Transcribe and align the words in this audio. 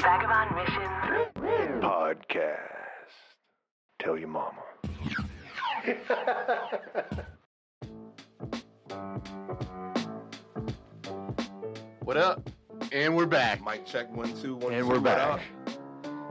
Vagabond 0.00 0.54
Mission. 0.56 1.80
Podcast. 1.80 2.58
Tell 4.00 4.16
your 4.18 4.28
mama. 4.28 4.62
What 12.02 12.16
up? 12.16 12.48
And 12.92 13.14
we're 13.16 13.26
back. 13.26 13.62
Mic 13.64 13.84
check 13.84 14.10
one 14.14 14.34
two 14.40 14.54
one. 14.56 14.72
And 14.72 14.82
two, 14.82 14.88
we're 14.88 14.94
what 15.00 15.04
back. 15.04 15.40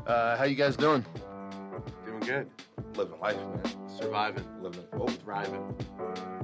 Uh, 0.07 0.37
how 0.37 0.45
you 0.45 0.55
guys 0.55 0.75
doing? 0.75 1.05
Doing 2.05 2.19
good. 2.21 2.49
Living 2.95 3.19
life, 3.19 3.37
man. 3.37 3.61
Surviving. 3.99 4.45
Living. 4.61 4.83
Oh, 4.93 5.07
Thriving. 5.07 5.75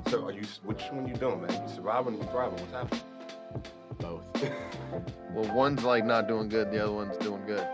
so 0.09 0.25
are 0.25 0.31
you? 0.31 0.43
Which 0.63 0.83
one 0.91 1.07
you 1.07 1.15
doing, 1.15 1.41
man? 1.41 1.51
You 1.67 1.73
surviving? 1.73 2.15
You 2.15 2.23
thriving? 2.29 2.59
What's 2.59 2.71
happening? 2.73 3.01
Both. 4.03 4.51
Well, 5.31 5.55
one's 5.55 5.83
like 5.83 6.05
not 6.05 6.27
doing 6.27 6.49
good, 6.49 6.71
the 6.71 6.83
other 6.83 6.91
one's 6.91 7.17
doing 7.17 7.45
good. 7.47 7.65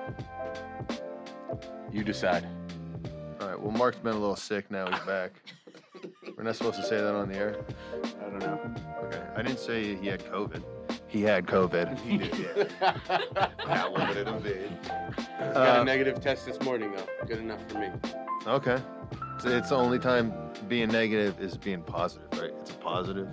you 1.91 2.03
decide. 2.03 2.45
All 3.41 3.47
right. 3.47 3.59
Well, 3.59 3.71
Mark's 3.71 3.97
been 3.97 4.13
a 4.13 4.19
little 4.19 4.35
sick. 4.35 4.69
Now 4.69 4.89
he's 4.89 4.99
back. 5.01 5.31
We're 6.37 6.43
not 6.43 6.55
supposed 6.55 6.77
to 6.77 6.83
say 6.83 6.97
that 6.97 7.13
on 7.15 7.29
the 7.29 7.35
air. 7.37 7.55
I 8.03 8.29
don't 8.29 8.39
know. 8.39 8.59
Okay. 9.05 9.21
I 9.35 9.41
didn't 9.41 9.59
say 9.59 9.95
he 9.95 10.07
had 10.07 10.23
COVID. 10.31 10.63
He 11.07 11.21
had 11.23 11.47
COVID. 11.47 11.99
He 12.05 12.17
did, 12.19 12.37
yeah. 12.37 13.47
Got 13.65 13.91
limited 13.93 14.27
a 14.27 14.39
vid. 14.39 14.71
Got 15.39 15.77
Uh, 15.77 15.81
a 15.81 15.83
negative 15.83 16.21
test 16.21 16.45
this 16.45 16.61
morning 16.61 16.91
though. 16.95 17.25
Good 17.25 17.39
enough 17.39 17.67
for 17.69 17.79
me. 17.79 17.89
Okay. 18.45 18.77
It's, 19.39 19.45
it's 19.45 19.69
the 19.69 19.75
only 19.77 19.99
time 19.99 20.33
being 20.67 20.89
negative 20.89 21.39
is 21.39 21.55
being 21.55 21.81
positive, 21.81 22.27
right? 22.33 22.51
It's 22.59 22.71
a 22.71 22.73
positive. 22.73 23.29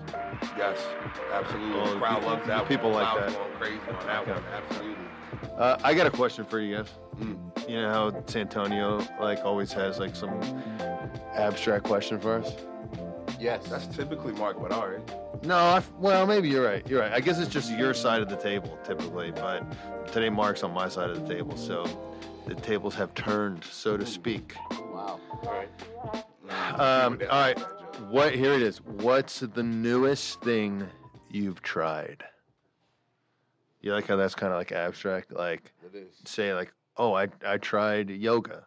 Yes, 0.56 0.78
absolutely. 1.32 1.80
Oh, 1.80 1.94
the 1.94 1.98
crowd 1.98 2.14
people- 2.20 2.30
loves 2.30 2.46
that. 2.46 2.68
people 2.68 2.90
one. 2.92 3.02
like 3.02 3.26
that. 3.28 3.36
Going 3.36 3.52
crazy 3.54 3.80
on 3.88 4.06
that 4.06 4.20
Okay. 4.22 4.30
one. 4.32 4.44
Absolutely. 4.54 5.04
Uh, 5.58 5.76
I 5.82 5.94
got 5.94 6.06
a 6.06 6.10
question 6.12 6.44
for 6.44 6.60
you 6.60 6.76
guys. 6.76 6.88
Mm. 7.18 7.68
You 7.68 7.82
know 7.82 7.90
how 7.92 8.24
Santonio 8.26 9.04
like 9.20 9.44
always 9.44 9.72
has 9.72 9.98
like 9.98 10.14
some 10.14 10.38
abstract 11.34 11.84
question 11.84 12.20
for 12.20 12.34
us. 12.38 12.52
Yes. 13.40 13.66
That's 13.66 13.88
typically 13.88 14.32
Mark 14.34 14.62
Bedard. 14.62 15.02
No, 15.42 15.56
I, 15.56 15.82
well, 15.98 16.24
maybe 16.24 16.48
you're 16.48 16.64
right. 16.64 16.86
You're 16.88 17.00
right. 17.00 17.12
I 17.12 17.18
guess 17.18 17.40
it's 17.40 17.50
just 17.52 17.72
your 17.76 17.94
side 17.94 18.22
of 18.22 18.28
the 18.28 18.36
table 18.36 18.78
typically, 18.84 19.32
but 19.32 19.64
today 20.12 20.30
Mark's 20.30 20.62
on 20.62 20.72
my 20.72 20.88
side 20.88 21.10
of 21.10 21.26
the 21.26 21.34
table, 21.34 21.56
so 21.56 21.84
the 22.46 22.54
tables 22.54 22.94
have 22.94 23.12
turned, 23.14 23.64
so 23.64 23.96
to 23.96 24.06
speak. 24.06 24.54
Right. 25.42 25.68
Um, 26.78 27.20
all 27.30 27.40
right. 27.40 27.58
What? 28.10 28.34
Here 28.34 28.52
it 28.52 28.62
is. 28.62 28.78
What's 28.82 29.40
the 29.40 29.62
newest 29.62 30.40
thing 30.42 30.86
you've 31.30 31.62
tried? 31.62 32.24
You 33.80 33.92
like 33.92 34.06
how 34.06 34.16
that's 34.16 34.34
kind 34.34 34.52
of 34.52 34.58
like 34.58 34.72
abstract, 34.72 35.32
like 35.32 35.72
say 36.24 36.52
like, 36.52 36.72
oh, 36.96 37.14
I 37.14 37.28
I 37.46 37.58
tried 37.58 38.10
yoga, 38.10 38.66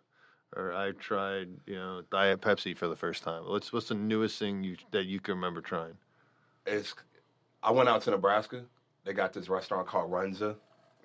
or 0.55 0.73
I 0.73 0.91
tried 0.91 1.49
you 1.65 1.75
know 1.75 2.03
Diet 2.11 2.41
Pepsi 2.41 2.77
for 2.77 2.87
the 2.87 2.95
first 2.95 3.23
time. 3.23 3.43
What's 3.47 3.73
what's 3.73 3.89
the 3.89 3.95
newest 3.95 4.39
thing 4.39 4.63
you 4.63 4.77
that 4.91 5.05
you 5.05 5.19
can 5.19 5.35
remember 5.35 5.61
trying? 5.61 5.97
It's. 6.65 6.93
I 7.61 7.71
went 7.71 7.89
out 7.89 8.01
to 8.03 8.11
Nebraska. 8.11 8.63
They 9.03 9.13
got 9.13 9.33
this 9.33 9.49
restaurant 9.49 9.87
called 9.87 10.09
Runza, 10.11 10.55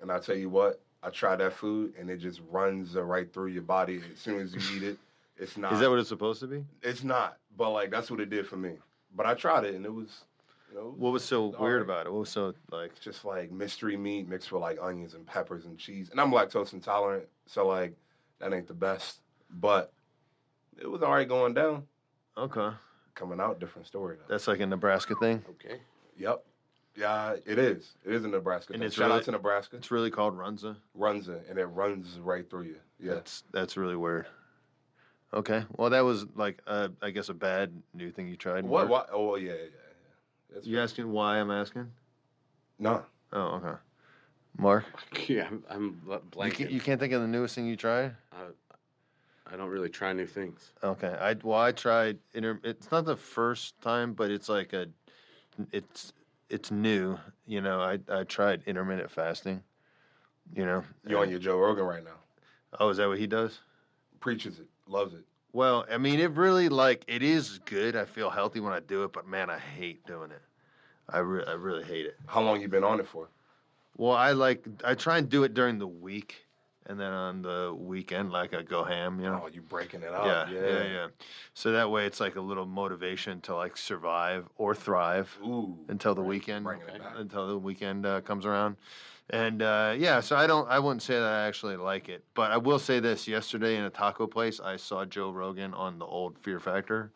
and 0.01 0.11
I 0.11 0.19
tell 0.19 0.35
you 0.35 0.49
what, 0.49 0.79
I 1.03 1.09
tried 1.09 1.37
that 1.37 1.53
food, 1.53 1.93
and 1.99 2.09
it 2.09 2.17
just 2.17 2.41
runs 2.49 2.95
right 2.95 3.31
through 3.31 3.47
your 3.47 3.63
body 3.63 4.01
as 4.11 4.19
soon 4.19 4.39
as 4.39 4.53
you 4.53 4.77
eat 4.77 4.83
it. 4.83 4.97
It's 5.37 5.57
not. 5.57 5.73
Is 5.73 5.79
that 5.79 5.89
what 5.89 5.99
it's 5.99 6.09
supposed 6.09 6.39
to 6.41 6.47
be? 6.47 6.63
It's 6.81 7.03
not, 7.03 7.37
but 7.57 7.71
like 7.71 7.91
that's 7.91 8.09
what 8.09 8.19
it 8.19 8.29
did 8.29 8.47
for 8.47 8.57
me. 8.57 8.73
But 9.15 9.25
I 9.25 9.33
tried 9.33 9.63
it, 9.65 9.75
and 9.75 9.85
it 9.85 9.93
was, 9.93 10.23
you 10.71 10.77
know, 10.77 10.93
What 10.97 11.11
was 11.13 11.23
so 11.23 11.53
All 11.53 11.63
weird 11.65 11.81
right. 11.87 11.95
about 11.95 12.05
it? 12.07 12.11
What 12.13 12.19
was 12.19 12.29
so 12.29 12.53
like? 12.71 12.91
it's 12.91 12.99
just 12.99 13.25
like 13.25 13.51
mystery 13.51 13.97
meat 13.97 14.27
mixed 14.27 14.51
with 14.51 14.61
like 14.61 14.77
onions 14.81 15.13
and 15.13 15.25
peppers 15.25 15.65
and 15.65 15.77
cheese. 15.77 16.09
And 16.09 16.19
I'm 16.21 16.31
lactose 16.31 16.73
intolerant, 16.73 17.25
so 17.45 17.67
like 17.67 17.95
that 18.39 18.53
ain't 18.53 18.67
the 18.67 18.73
best. 18.73 19.19
But 19.49 19.91
it 20.81 20.87
was 20.89 21.01
already 21.01 21.25
going 21.25 21.53
down. 21.53 21.83
Okay, 22.37 22.69
Coming 23.13 23.39
out, 23.39 23.59
different 23.59 23.87
story 23.87 24.17
though. 24.17 24.25
that's 24.33 24.47
like 24.47 24.59
a 24.59 24.65
Nebraska 24.65 25.15
thing. 25.19 25.43
Okay. 25.51 25.79
Yep. 26.17 26.43
Yeah, 26.97 27.35
it 27.45 27.59
is. 27.59 27.93
It 28.05 28.13
is 28.13 28.23
in 28.23 28.31
Nebraska. 28.31 28.71
And 28.73 28.79
thing. 28.79 28.87
it's 28.87 28.95
Shout 28.95 29.07
really- 29.07 29.19
out 29.19 29.25
to 29.25 29.31
Nebraska. 29.31 29.75
It's 29.75 29.91
really 29.91 30.09
called 30.11 30.37
Runza. 30.37 30.77
Runza, 30.97 31.41
and 31.49 31.59
it 31.59 31.65
runs 31.65 32.17
right 32.19 32.49
through 32.49 32.63
you. 32.63 32.77
Yeah. 32.99 33.15
That's 33.15 33.43
that's 33.51 33.75
really 33.77 33.95
weird. 33.97 34.27
Okay, 35.35 35.65
well 35.75 35.89
that 35.89 35.99
was 36.01 36.25
like 36.35 36.61
uh, 36.65 36.87
I 37.01 37.09
guess 37.09 37.27
a 37.27 37.33
bad 37.33 37.71
new 37.93 38.09
thing 38.09 38.27
you 38.27 38.37
tried. 38.37 38.63
What? 38.63 38.87
Mark. 38.87 38.89
What? 38.89 39.09
Oh 39.11 39.35
yeah, 39.35 39.51
yeah, 39.51 39.57
yeah. 39.57 40.53
That's 40.53 40.65
You 40.65 40.79
asking 40.79 41.11
why 41.11 41.39
I'm 41.39 41.51
asking? 41.51 41.91
No. 42.79 43.03
Oh, 43.33 43.41
okay. 43.61 43.77
Mark, 44.57 44.85
Yeah, 45.27 45.47
I'm, 45.47 45.63
I'm 45.69 45.91
bl- 46.05 46.13
you 46.13 46.19
blanking. 46.31 46.53
can't, 46.53 46.71
you 46.71 46.79
can't 46.79 46.99
think 46.99 47.11
of 47.11 47.21
the 47.21 47.27
newest 47.27 47.55
thing 47.55 47.65
you 47.67 47.75
tried? 47.75 48.15
I 49.51 49.57
don't 49.57 49.69
really 49.69 49.89
try 49.89 50.11
new 50.11 50.25
things. 50.25 50.71
Okay, 50.83 51.15
I 51.19 51.35
well 51.43 51.59
I 51.59 51.71
tried. 51.71 52.17
Inter- 52.33 52.59
it's 52.63 52.91
not 52.91 53.05
the 53.05 53.15
first 53.15 53.79
time, 53.81 54.13
but 54.13 54.31
it's 54.31 54.49
like 54.49 54.73
a, 54.73 54.87
it's 55.71 56.13
it's 56.49 56.71
new. 56.71 57.19
You 57.45 57.61
know, 57.61 57.79
I 57.81 57.99
I 58.09 58.23
tried 58.23 58.63
intermittent 58.65 59.11
fasting. 59.11 59.61
You 60.55 60.65
know, 60.65 60.83
You're 61.07 61.19
on 61.19 61.29
your 61.29 61.39
Joe 61.39 61.57
Rogan 61.59 61.85
right 61.85 62.03
now. 62.03 62.17
Oh, 62.79 62.89
is 62.89 62.97
that 62.97 63.07
what 63.07 63.19
he 63.19 63.27
does? 63.27 63.59
Preaches 64.19 64.59
it. 64.59 64.67
Loves 64.87 65.13
it. 65.13 65.23
Well, 65.53 65.85
I 65.91 65.97
mean, 65.97 66.19
it 66.19 66.31
really 66.31 66.69
like 66.69 67.05
it 67.07 67.23
is 67.23 67.59
good. 67.65 67.95
I 67.95 68.05
feel 68.05 68.29
healthy 68.29 68.59
when 68.59 68.73
I 68.73 68.81
do 68.81 69.03
it, 69.03 69.13
but 69.13 69.27
man, 69.27 69.49
I 69.49 69.57
hate 69.57 70.05
doing 70.05 70.31
it. 70.31 70.41
I 71.09 71.19
re- 71.19 71.45
I 71.47 71.53
really 71.53 71.83
hate 71.83 72.05
it. 72.05 72.17
How 72.27 72.41
long 72.41 72.61
you 72.61 72.67
been 72.67 72.83
on 72.83 72.99
it 72.99 73.07
for? 73.07 73.29
Well, 73.97 74.11
I 74.11 74.33
like 74.33 74.65
I 74.83 74.95
try 74.95 75.17
and 75.17 75.29
do 75.29 75.43
it 75.43 75.53
during 75.53 75.79
the 75.79 75.87
week, 75.87 76.45
and 76.87 76.99
then 76.99 77.11
on 77.11 77.41
the 77.41 77.73
weekend, 77.77 78.31
like 78.31 78.53
I 78.53 78.63
go 78.63 78.83
ham. 78.83 79.19
You 79.21 79.27
know. 79.27 79.43
Oh, 79.45 79.47
you 79.47 79.61
breaking 79.61 80.01
it 80.03 80.09
up. 80.13 80.25
yeah, 80.25 80.49
yeah, 80.53 80.83
yeah, 80.83 81.07
So 81.53 81.71
that 81.71 81.89
way, 81.89 82.05
it's 82.05 82.19
like 82.19 82.35
a 82.35 82.41
little 82.41 82.65
motivation 82.65 83.39
to 83.41 83.55
like 83.55 83.77
survive 83.77 84.49
or 84.57 84.75
thrive 84.75 85.37
Ooh. 85.41 85.77
until 85.87 86.15
the 86.15 86.21
weekend, 86.23 86.65
Bringing 86.65 86.87
it 86.89 86.99
back. 86.99 87.13
until 87.15 87.47
the 87.47 87.57
weekend 87.57 88.05
uh, 88.05 88.19
comes 88.21 88.45
around. 88.45 88.75
And 89.31 89.61
uh, 89.63 89.95
yeah, 89.97 90.19
so 90.19 90.35
I 90.35 90.45
don't, 90.45 90.69
I 90.69 90.77
wouldn't 90.77 91.01
say 91.01 91.15
that 91.15 91.23
I 91.23 91.47
actually 91.47 91.77
like 91.77 92.09
it, 92.09 92.23
but 92.35 92.51
I 92.51 92.57
will 92.57 92.77
say 92.77 92.99
this: 92.99 93.27
yesterday 93.27 93.75
in 93.75 93.83
a 93.83 93.89
taco 93.89 94.27
place, 94.27 94.59
I 94.59 94.75
saw 94.75 95.03
Joe 95.03 95.31
Rogan 95.31 95.73
on 95.73 95.97
the 95.97 96.05
old 96.05 96.37
Fear 96.37 96.59
Factor, 96.59 97.11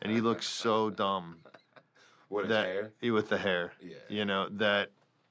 and 0.00 0.12
he 0.12 0.20
looks 0.20 0.46
so 0.46 0.88
dumb 0.90 1.36
With 2.30 2.48
that 2.48 2.66
hair. 2.66 2.92
he 3.00 3.10
with 3.10 3.28
the 3.28 3.38
hair. 3.38 3.72
Yeah. 3.82 3.94
You 4.08 4.24
know 4.24 4.48
that, 4.50 4.90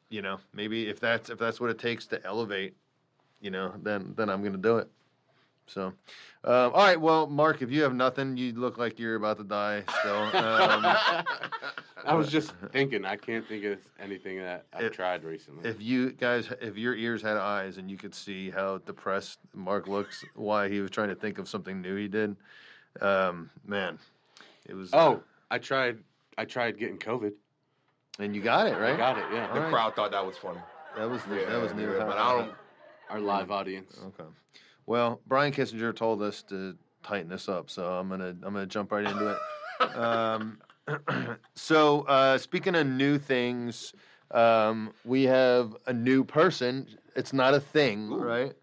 you 0.09 0.21
know 0.21 0.39
maybe 0.53 0.88
if 0.89 0.99
that's 0.99 1.29
if 1.29 1.38
that's 1.39 1.61
what 1.61 1.69
it 1.69 1.79
takes 1.79 2.07
to 2.07 2.25
elevate, 2.25 2.75
you 3.39 3.51
know, 3.51 3.73
then 3.81 4.13
then 4.17 4.29
I'm 4.29 4.44
gonna 4.44 4.57
do 4.57 4.79
it. 4.79 4.89
So, 5.67 5.88
um, 5.88 5.94
all 6.45 6.72
right. 6.72 7.00
Well, 7.00 7.28
Mark, 7.28 7.61
if 7.61 7.69
you 7.69 7.81
have 7.83 7.94
nothing, 7.94 8.38
you 8.38 8.53
look 8.53 8.78
like 8.78 8.97
you're 9.00 9.16
about 9.16 9.38
to 9.38 9.44
die 9.44 9.83
still. 10.00 10.16
Um, 10.16 10.33
I 12.05 12.13
was 12.13 12.29
just 12.29 12.53
thinking. 12.72 13.03
I 13.03 13.17
can't 13.17 13.45
think 13.47 13.66
of 13.66 13.79
anything 14.00 14.38
that 14.39 14.66
I've 14.73 14.83
If- 14.85 14.94
tried 14.94 15.23
recently. 15.25 15.69
if 15.69 15.81
you 15.81 16.11
guys, 16.13 16.50
if 16.61 16.77
your 16.77 16.95
ears 16.95 17.22
had 17.22 17.35
eyes 17.38 17.77
and 17.77 17.91
you 17.91 17.97
could 17.97 18.16
see 18.16 18.50
how 18.50 18.77
depressed 18.79 19.39
Mark 19.53 19.88
looks, 19.88 20.23
why 20.35 20.69
he 20.69 20.79
was 20.79 20.89
trying 20.89 21.09
to 21.09 21.16
think 21.16 21.38
of 21.38 21.50
something 21.50 21.81
new 21.81 21.95
he 21.97 22.07
did, 22.07 22.38
um, 23.01 23.50
man, 23.66 24.00
it 24.66 24.73
was. 24.73 24.94
uh, 24.94 24.97
oh, 24.97 25.23
I 25.51 25.57
tried. 25.59 25.97
I 26.38 26.45
tried 26.45 26.77
getting 26.79 26.97
COVID. 26.97 27.33
and 28.19 28.33
you 28.35 28.41
got 28.41 28.67
it 28.67 28.73
I 28.75 28.79
right. 28.79 28.97
got 28.97 29.17
it. 29.17 29.25
Yeah. 29.33 29.47
All 29.50 29.53
The 29.56 29.61
right. 29.61 29.69
crowd 29.73 29.95
thought 29.95 30.11
that 30.11 30.25
was 30.25 30.38
funny. 30.38 30.59
That 30.95 31.09
was 31.09 31.22
Yeah, 31.29 31.45
that 31.50 31.61
was 31.61 31.73
new. 31.73 31.91
yeah, 31.91 32.06
but 32.06 32.17
I 32.17 32.38
don't. 32.38 32.53
Our 33.09 33.19
live 33.19 33.51
audience. 33.51 33.97
Okay. 34.06 34.29
Well, 34.88 35.20
Brian 35.28 35.52
Kissinger 35.52 35.94
told 35.96 36.22
us 36.22 36.42
to 36.44 36.75
tighten 37.03 37.30
this 37.30 37.48
up, 37.50 37.70
so 37.70 37.86
I'm 37.86 38.09
gonna 38.09 38.30
I'm 38.42 38.53
gonna 38.53 38.66
jump 38.66 38.92
right 38.92 39.06
into 39.06 39.36
it. 39.36 39.96
um, 39.96 40.59
so 41.56 42.02
uh, 42.03 42.38
speaking 42.38 42.74
of 42.74 42.88
new 42.88 43.20
things, 43.20 43.94
um, 44.31 44.94
we 45.03 45.24
have 45.24 45.75
a 45.86 45.94
new 45.94 46.24
person. 46.24 46.88
It's 47.16 47.34
not 47.34 47.54
a 47.54 47.60
thing, 47.60 48.10
Ooh. 48.12 48.16
right? 48.16 48.54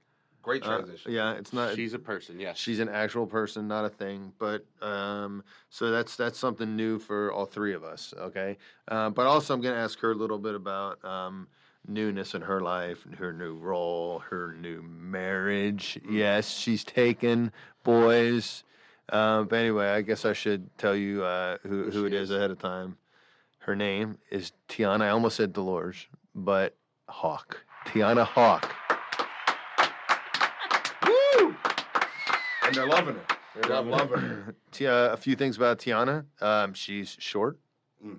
Great 0.42 0.62
Uh, 0.62 0.76
transition. 0.76 1.12
yeah, 1.12 1.34
it's 1.34 1.52
not. 1.52 1.74
She's 1.74 1.92
a 1.92 1.98
person. 1.98 2.40
Yes. 2.40 2.56
She's 2.58 2.78
an 2.80 2.88
actual 2.88 3.26
person, 3.26 3.68
not 3.68 3.84
a 3.84 3.90
thing. 3.90 4.32
But 4.38 4.64
um, 4.80 5.44
so 5.68 5.90
that's 5.90 6.16
that's 6.16 6.38
something 6.38 6.74
new 6.74 6.98
for 6.98 7.32
all 7.32 7.44
three 7.46 7.74
of 7.74 7.84
us. 7.84 8.14
Okay. 8.16 8.56
Uh, 8.88 9.10
but 9.10 9.26
also, 9.26 9.52
I'm 9.52 9.60
going 9.60 9.74
to 9.74 9.80
ask 9.80 9.98
her 10.00 10.12
a 10.12 10.14
little 10.14 10.38
bit 10.38 10.54
about 10.54 11.04
um, 11.04 11.48
newness 11.86 12.34
in 12.34 12.42
her 12.42 12.60
life, 12.60 12.98
her 13.18 13.32
new 13.32 13.54
role, 13.54 14.20
her 14.30 14.54
new 14.60 14.82
marriage. 14.82 15.98
Yes, 16.08 16.50
she's 16.56 16.84
taken 16.84 17.52
boys. 17.82 18.64
Uh, 19.08 19.42
but 19.42 19.56
anyway, 19.56 19.88
I 19.88 20.00
guess 20.00 20.24
I 20.24 20.32
should 20.32 20.76
tell 20.78 20.96
you 20.96 21.22
uh, 21.24 21.58
who, 21.62 21.90
Who 21.90 22.06
it 22.06 22.14
is 22.14 22.30
ahead 22.30 22.50
of 22.50 22.58
time. 22.58 22.96
Her 23.58 23.76
name 23.76 24.18
is 24.30 24.52
Tiana. 24.68 25.02
I 25.02 25.08
almost 25.10 25.36
said 25.36 25.52
Dolores, 25.52 26.06
but 26.34 26.74
Hawk. 27.08 27.58
Tiana 27.86 28.24
Hawk. 28.24 28.74
Woo! 31.06 31.54
And 32.64 32.74
they're 32.74 32.86
loving 32.86 33.16
it. 33.16 33.32
They're 33.54 33.70
Loving 33.70 33.92
loving 33.92 34.24
it. 34.48 34.54
Ti- 34.72 34.86
uh, 34.86 35.12
a 35.12 35.16
few 35.16 35.36
things 35.36 35.56
about 35.56 35.78
Tiana. 35.78 36.24
Um, 36.40 36.74
she's 36.74 37.16
short. 37.20 37.58
Mm. 38.04 38.18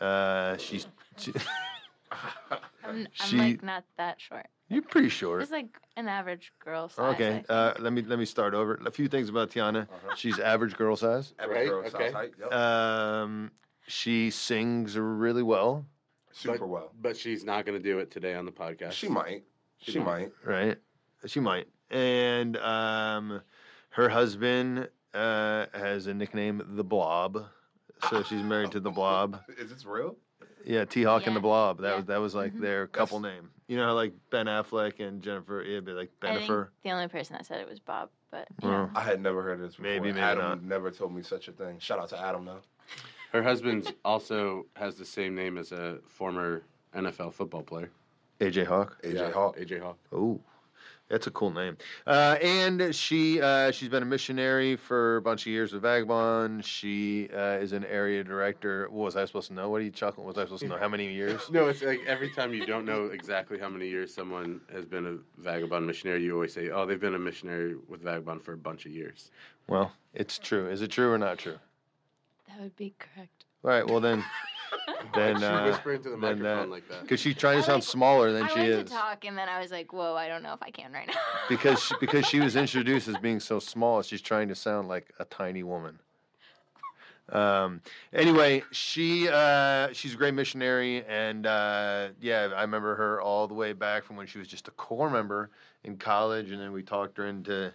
Uh, 0.00 0.56
she's 0.58 0.86
she, 1.16 1.32
I'm, 2.88 2.96
I'm 3.20 3.28
She- 3.28 3.36
like 3.38 3.62
not 3.62 3.84
that 3.96 4.20
short. 4.20 4.46
You're 4.70 4.82
pretty 4.82 5.08
short. 5.08 5.40
Just 5.40 5.50
like 5.52 5.78
an 5.96 6.08
average 6.08 6.52
girl 6.62 6.90
size. 6.90 7.14
Okay, 7.14 7.42
uh, 7.48 7.72
let 7.78 7.90
me 7.92 8.02
let 8.02 8.18
me 8.18 8.26
start 8.26 8.52
over. 8.52 8.74
A 8.84 8.90
few 8.90 9.08
things 9.08 9.30
about 9.30 9.50
Tiana. 9.50 9.84
Uh-huh. 9.84 10.14
She's 10.14 10.38
average 10.38 10.76
girl 10.76 10.94
size. 10.94 11.32
Average 11.38 11.56
Right, 11.56 11.68
girl 11.68 11.82
size 11.84 11.94
okay. 11.94 12.10
height, 12.12 12.30
yep. 12.38 12.52
Um, 12.52 13.50
she 13.86 14.28
sings 14.30 14.98
really 14.98 15.42
well, 15.42 15.86
Super 16.32 16.66
well. 16.66 16.92
But 17.00 17.16
she's 17.16 17.44
not 17.44 17.64
going 17.64 17.78
to 17.78 17.82
do 17.82 17.98
it 17.98 18.10
today 18.10 18.34
on 18.34 18.44
the 18.44 18.52
podcast. 18.52 18.92
She 18.92 19.08
might. 19.08 19.44
She, 19.78 19.92
She 19.92 19.98
might. 20.00 20.30
right? 20.44 20.76
She 21.26 21.40
might. 21.40 21.66
And 21.90 22.58
um, 22.58 23.40
her 23.90 24.10
husband 24.10 24.88
uh, 25.14 25.64
has 25.72 26.06
a 26.08 26.12
nickname, 26.14 26.62
the 26.76 26.84
Blob. 26.84 27.46
So 28.10 28.22
she's 28.22 28.42
married 28.42 28.72
to 28.72 28.80
the 28.80 28.90
Blob. 28.90 29.40
Is 29.58 29.70
this 29.70 29.86
real? 29.86 30.16
Yeah, 30.68 30.84
T 30.84 31.02
Hawk 31.02 31.26
and 31.26 31.34
the 31.34 31.40
Blob. 31.40 31.80
That 31.80 31.88
Yeah. 31.90 31.96
was 31.96 32.04
that 32.06 32.20
was 32.20 32.34
like 32.34 32.52
Mhm. 32.54 32.60
their 32.60 32.86
couple 32.88 33.20
name. 33.20 33.50
You 33.68 33.76
know, 33.78 33.86
how 33.86 33.94
like 33.94 34.12
Ben 34.30 34.46
Affleck 34.46 35.00
and 35.00 35.22
Jennifer. 35.22 35.62
It'd 35.62 35.84
be 35.84 35.92
like 35.92 36.10
I 36.22 36.36
think 36.36 36.48
Bennifer. 36.50 36.68
the 36.84 36.90
only 36.92 37.08
person 37.08 37.36
that 37.36 37.46
said 37.46 37.60
it 37.60 37.68
was 37.68 37.80
Bob, 37.80 38.10
but 38.30 38.46
you 38.62 38.68
Oh. 38.68 38.90
I 38.94 39.00
had 39.00 39.20
never 39.20 39.42
heard 39.42 39.54
of 39.54 39.60
this 39.60 39.76
before. 39.76 39.90
Maybe, 39.90 40.08
maybe 40.08 40.20
Adam 40.20 40.44
not. 40.44 40.62
never 40.62 40.90
told 40.90 41.14
me 41.14 41.22
such 41.22 41.48
a 41.48 41.52
thing. 41.52 41.78
Shout 41.78 41.98
out 41.98 42.10
to 42.10 42.18
Adam 42.18 42.44
though. 42.44 42.60
Her 43.32 43.42
husband 43.42 43.94
also 44.04 44.66
has 44.76 44.96
the 44.98 45.04
same 45.04 45.34
name 45.34 45.56
as 45.58 45.72
a 45.72 45.98
former 46.06 46.62
NFL 46.94 47.30
football 47.32 47.62
player. 47.62 47.90
AJ 48.40 48.64
Hawk. 48.64 48.98
AJ 49.02 49.14
Yeah, 49.14 49.30
Hawk. 49.32 49.56
AJ 49.58 49.78
Hawk. 49.80 49.98
Oh, 50.12 50.40
that's 51.08 51.26
a 51.26 51.30
cool 51.30 51.50
name. 51.50 51.76
Uh, 52.06 52.36
and 52.42 52.94
she 52.94 53.40
uh, 53.40 53.70
she's 53.70 53.88
been 53.88 54.02
a 54.02 54.06
missionary 54.06 54.76
for 54.76 55.16
a 55.16 55.22
bunch 55.22 55.42
of 55.42 55.46
years 55.48 55.72
with 55.72 55.82
Vagabond. 55.82 56.64
She 56.64 57.28
uh, 57.34 57.58
is 57.60 57.72
an 57.72 57.84
area 57.86 58.22
director. 58.22 58.88
What 58.90 59.04
was 59.04 59.16
I 59.16 59.24
supposed 59.24 59.48
to 59.48 59.54
know? 59.54 59.70
What 59.70 59.80
are 59.80 59.84
you 59.84 59.90
chuckling? 59.90 60.26
Was 60.26 60.36
I 60.38 60.44
supposed 60.44 60.62
to 60.62 60.68
know 60.68 60.76
how 60.76 60.88
many 60.88 61.12
years? 61.12 61.40
No, 61.50 61.68
it's 61.68 61.82
like 61.82 62.00
every 62.06 62.30
time 62.30 62.52
you 62.52 62.66
don't 62.66 62.84
know 62.84 63.06
exactly 63.06 63.58
how 63.58 63.68
many 63.68 63.88
years 63.88 64.14
someone 64.14 64.60
has 64.72 64.84
been 64.84 65.06
a 65.06 65.42
vagabond 65.42 65.86
missionary, 65.86 66.22
you 66.22 66.34
always 66.34 66.52
say, 66.52 66.70
"Oh, 66.70 66.84
they've 66.86 67.00
been 67.00 67.14
a 67.14 67.18
missionary 67.18 67.74
with 67.88 68.02
vagabond 68.02 68.42
for 68.42 68.52
a 68.52 68.56
bunch 68.56 68.84
of 68.86 68.92
years." 68.92 69.30
Well, 69.66 69.92
it's 70.14 70.38
true. 70.38 70.68
Is 70.68 70.82
it 70.82 70.90
true 70.90 71.10
or 71.10 71.18
not 71.18 71.38
true? 71.38 71.58
That 72.48 72.60
would 72.60 72.76
be 72.76 72.94
correct. 72.98 73.44
All 73.64 73.70
right. 73.70 73.86
Well 73.86 74.00
then, 74.00 74.24
then 75.14 75.38
she 75.38 75.44
uh, 75.44 75.64
whisper 75.66 75.92
into 75.94 76.10
the 76.10 76.16
then 76.16 76.20
microphone 76.40 76.42
that- 76.42 76.68
like 76.70 76.88
that. 76.88 77.02
because 77.02 77.20
she's 77.20 77.36
trying 77.36 77.58
to 77.58 77.62
sound 77.62 77.76
like- 77.82 77.88
smaller 77.88 78.32
than 78.32 78.44
I 78.44 78.48
she 78.48 78.58
went 78.60 78.68
is. 78.70 78.84
to 78.90 78.96
talk 78.96 79.24
and 79.24 79.36
then 79.36 79.48
I 79.48 79.60
was 79.60 79.70
like, 79.70 79.92
whoa, 79.92 80.14
I 80.14 80.28
don't 80.28 80.42
know 80.42 80.52
if 80.52 80.62
I 80.62 80.70
can 80.70 80.92
right 80.92 81.06
now. 81.06 81.14
because 81.48 81.82
she, 81.82 81.94
because 82.00 82.26
she 82.26 82.40
was 82.40 82.56
introduced 82.56 83.08
as 83.08 83.16
being 83.18 83.40
so 83.40 83.58
small, 83.58 84.02
she's 84.02 84.20
trying 84.20 84.48
to 84.48 84.54
sound 84.54 84.88
like 84.88 85.12
a 85.18 85.24
tiny 85.24 85.62
woman. 85.62 85.98
Um, 87.30 87.82
anyway, 88.14 88.62
she 88.72 89.28
uh, 89.28 89.92
she's 89.92 90.14
a 90.14 90.16
great 90.16 90.32
missionary, 90.32 91.04
and 91.06 91.46
uh, 91.46 92.08
yeah, 92.22 92.48
I 92.56 92.62
remember 92.62 92.94
her 92.94 93.20
all 93.20 93.46
the 93.46 93.52
way 93.52 93.74
back 93.74 94.04
from 94.04 94.16
when 94.16 94.26
she 94.26 94.38
was 94.38 94.48
just 94.48 94.66
a 94.68 94.70
core 94.70 95.10
member 95.10 95.50
in 95.84 95.98
college, 95.98 96.50
and 96.50 96.58
then 96.58 96.72
we 96.72 96.82
talked 96.82 97.18
her 97.18 97.26
into 97.26 97.70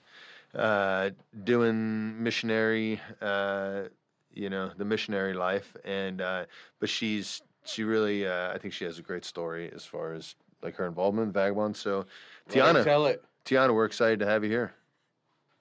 uh, 0.55 1.11
doing 1.43 2.21
missionary, 2.23 2.99
uh, 3.21 3.83
you 4.33 4.49
know, 4.49 4.71
the 4.77 4.85
missionary 4.85 5.33
life, 5.33 5.75
and 5.85 6.21
uh, 6.21 6.45
but 6.79 6.89
she's 6.89 7.41
she 7.65 7.83
really, 7.83 8.27
uh, 8.27 8.51
I 8.53 8.57
think 8.57 8.73
she 8.73 8.83
has 8.85 8.99
a 8.99 9.01
great 9.01 9.23
story 9.25 9.71
as 9.73 9.85
far 9.85 10.13
as 10.13 10.35
like 10.61 10.75
her 10.75 10.85
involvement 10.85 11.27
in 11.27 11.31
Vagabond. 11.33 11.75
So, 11.77 12.05
Tiana, 12.49 12.83
tell 12.83 13.05
it. 13.05 13.23
Tiana, 13.45 13.73
we're 13.73 13.85
excited 13.85 14.19
to 14.19 14.25
have 14.25 14.43
you 14.43 14.49
here. 14.49 14.73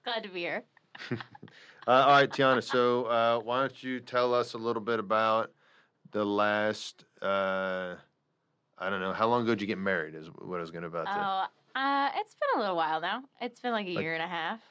Glad 0.03 0.23
to 0.23 0.29
be 0.29 0.41
here. 0.41 0.63
Uh, 1.85 1.91
all 1.91 2.11
right, 2.11 2.29
Tiana. 2.29 2.63
So 2.63 3.03
uh, 3.07 3.39
why 3.39 3.59
don't 3.59 3.83
you 3.83 3.99
tell 3.99 4.33
us 4.33 4.53
a 4.53 4.57
little 4.57 4.81
bit 4.81 4.99
about 4.99 5.51
the 6.11 6.23
last? 6.23 7.03
Uh, 7.21 7.95
I 8.79 8.89
don't 8.89 9.01
know. 9.01 9.11
How 9.11 9.27
long 9.27 9.41
ago 9.41 9.51
did 9.51 9.59
you 9.59 9.67
get 9.67 9.77
married? 9.77 10.15
Is 10.15 10.27
what 10.27 10.59
I 10.59 10.61
was 10.61 10.71
going 10.71 10.83
to 10.83 10.87
about. 10.87 11.07
to. 11.07 11.11
Oh, 11.13 11.79
uh, 11.81 12.09
it's 12.15 12.35
been 12.35 12.57
a 12.57 12.61
little 12.61 12.77
while 12.77 13.01
now. 13.01 13.23
It's 13.41 13.59
been 13.59 13.73
like 13.73 13.87
a 13.87 13.95
Like- 13.95 14.01
year 14.01 14.13
and 14.13 14.23
a 14.23 14.27
half. 14.27 14.61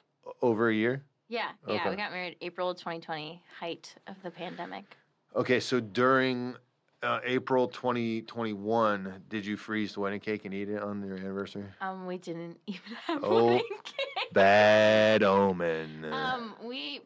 Over 0.40 0.70
a 0.70 0.74
year. 0.74 1.04
Yeah, 1.28 1.48
yeah. 1.66 1.74
Okay. 1.80 1.90
We 1.90 1.96
got 1.96 2.12
married 2.12 2.36
April 2.40 2.74
2020, 2.74 3.42
height 3.58 3.94
of 4.06 4.16
the 4.22 4.30
pandemic. 4.30 4.84
Okay, 5.34 5.60
so 5.60 5.80
during 5.80 6.56
uh, 7.02 7.20
April 7.24 7.68
2021, 7.68 9.22
did 9.28 9.46
you 9.46 9.56
freeze 9.56 9.94
the 9.94 10.00
wedding 10.00 10.20
cake 10.20 10.44
and 10.44 10.52
eat 10.52 10.68
it 10.68 10.82
on 10.82 11.02
your 11.06 11.16
anniversary? 11.16 11.64
Um, 11.80 12.06
we 12.06 12.18
didn't 12.18 12.58
even 12.66 12.92
have 13.06 13.24
Oh, 13.24 13.46
wedding 13.46 13.62
cake. 13.84 14.32
Bad 14.32 15.22
omen. 15.22 16.06
Um, 16.12 16.54
we 16.62 17.00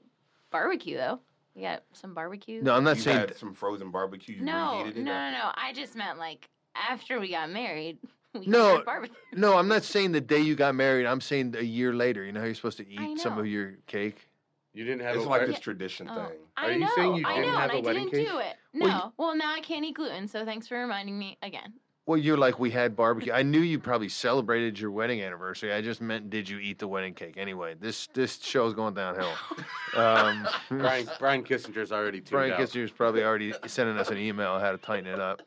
barbecue 0.51 0.97
though. 0.97 1.21
We 1.55 1.63
got 1.63 1.83
some 1.93 2.13
barbecue. 2.15 2.63
no, 2.63 2.75
I'm 2.75 2.85
not 2.85 2.97
you 2.97 3.03
saying. 3.03 3.19
had 3.19 3.37
some 3.37 3.55
frozen 3.55 3.91
barbecue. 3.91 4.37
You 4.37 4.43
no, 4.43 4.81
reheated 4.83 5.05
no, 5.05 5.13
no, 5.13 5.31
no. 5.31 5.51
I 5.55 5.73
just 5.73 5.97
meant 5.97 6.19
like 6.19 6.49
after 6.75 7.19
we 7.19 7.31
got 7.31 7.51
married. 7.51 7.99
We 8.41 8.47
No, 8.47 8.83
barbecue. 8.85 9.15
No, 9.33 9.57
I'm 9.57 9.69
not 9.69 9.83
saying 9.85 10.13
the 10.13 10.21
day 10.21 10.41
you 10.41 10.55
got 10.55 10.75
married. 10.75 11.07
I'm 11.07 11.21
saying 11.21 11.55
a 11.59 11.63
year 11.63 11.93
later. 11.95 12.25
You 12.25 12.33
know 12.33 12.41
how 12.41 12.47
you're 12.47 12.55
supposed 12.55 12.79
to 12.79 12.89
eat 12.89 13.19
some 13.19 13.39
of 13.39 13.47
your 13.47 13.75
cake. 13.87 14.29
You 14.75 14.85
didn't 14.85 15.01
have 15.03 15.17
It's 15.17 15.25
a 15.25 15.29
like 15.29 15.41
wedding- 15.41 15.55
this 15.55 15.61
tradition 15.63 16.09
Oh, 16.11 16.15
thing. 16.15 16.39
I 16.57 16.67
Are 16.67 16.73
you 16.73 16.79
know, 16.81 16.89
saying 16.97 17.15
you 17.17 17.27
I 17.27 17.35
didn't 17.37 17.53
know, 17.53 17.59
have 17.59 17.71
and 17.71 17.79
a 17.79 17.83
I 17.83 17.87
wedding 17.87 18.05
didn't 18.11 18.19
cake? 18.19 18.29
do 18.29 18.39
it. 18.39 18.57
No. 18.75 18.87
Well, 18.87 19.15
Well, 19.17 19.37
now 19.37 19.55
I 19.55 19.61
can't 19.61 19.85
eat 19.85 19.95
gluten, 19.97 20.29
so 20.29 20.45
thanks 20.45 20.69
for 20.69 20.79
reminding 20.79 21.19
me 21.19 21.39
again. 21.43 21.73
Well, 22.05 22.19
you're 22.19 22.37
like 22.37 22.61
we 22.61 22.71
had 22.71 22.95
barbecue. 22.95 23.33
I 23.33 23.43
knew 23.43 23.59
you 23.59 23.81
probably 23.81 24.09
celebrated 24.09 24.79
your 24.79 24.93
wedding 24.93 25.23
anniversary. 25.23 25.73
I 25.73 25.81
just 25.81 26.01
meant 26.01 26.31
did 26.31 26.49
you 26.49 26.59
eat 26.61 26.79
the 26.79 26.87
wedding 26.87 27.15
cake? 27.15 27.37
Anyway, 27.37 27.75
this 27.81 28.07
this 28.13 28.39
show's 28.41 28.75
going 28.75 28.95
downhill. 28.95 29.33
Um, 29.97 30.47
Brian, 30.69 31.09
Brian 31.19 31.43
Kissinger's 31.43 31.91
already 31.91 32.19
tuned 32.19 32.31
Brian 32.33 32.53
out. 32.53 32.59
Kissinger's 32.61 32.91
probably 32.91 33.25
already 33.25 33.55
sending 33.67 33.97
us 33.97 34.11
an 34.11 34.19
email 34.19 34.59
how 34.59 34.73
to 34.73 34.77
tighten 34.77 35.07
it 35.07 35.19
up. 35.19 35.41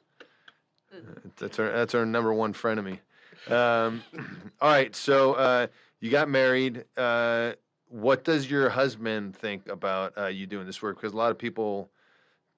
That's 1.38 1.60
our 1.60 1.72
that's 1.72 1.96
our 1.96 2.06
number 2.06 2.34
one 2.34 2.54
frenemy. 2.54 3.00
Um, 3.48 4.04
all 4.62 4.70
right, 4.70 4.96
so 4.96 5.34
uh, 5.34 5.68
you 6.00 6.10
got 6.12 6.30
married. 6.30 6.86
Uh, 6.98 7.54
what 7.88 8.24
does 8.24 8.50
your 8.50 8.70
husband 8.70 9.36
think 9.36 9.68
about 9.68 10.18
uh, 10.18 10.28
you 10.28 10.46
doing 10.46 10.66
this 10.66 10.82
work? 10.82 10.98
Because 10.98 11.14
a 11.14 11.18
lot 11.18 11.32
of 11.32 11.38
people 11.38 11.90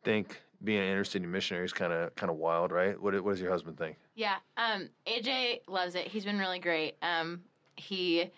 think 0.04 0.42
being 0.64 0.80
an 0.80 0.88
inner 0.88 1.04
city 1.04 1.26
missionary 1.26 1.66
is 1.66 1.74
kind 1.74 1.94
of 1.94 2.14
kind 2.16 2.30
of 2.30 2.38
wild, 2.38 2.72
right? 2.72 3.00
What 3.02 3.22
what 3.24 3.32
does 3.32 3.42
your 3.42 3.52
husband 3.52 3.78
think? 3.78 3.98
Yeah. 4.16 4.36
Um, 4.58 4.90
AJ 5.08 5.62
loves 5.68 5.96
it. 5.96 6.08
He's 6.08 6.26
been 6.26 6.38
really 6.38 6.60
great. 6.60 6.96
Um, 7.02 7.42
he, 7.76 8.30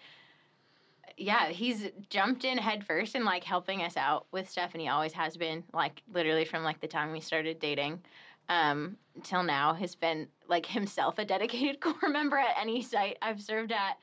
yeah, 1.18 1.50
he's 1.50 1.90
jumped 2.10 2.46
in 2.46 2.58
head 2.58 2.86
first 2.86 3.16
and 3.16 3.26
like 3.26 3.44
helping 3.44 3.82
us 3.82 3.98
out 3.98 4.28
with 4.32 4.50
stuff, 4.50 4.72
and 4.74 4.82
he 4.82 4.88
always 4.88 5.14
has 5.14 5.36
been. 5.36 5.64
Like 5.74 6.02
literally 6.12 6.46
from 6.46 6.64
like 6.64 6.80
the 6.80 6.88
time 6.88 7.12
we 7.12 7.20
started 7.20 7.60
dating, 7.60 8.02
um, 8.50 8.98
till 9.22 9.44
now, 9.44 9.74
has 9.74 9.96
been 9.96 10.28
like 10.48 10.66
himself 10.66 11.20
a 11.20 11.26
dedicated 11.26 11.80
core 11.82 12.10
member 12.10 12.38
at 12.38 12.56
any 12.60 12.82
site 12.82 13.18
I've 13.22 13.42
served 13.42 13.72
at. 13.72 13.98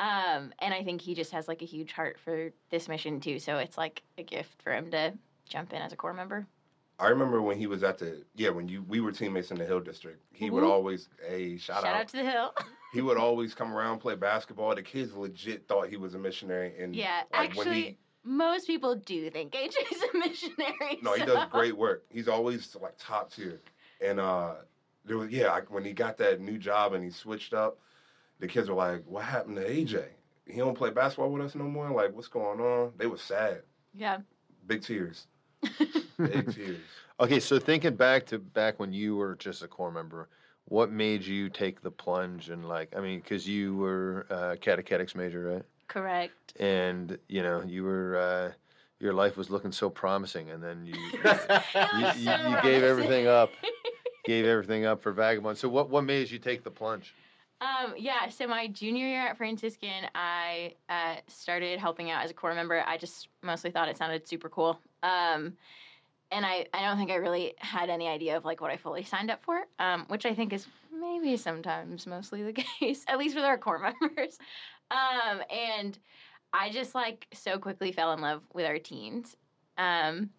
Um, 0.00 0.52
and 0.60 0.74
I 0.74 0.82
think 0.82 1.00
he 1.00 1.14
just 1.14 1.32
has 1.32 1.48
like 1.48 1.62
a 1.62 1.66
huge 1.66 1.92
heart 1.92 2.18
for 2.18 2.50
this 2.70 2.88
mission 2.88 3.20
too. 3.20 3.38
So 3.38 3.58
it's 3.58 3.78
like 3.78 4.02
a 4.18 4.22
gift 4.22 4.62
for 4.62 4.72
him 4.72 4.90
to 4.90 5.12
jump 5.48 5.72
in 5.72 5.82
as 5.82 5.92
a 5.92 5.96
core 5.96 6.14
member. 6.14 6.46
I 6.98 7.08
remember 7.08 7.42
when 7.42 7.58
he 7.58 7.66
was 7.66 7.82
at 7.82 7.98
the 7.98 8.22
yeah 8.36 8.50
when 8.50 8.68
you 8.68 8.82
we 8.82 9.00
were 9.00 9.10
teammates 9.10 9.50
in 9.50 9.58
the 9.58 9.64
Hill 9.64 9.80
District. 9.80 10.22
He 10.32 10.50
would 10.50 10.62
always 10.62 11.08
a 11.26 11.56
shout, 11.56 11.78
out 11.78 11.84
Shout 11.84 11.96
out 11.96 12.08
to 12.08 12.16
the 12.18 12.30
hill. 12.30 12.54
He 12.92 13.00
would 13.00 13.16
always 13.16 13.54
come 13.54 13.74
around 13.74 14.00
play 14.00 14.16
basketball. 14.16 14.74
The 14.74 14.82
kids 14.82 15.14
legit 15.14 15.66
thought 15.66 15.88
he 15.88 15.96
was 15.96 16.14
a 16.14 16.18
missionary. 16.18 16.74
And 16.78 16.94
Yeah, 16.94 17.22
like, 17.32 17.48
actually, 17.48 17.82
he, 17.82 17.98
most 18.22 18.66
people 18.66 18.96
do 18.96 19.30
think 19.30 19.52
AJ's 19.52 20.02
a 20.12 20.18
missionary. 20.18 20.98
no, 21.00 21.14
he 21.14 21.24
does 21.24 21.48
great 21.50 21.74
work. 21.74 22.04
He's 22.10 22.28
always 22.28 22.76
like 22.82 22.92
top 22.98 23.32
tier. 23.32 23.62
And 24.02 24.20
uh, 24.20 24.54
there 25.04 25.16
was 25.16 25.30
yeah, 25.30 25.52
like, 25.52 25.70
when 25.70 25.84
he 25.84 25.92
got 25.92 26.18
that 26.18 26.40
new 26.40 26.58
job 26.58 26.92
and 26.92 27.04
he 27.04 27.10
switched 27.10 27.54
up, 27.54 27.78
the 28.40 28.46
kids 28.46 28.68
were 28.68 28.74
like, 28.76 29.02
"What 29.06 29.24
happened 29.24 29.56
to 29.56 29.68
AJ? 29.68 30.04
He 30.46 30.58
don't 30.58 30.76
play 30.76 30.90
basketball 30.90 31.30
with 31.30 31.42
us 31.42 31.54
no 31.54 31.64
more. 31.64 31.90
Like, 31.90 32.14
what's 32.14 32.28
going 32.28 32.60
on?" 32.60 32.92
They 32.96 33.06
were 33.06 33.18
sad, 33.18 33.62
Yeah. 33.94 34.18
big 34.66 34.82
tears, 34.82 35.26
big 36.18 36.52
tears. 36.52 36.80
Okay, 37.20 37.38
so 37.40 37.58
thinking 37.58 37.94
back 37.94 38.26
to 38.26 38.38
back 38.38 38.80
when 38.80 38.92
you 38.92 39.16
were 39.16 39.36
just 39.36 39.62
a 39.62 39.68
core 39.68 39.92
member, 39.92 40.28
what 40.66 40.90
made 40.90 41.24
you 41.24 41.48
take 41.48 41.80
the 41.82 41.90
plunge 41.90 42.50
and 42.50 42.68
like, 42.68 42.94
I 42.96 43.00
mean, 43.00 43.20
because 43.20 43.48
you 43.48 43.76
were 43.76 44.26
a 44.30 44.56
catechetics 44.56 45.14
major, 45.14 45.44
right? 45.44 45.62
Correct. 45.88 46.32
And 46.58 47.18
you 47.28 47.42
know, 47.42 47.62
you 47.62 47.84
were 47.84 48.16
uh, 48.16 48.52
your 48.98 49.12
life 49.12 49.36
was 49.36 49.50
looking 49.50 49.72
so 49.72 49.90
promising, 49.90 50.50
and 50.50 50.62
then 50.62 50.86
you 50.86 50.94
you, 51.12 51.20
was 51.22 52.18
you, 52.18 52.30
so 52.32 52.48
you 52.48 52.62
gave 52.62 52.82
everything 52.82 53.26
up, 53.26 53.50
gave 54.24 54.44
everything 54.44 54.84
up 54.84 55.02
for 55.02 55.12
Vagabond. 55.12 55.58
So 55.58 55.68
what 55.68 55.90
what 55.90 56.04
made 56.04 56.30
you 56.30 56.38
take 56.38 56.62
the 56.64 56.70
plunge? 56.70 57.14
Um, 57.60 57.94
yeah, 57.96 58.28
so 58.28 58.48
my 58.48 58.66
junior 58.66 59.06
year 59.06 59.28
at 59.28 59.36
Franciscan, 59.36 60.08
I 60.16 60.74
uh, 60.88 61.16
started 61.28 61.78
helping 61.78 62.10
out 62.10 62.24
as 62.24 62.30
a 62.30 62.34
core 62.34 62.54
member. 62.54 62.82
I 62.84 62.96
just 62.96 63.28
mostly 63.40 63.70
thought 63.70 63.88
it 63.88 63.96
sounded 63.96 64.26
super 64.26 64.48
cool. 64.48 64.80
Um, 65.04 65.56
and 66.32 66.44
I, 66.44 66.66
I 66.74 66.80
don't 66.84 66.96
think 66.96 67.12
I 67.12 67.16
really 67.16 67.54
had 67.58 67.88
any 67.88 68.08
idea 68.08 68.36
of 68.36 68.44
like 68.44 68.60
what 68.60 68.72
I 68.72 68.76
fully 68.76 69.04
signed 69.04 69.30
up 69.30 69.44
for, 69.44 69.60
um, 69.78 70.06
which 70.08 70.26
I 70.26 70.34
think 70.34 70.52
is 70.52 70.66
maybe 70.92 71.36
sometimes 71.36 72.04
mostly 72.04 72.42
the 72.42 72.52
case, 72.80 73.04
at 73.06 73.18
least 73.18 73.36
with 73.36 73.44
our 73.44 73.58
core 73.58 73.78
members. 74.00 74.38
Um, 74.90 75.42
and 75.48 75.96
I 76.52 76.70
just 76.70 76.96
like 76.96 77.28
so 77.32 77.58
quickly 77.58 77.92
fell 77.92 78.12
in 78.12 78.20
love 78.20 78.42
with 78.52 78.66
our 78.66 78.78
teens. 78.78 79.36
Um, 79.78 80.30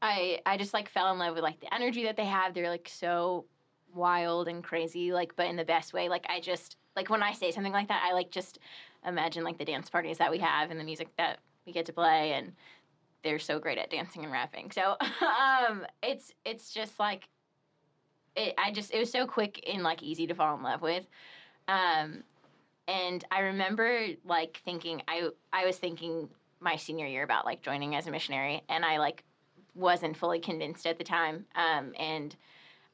I 0.00 0.40
I 0.46 0.56
just 0.56 0.74
like 0.74 0.88
fell 0.88 1.12
in 1.12 1.18
love 1.18 1.34
with 1.34 1.42
like 1.42 1.60
the 1.60 1.72
energy 1.74 2.04
that 2.04 2.16
they 2.16 2.24
have. 2.26 2.54
They're 2.54 2.70
like 2.70 2.88
so 2.88 3.46
wild 3.94 4.48
and 4.48 4.62
crazy, 4.62 5.12
like, 5.12 5.34
but 5.36 5.46
in 5.46 5.56
the 5.56 5.64
best 5.64 5.92
way. 5.92 6.08
Like, 6.08 6.26
I 6.28 6.40
just 6.40 6.76
like 6.96 7.10
when 7.10 7.22
I 7.22 7.32
say 7.32 7.50
something 7.50 7.72
like 7.72 7.88
that, 7.88 8.02
I 8.04 8.12
like 8.12 8.30
just 8.30 8.58
imagine 9.06 9.44
like 9.44 9.58
the 9.58 9.64
dance 9.64 9.88
parties 9.90 10.18
that 10.18 10.30
we 10.30 10.38
have 10.38 10.70
and 10.70 10.78
the 10.78 10.84
music 10.84 11.08
that 11.16 11.38
we 11.66 11.72
get 11.72 11.86
to 11.86 11.92
play, 11.92 12.32
and 12.32 12.52
they're 13.22 13.38
so 13.38 13.58
great 13.58 13.78
at 13.78 13.90
dancing 13.90 14.24
and 14.24 14.32
rapping. 14.32 14.70
So, 14.70 14.96
um, 15.70 15.86
it's 16.02 16.32
it's 16.44 16.72
just 16.72 16.98
like, 16.98 17.28
it. 18.36 18.54
I 18.58 18.70
just 18.70 18.92
it 18.92 18.98
was 18.98 19.10
so 19.10 19.26
quick 19.26 19.64
and 19.68 19.82
like 19.82 20.02
easy 20.02 20.26
to 20.26 20.34
fall 20.34 20.56
in 20.56 20.62
love 20.62 20.82
with. 20.82 21.06
Um, 21.66 22.22
and 22.86 23.24
I 23.30 23.40
remember 23.40 24.06
like 24.24 24.60
thinking 24.64 25.02
I 25.08 25.28
I 25.52 25.66
was 25.66 25.76
thinking 25.76 26.28
my 26.60 26.76
senior 26.76 27.06
year 27.06 27.22
about 27.22 27.44
like 27.44 27.62
joining 27.62 27.94
as 27.94 28.06
a 28.06 28.10
missionary, 28.10 28.62
and 28.68 28.84
I 28.84 28.98
like 28.98 29.24
wasn't 29.78 30.16
fully 30.16 30.40
convinced 30.40 30.86
at 30.86 30.98
the 30.98 31.04
time. 31.04 31.46
Um, 31.54 31.92
and 31.98 32.34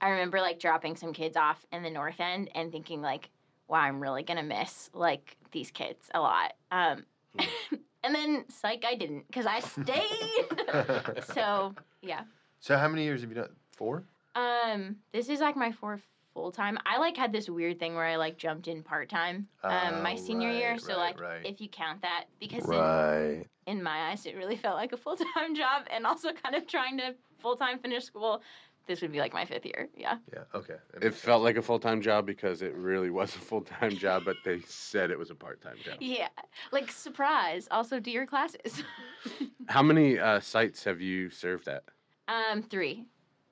I 0.00 0.10
remember 0.10 0.40
like 0.40 0.60
dropping 0.60 0.96
some 0.96 1.12
kids 1.12 1.36
off 1.36 1.64
in 1.72 1.82
the 1.82 1.90
north 1.90 2.20
end 2.20 2.50
and 2.54 2.70
thinking 2.70 3.00
like, 3.00 3.30
wow, 3.68 3.78
I'm 3.80 4.00
really 4.00 4.22
gonna 4.22 4.42
miss 4.42 4.90
like 4.92 5.36
these 5.50 5.70
kids 5.70 6.08
a 6.14 6.20
lot. 6.20 6.52
Um, 6.70 7.04
and 8.04 8.14
then 8.14 8.44
psych, 8.48 8.84
I 8.86 8.94
didn't 8.94 9.26
because 9.26 9.46
I 9.46 9.60
stayed. 9.60 11.24
so 11.34 11.74
yeah. 12.02 12.24
So 12.60 12.76
how 12.76 12.88
many 12.88 13.04
years 13.04 13.22
have 13.22 13.30
you 13.30 13.36
done? 13.36 13.50
Four. 13.72 14.04
Um, 14.34 14.96
this 15.12 15.28
is 15.28 15.40
like 15.40 15.56
my 15.56 15.72
fourth 15.72 16.02
full 16.34 16.50
time. 16.52 16.78
I 16.84 16.98
like 16.98 17.16
had 17.16 17.32
this 17.32 17.48
weird 17.48 17.78
thing 17.78 17.94
where 17.94 18.04
I 18.04 18.16
like 18.16 18.36
jumped 18.36 18.68
in 18.68 18.82
part 18.82 19.08
time. 19.08 19.48
Um, 19.62 20.02
my 20.02 20.14
Oh, 20.14 20.16
senior 20.16 20.50
year. 20.50 20.78
So 20.78 20.88
right, 20.88 20.98
like, 20.98 21.20
right. 21.20 21.46
if 21.46 21.60
you 21.60 21.68
count 21.68 22.02
that, 22.02 22.24
because 22.40 22.64
in, 22.64 22.70
Right. 22.70 23.46
In 23.66 23.82
my 23.82 24.10
eyes, 24.10 24.26
it 24.26 24.36
really 24.36 24.56
felt 24.56 24.76
like 24.76 24.92
a 24.92 24.96
full 24.96 25.16
time 25.16 25.54
job, 25.62 25.84
and 25.90 26.06
also 26.06 26.30
kind 26.32 26.54
of 26.54 26.66
trying 26.66 26.98
to 26.98 27.14
full 27.40 27.56
time 27.56 27.78
finish 27.78 28.04
school. 28.04 28.42
This 28.86 29.00
would 29.00 29.12
be 29.12 29.18
like 29.18 29.32
my 29.32 29.46
fifth 29.46 29.64
year. 29.64 29.88
Yeah. 29.96 30.18
Yeah. 30.30 30.40
Okay. 30.54 30.74
That 30.92 31.02
It 31.02 31.14
felt 31.14 31.40
sense. 31.40 31.44
like 31.44 31.56
a 31.56 31.62
full 31.62 31.78
time 31.78 32.02
job 32.02 32.26
because 32.26 32.60
it 32.60 32.74
really 32.74 33.08
was 33.08 33.34
a 33.34 33.38
full 33.38 33.62
time 33.62 33.96
job, 33.96 34.24
but 34.26 34.36
they 34.44 34.60
said 34.66 35.10
it 35.10 35.18
was 35.18 35.30
a 35.30 35.34
part 35.34 35.62
time 35.62 35.76
job. 35.82 35.96
Yeah. 36.00 36.28
Like 36.70 36.90
surprise. 36.92 37.66
Also, 37.70 37.98
do 37.98 38.10
your 38.10 38.26
classes. 38.26 38.82
How 39.68 39.82
many 39.82 40.18
uh, 40.18 40.38
sites 40.40 40.84
have 40.84 41.00
you 41.00 41.30
served 41.30 41.66
at? 41.68 41.84
um, 42.28 42.62
three. 42.62 43.04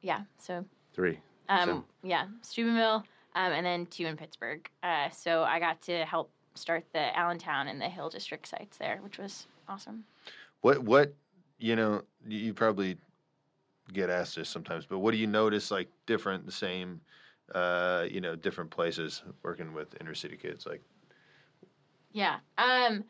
Yeah. 0.03 0.23
So 0.39 0.65
Three. 0.93 1.19
Um, 1.49 1.69
So- 1.69 1.85
yeah, 2.03 2.27
Steubenville, 2.43 3.03
um, 3.35 3.53
and 3.53 3.65
then 3.65 3.87
two 3.87 4.05
in 4.07 4.17
Pittsburgh. 4.19 4.69
Uh, 4.83 5.09
so 5.09 5.45
I 5.45 5.59
got 5.59 5.81
to 5.83 6.05
help 6.05 6.31
start 6.55 6.85
the 6.93 7.17
Allentown 7.19 7.69
and 7.69 7.81
the 7.81 7.89
Hill 7.89 8.11
District 8.11 8.47
sites 8.47 8.77
there, 8.77 8.99
which 9.03 9.17
was 9.19 9.47
awesome. 9.69 10.05
What 10.61 10.83
what 10.83 11.15
you 11.59 11.77
know 11.77 12.03
you 12.27 12.39
you 12.39 12.55
probably 12.55 12.97
get 13.93 14.11
asked 14.11 14.37
this 14.37 14.49
sometimes, 14.49 14.87
but 14.87 15.01
what 15.01 15.13
do 15.13 15.19
you 15.19 15.27
notice 15.27 15.71
like 15.71 15.89
different, 16.07 16.47
the 16.47 16.53
same, 16.53 17.01
uh, 17.55 18.07
you 18.11 18.21
know, 18.21 18.35
different 18.37 18.71
places 18.71 19.23
working 19.43 19.73
with 19.73 19.95
inner 20.01 20.15
city 20.15 20.37
kids? 20.37 20.67
Like, 20.67 20.83
Yeah. 22.13 22.39
Um, 22.59 23.05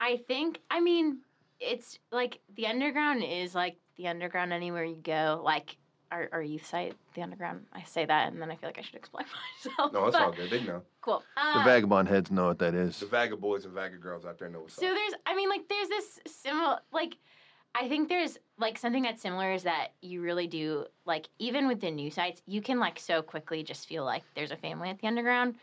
I 0.00 0.18
think. 0.28 0.60
I 0.70 0.80
mean, 0.80 1.18
it's 1.60 1.98
like 2.12 2.40
the 2.54 2.66
underground 2.66 3.24
is 3.24 3.54
like 3.54 3.76
the 3.96 4.08
underground 4.08 4.52
anywhere 4.52 4.84
you 4.84 4.96
go. 4.96 5.40
Like 5.44 5.76
our, 6.10 6.28
our 6.32 6.42
youth 6.42 6.66
site, 6.66 6.94
the 7.14 7.22
underground. 7.22 7.66
I 7.72 7.82
say 7.84 8.04
that, 8.04 8.32
and 8.32 8.40
then 8.40 8.50
I 8.50 8.56
feel 8.56 8.68
like 8.68 8.78
I 8.78 8.82
should 8.82 8.94
explain 8.96 9.26
myself. 9.64 9.92
No, 9.92 10.06
it's 10.06 10.16
all 10.16 10.32
good. 10.32 10.50
They 10.50 10.62
know. 10.62 10.82
Cool. 11.00 11.22
the 11.36 11.60
Uh, 11.60 11.64
vagabond 11.64 12.08
heads 12.08 12.30
know 12.30 12.46
what 12.48 12.58
that 12.60 12.74
is. 12.74 13.00
The 13.00 13.06
Vaga 13.06 13.36
boys 13.36 13.64
and 13.64 13.74
Vaga 13.74 13.96
girls 13.96 14.24
out 14.24 14.38
there 14.38 14.48
know 14.48 14.60
what's 14.60 14.74
So 14.74 14.86
up. 14.88 14.94
there's, 14.94 15.14
I 15.26 15.34
mean, 15.36 15.48
like, 15.48 15.68
there's 15.68 15.88
this 15.88 16.20
similar, 16.26 16.78
like, 16.92 17.16
I 17.74 17.88
think 17.88 18.08
there's 18.08 18.38
like 18.58 18.78
something 18.78 19.02
that's 19.02 19.20
similar 19.20 19.52
is 19.52 19.64
that 19.64 19.88
you 20.00 20.22
really 20.22 20.46
do, 20.46 20.86
like, 21.04 21.28
even 21.38 21.68
with 21.68 21.80
the 21.80 21.90
new 21.90 22.10
sites, 22.10 22.40
you 22.46 22.62
can 22.62 22.78
like 22.80 22.98
so 22.98 23.20
quickly 23.20 23.62
just 23.62 23.86
feel 23.86 24.02
like 24.04 24.22
there's 24.34 24.50
a 24.50 24.56
family 24.56 24.88
at 24.88 24.98
the 24.98 25.06
underground. 25.06 25.56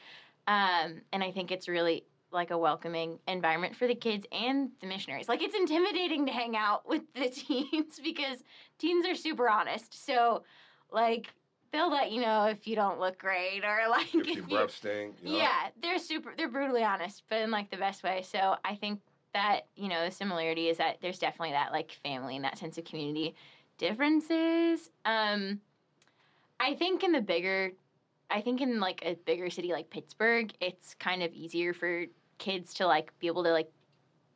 Um, 0.45 1.01
and 1.11 1.23
I 1.23 1.31
think 1.31 1.51
it's 1.51 1.67
really 1.67 2.05
like 2.33 2.51
a 2.51 2.57
welcoming 2.57 3.19
environment 3.27 3.75
for 3.75 3.87
the 3.87 3.95
kids 3.95 4.25
and 4.31 4.71
the 4.81 4.87
missionaries. 4.87 5.29
Like, 5.29 5.41
it's 5.41 5.55
intimidating 5.55 6.25
to 6.25 6.31
hang 6.31 6.55
out 6.55 6.87
with 6.89 7.01
the 7.13 7.29
teens 7.29 7.99
because 8.03 8.43
teens 8.77 9.05
are 9.05 9.15
super 9.15 9.49
honest. 9.49 10.05
So, 10.05 10.43
like, 10.91 11.33
they'll 11.71 11.91
let 11.91 12.11
you 12.11 12.21
know 12.21 12.45
if 12.45 12.67
you 12.67 12.75
don't 12.75 12.99
look 12.99 13.17
great 13.17 13.63
or 13.65 13.81
like 13.89 14.13
if 14.13 14.27
your 14.27 14.45
you, 14.45 14.57
breath 14.57 14.71
stink, 14.71 15.15
you 15.21 15.31
know? 15.31 15.37
yeah, 15.37 15.69
they're 15.81 15.99
super. 15.99 16.33
They're 16.37 16.49
brutally 16.49 16.83
honest, 16.83 17.23
but 17.29 17.41
in 17.41 17.51
like 17.51 17.69
the 17.69 17.77
best 17.77 18.03
way. 18.03 18.21
So 18.21 18.55
I 18.63 18.75
think 18.75 19.01
that 19.33 19.61
you 19.75 19.89
know 19.89 20.05
the 20.05 20.11
similarity 20.11 20.69
is 20.69 20.77
that 20.77 20.97
there's 21.01 21.19
definitely 21.19 21.51
that 21.51 21.71
like 21.71 21.91
family 22.03 22.35
and 22.35 22.45
that 22.45 22.57
sense 22.57 22.77
of 22.77 22.85
community 22.85 23.35
differences. 23.77 24.89
Um, 25.03 25.59
I 26.59 26.75
think 26.75 27.03
in 27.03 27.11
the 27.11 27.21
bigger, 27.21 27.71
I 28.29 28.41
think 28.41 28.61
in 28.61 28.79
like 28.79 29.03
a 29.03 29.15
bigger 29.25 29.49
city 29.49 29.71
like 29.71 29.89
Pittsburgh, 29.89 30.53
it's 30.61 30.93
kind 30.95 31.23
of 31.23 31.33
easier 31.33 31.73
for 31.73 32.05
kids 32.43 32.73
to 32.73 32.85
like 32.85 33.17
be 33.19 33.27
able 33.27 33.43
to 33.43 33.51
like 33.51 33.71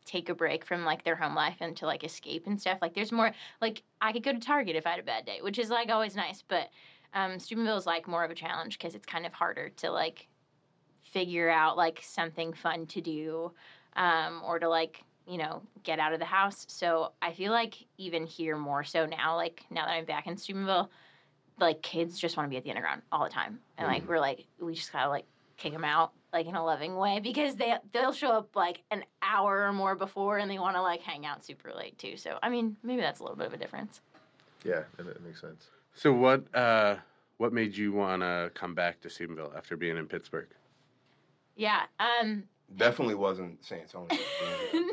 take 0.06 0.30
a 0.30 0.34
break 0.34 0.66
from 0.66 0.86
like 0.86 1.04
their 1.04 1.18
home 1.18 1.36
life 1.36 1.58
and 1.60 1.76
to 1.76 1.86
like 1.86 2.06
escape 2.06 2.48
and 2.48 2.60
stuff. 2.60 2.80
Like 2.82 2.94
there's 2.94 3.12
more 3.12 3.34
like 3.62 3.84
I 4.02 4.14
could 4.14 4.24
go 4.24 4.32
to 4.32 4.40
Target 4.40 4.78
if 4.78 4.88
I 4.88 4.92
had 4.92 5.00
a 5.00 5.04
bad 5.04 5.26
day, 5.26 5.40
which 5.42 5.60
is 5.60 5.70
like 5.70 5.90
always 5.90 6.16
nice, 6.16 6.42
but 6.48 6.70
um, 7.14 7.38
Steubenville 7.38 7.78
is 7.78 7.86
like 7.86 8.08
more 8.08 8.24
of 8.24 8.32
a 8.32 8.36
challenge 8.36 8.78
because 8.78 8.96
it's 8.96 9.06
kind 9.06 9.26
of 9.26 9.34
harder 9.34 9.70
to 9.78 9.92
like 9.92 10.28
figure 11.02 11.50
out 11.50 11.76
like 11.76 12.00
something 12.02 12.54
fun 12.54 12.86
to 12.88 13.02
do 13.02 13.52
um, 13.98 14.42
or 14.46 14.58
to 14.58 14.70
like 14.70 15.04
you 15.28 15.38
know 15.38 15.62
get 15.84 16.00
out 16.00 16.14
of 16.14 16.20
the 16.20 16.26
house. 16.26 16.66
So 16.70 17.12
I 17.22 17.34
feel 17.34 17.52
like 17.52 17.76
even 17.98 18.26
here 18.26 18.56
more 18.56 18.86
so 18.86 19.06
now, 19.06 19.36
like 19.36 19.64
now 19.70 19.86
that 19.86 19.92
I'm 19.92 20.06
back 20.06 20.28
in 20.28 20.38
Steubenville, 20.38 20.90
like 21.60 21.82
kids 21.82 22.18
just 22.18 22.38
want 22.38 22.48
to 22.48 22.50
be 22.50 22.58
at 22.58 22.64
the 22.64 22.70
underground 22.70 23.02
all 23.12 23.26
the 23.26 23.30
time, 23.30 23.60
and 23.78 23.88
like 23.88 24.08
we're 24.08 24.22
like 24.22 24.46
we 24.62 24.74
just 24.74 24.94
gotta 24.94 25.10
like 25.10 25.26
kick 25.58 25.74
them 25.74 25.84
out 25.84 26.14
like 26.34 26.46
in 26.46 26.56
a 26.56 26.64
loving 26.64 26.96
way 26.96 27.20
because 27.20 27.56
they 27.56 27.76
they'll 27.94 28.12
show 28.14 28.32
up 28.32 28.56
like 28.56 28.84
an 28.92 29.04
hour 29.22 29.68
or 29.68 29.74
more 29.74 29.96
before 29.96 30.38
and 30.38 30.50
they 30.52 30.60
want 30.60 30.76
to 30.76 30.82
like 30.82 31.02
hang 31.02 31.26
out 31.26 31.44
super 31.46 31.72
late 31.74 31.98
too. 31.98 32.18
So 32.18 32.38
I 32.44 32.50
mean 32.50 32.78
maybe 32.84 33.02
that's 33.02 33.20
a 33.20 33.24
little 33.24 33.38
bit 33.38 33.48
of 33.48 33.54
a 33.54 33.58
difference. 33.58 34.02
Yeah, 34.64 34.84
that, 34.98 35.06
that 35.06 35.24
makes 35.24 35.42
sense. 35.42 35.68
So 35.94 36.12
what 36.14 36.44
uh, 36.56 36.98
what 37.38 37.54
made 37.54 37.76
you 37.76 37.92
want 37.94 38.22
to 38.22 38.52
come 38.54 38.74
back 38.76 39.00
to 39.02 39.10
Steubenville 39.10 39.54
after 39.56 39.78
being 39.78 39.98
in 39.98 40.08
Pittsburgh? 40.08 40.48
Yeah. 41.56 41.84
Um. 42.00 42.44
Definitely 42.76 43.16
wasn't 43.16 43.64
San 43.64 43.80
Antonio. 43.80 44.10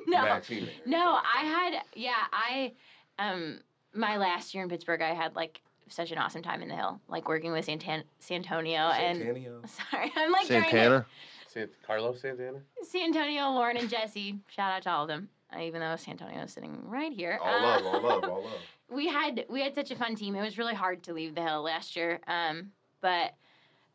No. 0.06 0.22
bad 0.22 0.44
teammate 0.44 0.68
or 0.86 0.88
No. 0.88 1.18
I 1.18 1.44
had 1.44 1.82
yeah, 1.94 2.12
I 2.32 2.72
um 3.18 3.60
my 3.92 4.16
last 4.16 4.54
year 4.54 4.62
in 4.62 4.68
Pittsburgh 4.68 5.02
I 5.02 5.14
had 5.14 5.34
like 5.34 5.60
such 5.88 6.10
an 6.12 6.18
awesome 6.18 6.42
time 6.42 6.62
in 6.62 6.68
the 6.68 6.76
hill, 6.76 7.00
like 7.08 7.28
working 7.28 7.52
with 7.52 7.66
Santan- 7.66 8.04
Santonio 8.18 8.88
and 8.90 9.20
Santanio. 9.20 9.68
sorry, 9.90 10.12
I'm 10.16 10.32
like 10.32 10.46
trying 10.46 10.62
to- 10.64 10.70
Santana. 10.70 11.06
Sant- 11.48 11.70
Carlos 11.86 12.20
Santana. 12.20 12.58
Santonio, 12.82 13.50
Lauren 13.50 13.76
and 13.76 13.88
Jesse. 13.88 14.38
Shout 14.48 14.72
out 14.72 14.82
to 14.82 14.90
all 14.90 15.02
of 15.02 15.08
them. 15.08 15.28
uh, 15.54 15.60
Even 15.60 15.80
though 15.80 15.96
Santonio 15.96 16.42
is 16.42 16.52
sitting 16.52 16.78
right 16.84 17.12
here. 17.12 17.38
All 17.42 17.54
Uh, 17.54 17.62
love, 17.62 17.86
all 17.86 18.02
love, 18.02 18.24
all 18.24 18.42
love. 18.42 18.52
we 18.90 19.06
had 19.08 19.44
we 19.48 19.60
had 19.62 19.74
such 19.74 19.90
a 19.90 19.96
fun 19.96 20.14
team. 20.16 20.34
It 20.34 20.42
was 20.42 20.58
really 20.58 20.74
hard 20.74 21.02
to 21.04 21.12
leave 21.12 21.34
the 21.34 21.42
hill 21.42 21.62
last 21.62 21.94
year. 21.96 22.20
Um, 22.26 22.72
but 23.00 23.34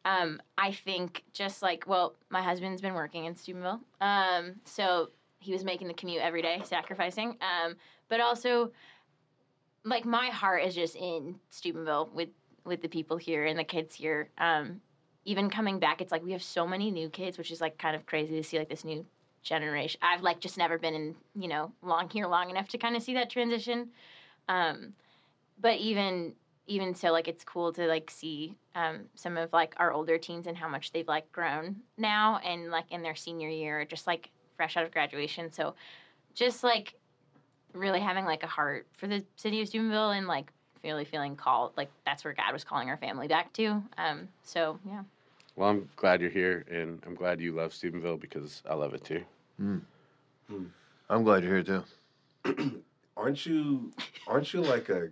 um, 0.06 0.42
I 0.58 0.72
think 0.72 1.24
just 1.34 1.62
like 1.62 1.84
well, 1.88 2.16
my 2.30 2.42
husband's 2.42 2.82
been 2.82 2.94
working 2.94 3.26
in 3.26 3.36
Steubenville, 3.36 3.82
um, 4.00 4.56
so 4.64 5.10
he 5.40 5.52
was 5.52 5.64
making 5.66 5.88
the 5.88 5.94
commute 5.94 6.22
every 6.22 6.42
day, 6.42 6.62
sacrificing. 6.64 7.38
Um, 7.42 7.76
but 8.08 8.20
also, 8.22 8.72
like 9.84 10.06
my 10.06 10.28
heart 10.28 10.64
is 10.64 10.76
just 10.76 10.96
in 10.96 11.36
Steubenville 11.50 12.10
with 12.14 12.30
with 12.66 12.82
the 12.82 12.88
people 12.90 13.18
here 13.18 13.46
and 13.46 13.58
the 13.58 13.64
kids 13.64 13.96
here. 13.96 14.30
Um, 14.38 14.82
even 15.26 15.50
coming 15.50 15.80
back, 15.80 16.02
it's 16.02 16.12
like 16.12 16.24
we 16.24 16.32
have 16.32 16.44
so 16.44 16.68
many 16.68 16.92
new 16.92 17.10
kids, 17.10 17.38
which 17.38 17.52
is 17.52 17.62
like 17.62 17.78
kind 17.78 17.96
of 17.96 18.06
crazy 18.06 18.36
to 18.36 18.44
see 18.44 18.58
like 18.58 18.70
this 18.70 18.84
new 18.84 19.06
generation. 19.42 20.00
I've 20.04 20.22
like 20.22 20.40
just 20.40 20.58
never 20.58 20.78
been 20.78 20.94
in 20.94 21.16
you 21.36 21.48
know 21.48 21.72
long 21.82 22.10
here 22.10 22.28
long 22.28 22.50
enough 22.50 22.68
to 22.70 22.78
kind 22.78 22.96
of 22.96 23.04
see 23.04 23.14
that 23.16 23.30
transition. 23.30 23.90
Um, 24.48 24.94
but 25.60 25.78
even 25.78 26.34
even 26.68 26.94
so, 26.94 27.12
like 27.12 27.28
it's 27.28 27.44
cool 27.44 27.74
to 27.74 27.88
like 27.88 28.12
see 28.12 28.56
um, 28.76 29.02
some 29.16 29.38
of 29.38 29.52
like 29.52 29.74
our 29.78 29.92
older 29.92 30.18
teens 30.18 30.48
and 30.48 30.56
how 30.56 30.70
much 30.70 30.92
they've 30.92 31.08
like 31.08 31.30
grown 31.32 31.78
now 31.98 32.38
and 32.38 32.70
like 32.70 32.86
in 32.92 33.02
their 33.02 33.16
senior 33.16 33.50
year, 33.50 33.84
just 33.86 34.08
like 34.08 34.30
fresh 34.56 34.78
out 34.78 34.86
of 34.86 34.92
graduation. 34.92 35.52
So 35.52 35.74
just 36.36 36.64
like 36.64 36.94
really 37.74 38.00
having 38.00 38.26
like 38.26 38.44
a 38.44 38.48
heart 38.48 38.88
for 38.98 39.08
the 39.08 39.24
city 39.36 39.62
of 39.62 39.68
Steubenville 39.68 40.12
and 40.12 40.28
like 40.28 40.52
really 40.84 41.06
feeling 41.06 41.36
called 41.36 41.72
like 41.78 41.90
that's 42.06 42.24
where 42.24 42.34
God 42.34 42.54
was 42.54 42.64
calling 42.64 42.90
our 42.90 42.98
family 42.98 43.28
back 43.28 43.54
to. 43.54 43.84
Um, 43.98 44.28
so 44.44 44.80
yeah. 44.86 45.04
Well, 45.56 45.70
I'm 45.70 45.90
glad 45.98 46.22
you're 46.22 46.30
here, 46.30 46.64
and 46.72 47.02
I'm 47.06 47.16
glad 47.16 47.42
you 47.42 47.52
love 47.52 47.74
Steubenville 47.74 48.18
because 48.18 48.64
I 48.70 48.76
love 48.76 48.94
it 48.94 49.04
too. 49.04 49.24
I'm 51.10 51.24
glad 51.24 51.44
you're 51.44 51.62
here 51.62 51.84
too. 52.46 52.84
Aren't 53.18 53.46
you? 53.46 53.92
Aren't 54.28 54.54
you 54.54 54.62
like 54.62 54.88
a 54.90 55.10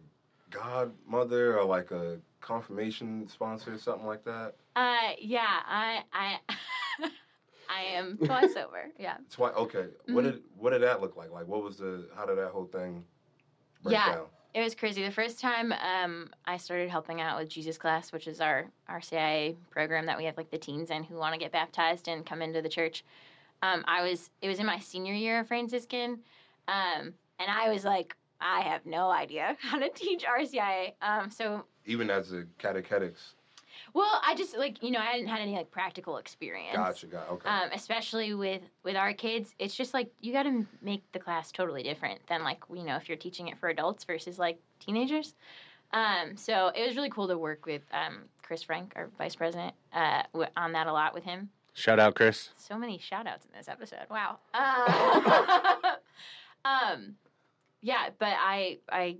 godmother 0.50 1.60
or 1.60 1.66
like 1.66 1.92
a 1.92 2.18
confirmation 2.40 3.28
sponsor 3.28 3.74
or 3.74 3.78
something 3.78 4.08
like 4.08 4.24
that? 4.24 4.54
Uh, 4.76 5.12
yeah, 5.20 5.60
I 5.66 6.04
I 6.14 6.40
I 7.78 7.82
am 7.98 8.18
twice 8.24 8.56
over. 8.56 8.90
Yeah. 9.00 9.18
It's 9.26 9.38
why. 9.38 9.52
Okay. 9.52 9.88
What 10.08 10.24
Mhm. 10.24 10.32
did 10.32 10.44
what 10.58 10.70
did 10.72 10.82
that 10.84 11.02
look 11.02 11.16
like? 11.16 11.32
Like, 11.32 11.48
what 11.48 11.64
was 11.64 11.78
the? 11.78 12.08
How 12.16 12.26
did 12.26 12.38
that 12.38 12.50
whole 12.52 12.66
thing 12.66 13.04
break 13.84 13.94
Yeah. 13.94 14.16
down? 14.16 14.26
it 14.54 14.64
was 14.64 14.74
crazy. 14.74 15.04
The 15.04 15.12
first 15.12 15.40
time 15.40 15.72
um, 15.74 16.32
I 16.46 16.58
started 16.58 16.90
helping 16.90 17.22
out 17.22 17.38
with 17.38 17.48
Jesus 17.48 17.78
Class, 17.78 18.12
which 18.12 18.28
is 18.28 18.42
our 18.42 18.66
RCIA 18.90 19.56
program 19.70 20.08
that 20.08 20.18
we 20.18 20.24
have 20.26 20.36
like 20.36 20.50
the 20.50 20.58
teens 20.58 20.90
in 20.90 21.04
who 21.04 21.16
want 21.16 21.34
to 21.34 21.40
get 21.40 21.52
baptized 21.52 22.08
and 22.08 22.26
come 22.26 22.42
into 22.42 22.62
the 22.64 22.70
church. 22.70 23.04
Um, 23.62 23.84
I 23.88 24.02
was 24.10 24.32
it 24.42 24.48
was 24.48 24.60
in 24.60 24.66
my 24.66 24.80
senior 24.80 25.14
year 25.14 25.40
of 25.42 25.48
Franciscan, 25.48 26.20
um, 26.68 27.14
and 27.40 27.52
I 27.52 27.70
was 27.70 27.86
like, 27.86 28.16
I 28.42 28.62
have 28.62 28.84
no 28.86 29.12
idea 29.12 29.56
how 29.62 29.78
to 29.78 29.90
teach 29.90 30.24
RCIA. 30.24 30.94
Um, 31.04 31.30
so 31.30 31.66
Even 31.86 32.10
as 32.10 32.32
a 32.34 32.46
catechetics. 32.58 33.36
Well, 33.98 34.22
I 34.24 34.36
just 34.36 34.56
like 34.56 34.84
you 34.84 34.92
know 34.92 35.00
I 35.00 35.06
hadn't 35.06 35.28
had 35.28 35.40
any 35.40 35.56
like 35.56 35.72
practical 35.72 36.18
experience. 36.18 36.76
Gotcha, 36.76 37.08
got 37.08 37.30
okay. 37.32 37.50
Um, 37.50 37.70
especially 37.74 38.36
with 38.36 38.62
with 38.84 38.96
our 38.96 39.12
kids, 39.12 39.56
it's 39.58 39.74
just 39.74 39.92
like 39.92 40.12
you 40.22 40.32
got 40.32 40.44
to 40.44 40.68
make 40.84 41.12
the 41.14 41.20
class 41.20 41.52
totally 41.52 41.82
different 41.82 42.20
than 42.28 42.44
like 42.44 42.60
you 42.72 42.84
know 42.84 42.96
if 42.96 43.10
you're 43.10 43.18
teaching 43.18 43.48
it 43.48 43.58
for 43.58 43.70
adults 43.70 44.04
versus 44.04 44.38
like 44.38 44.60
teenagers. 44.80 45.34
Um, 45.94 46.38
so 46.38 46.68
it 46.76 46.86
was 46.86 46.96
really 46.96 47.10
cool 47.10 47.28
to 47.28 47.40
work 47.40 47.66
with 47.66 47.82
um, 47.92 48.26
Chris 48.44 48.62
Frank, 48.62 48.94
our 48.96 49.10
vice 49.18 49.36
president, 49.36 49.74
uh, 49.94 50.24
w- 50.34 50.52
on 50.56 50.74
that 50.74 50.86
a 50.86 50.94
lot 50.94 51.16
with 51.16 51.24
him. 51.24 51.50
Shout 51.74 52.00
out, 52.00 52.14
Chris. 52.14 52.50
So 52.56 52.78
many 52.78 53.00
shout 53.00 53.26
outs 53.26 53.46
in 53.46 53.58
this 53.58 53.68
episode. 53.68 54.06
Wow. 54.12 54.38
Uh, 54.54 55.96
um, 56.66 57.16
yeah, 57.82 58.10
but 58.20 58.36
I 58.38 58.78
I 58.92 59.18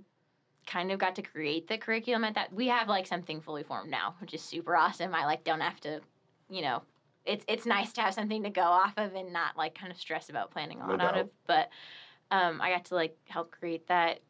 kind 0.68 0.92
of 0.92 0.98
got 1.00 1.16
to 1.16 1.22
create 1.22 1.66
the 1.66 1.78
curriculum 1.78 2.22
at 2.24 2.34
that. 2.34 2.52
We 2.52 2.68
have 2.68 2.88
like 2.88 3.06
something 3.06 3.40
fully 3.40 3.64
formed 3.64 3.90
now, 3.90 4.14
which 4.20 4.34
is 4.34 4.42
super 4.42 4.76
awesome. 4.76 5.14
I 5.14 5.24
like 5.24 5.42
don't 5.42 5.60
have 5.60 5.80
to, 5.80 6.00
you 6.48 6.62
know, 6.62 6.82
it's 7.24 7.44
it's 7.48 7.66
nice 7.66 7.92
to 7.94 8.02
have 8.02 8.14
something 8.14 8.42
to 8.44 8.50
go 8.50 8.62
off 8.62 8.92
of 8.96 9.14
and 9.14 9.32
not 9.32 9.56
like 9.56 9.74
kind 9.74 9.90
of 9.90 9.98
stress 9.98 10.28
about 10.30 10.50
planning 10.52 10.78
a 10.80 10.86
No 10.86 10.92
lot 10.92 11.00
out 11.00 11.14
doubt. 11.14 11.20
of. 11.22 11.30
But 11.46 11.70
um, 12.30 12.60
I 12.60 12.70
got 12.70 12.84
to 12.86 12.94
like 12.94 13.16
help 13.26 13.50
create 13.50 13.88
that 13.88 14.20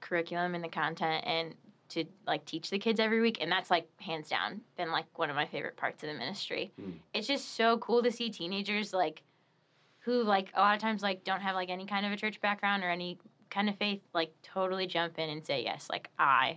curriculum 0.00 0.54
and 0.54 0.62
the 0.62 0.68
content 0.68 1.24
and 1.26 1.54
to 1.90 2.04
like 2.26 2.44
teach 2.44 2.70
the 2.70 2.78
kids 2.78 3.00
every 3.00 3.20
week 3.20 3.38
and 3.40 3.50
that's 3.50 3.70
like 3.70 3.88
hands 4.00 4.28
down 4.28 4.60
been 4.76 4.92
like 4.92 5.06
one 5.18 5.28
of 5.28 5.34
my 5.36 5.44
favorite 5.44 5.76
parts 5.76 6.02
of 6.04 6.08
the 6.08 6.14
ministry 6.14 6.70
Hmm. 6.80 6.92
it's 7.12 7.26
just 7.26 7.56
so 7.56 7.76
cool 7.78 8.02
to 8.02 8.12
see 8.12 8.30
teenagers 8.30 8.94
like 8.94 9.22
who 9.98 10.22
like 10.22 10.52
a 10.54 10.60
lot 10.60 10.74
of 10.74 10.80
times 10.80 11.02
like 11.02 11.24
don't 11.24 11.40
have 11.42 11.54
like 11.56 11.68
any 11.68 11.84
kind 11.84 12.06
of 12.06 12.12
a 12.12 12.16
church 12.16 12.40
background 12.40 12.82
or 12.84 12.88
any 12.90 13.18
kind 13.50 13.68
of 13.68 13.76
faith 13.76 14.00
like 14.14 14.32
totally 14.42 14.86
jump 14.86 15.18
in 15.18 15.28
and 15.28 15.44
say 15.44 15.62
yes 15.62 15.88
like 15.90 16.08
i 16.18 16.56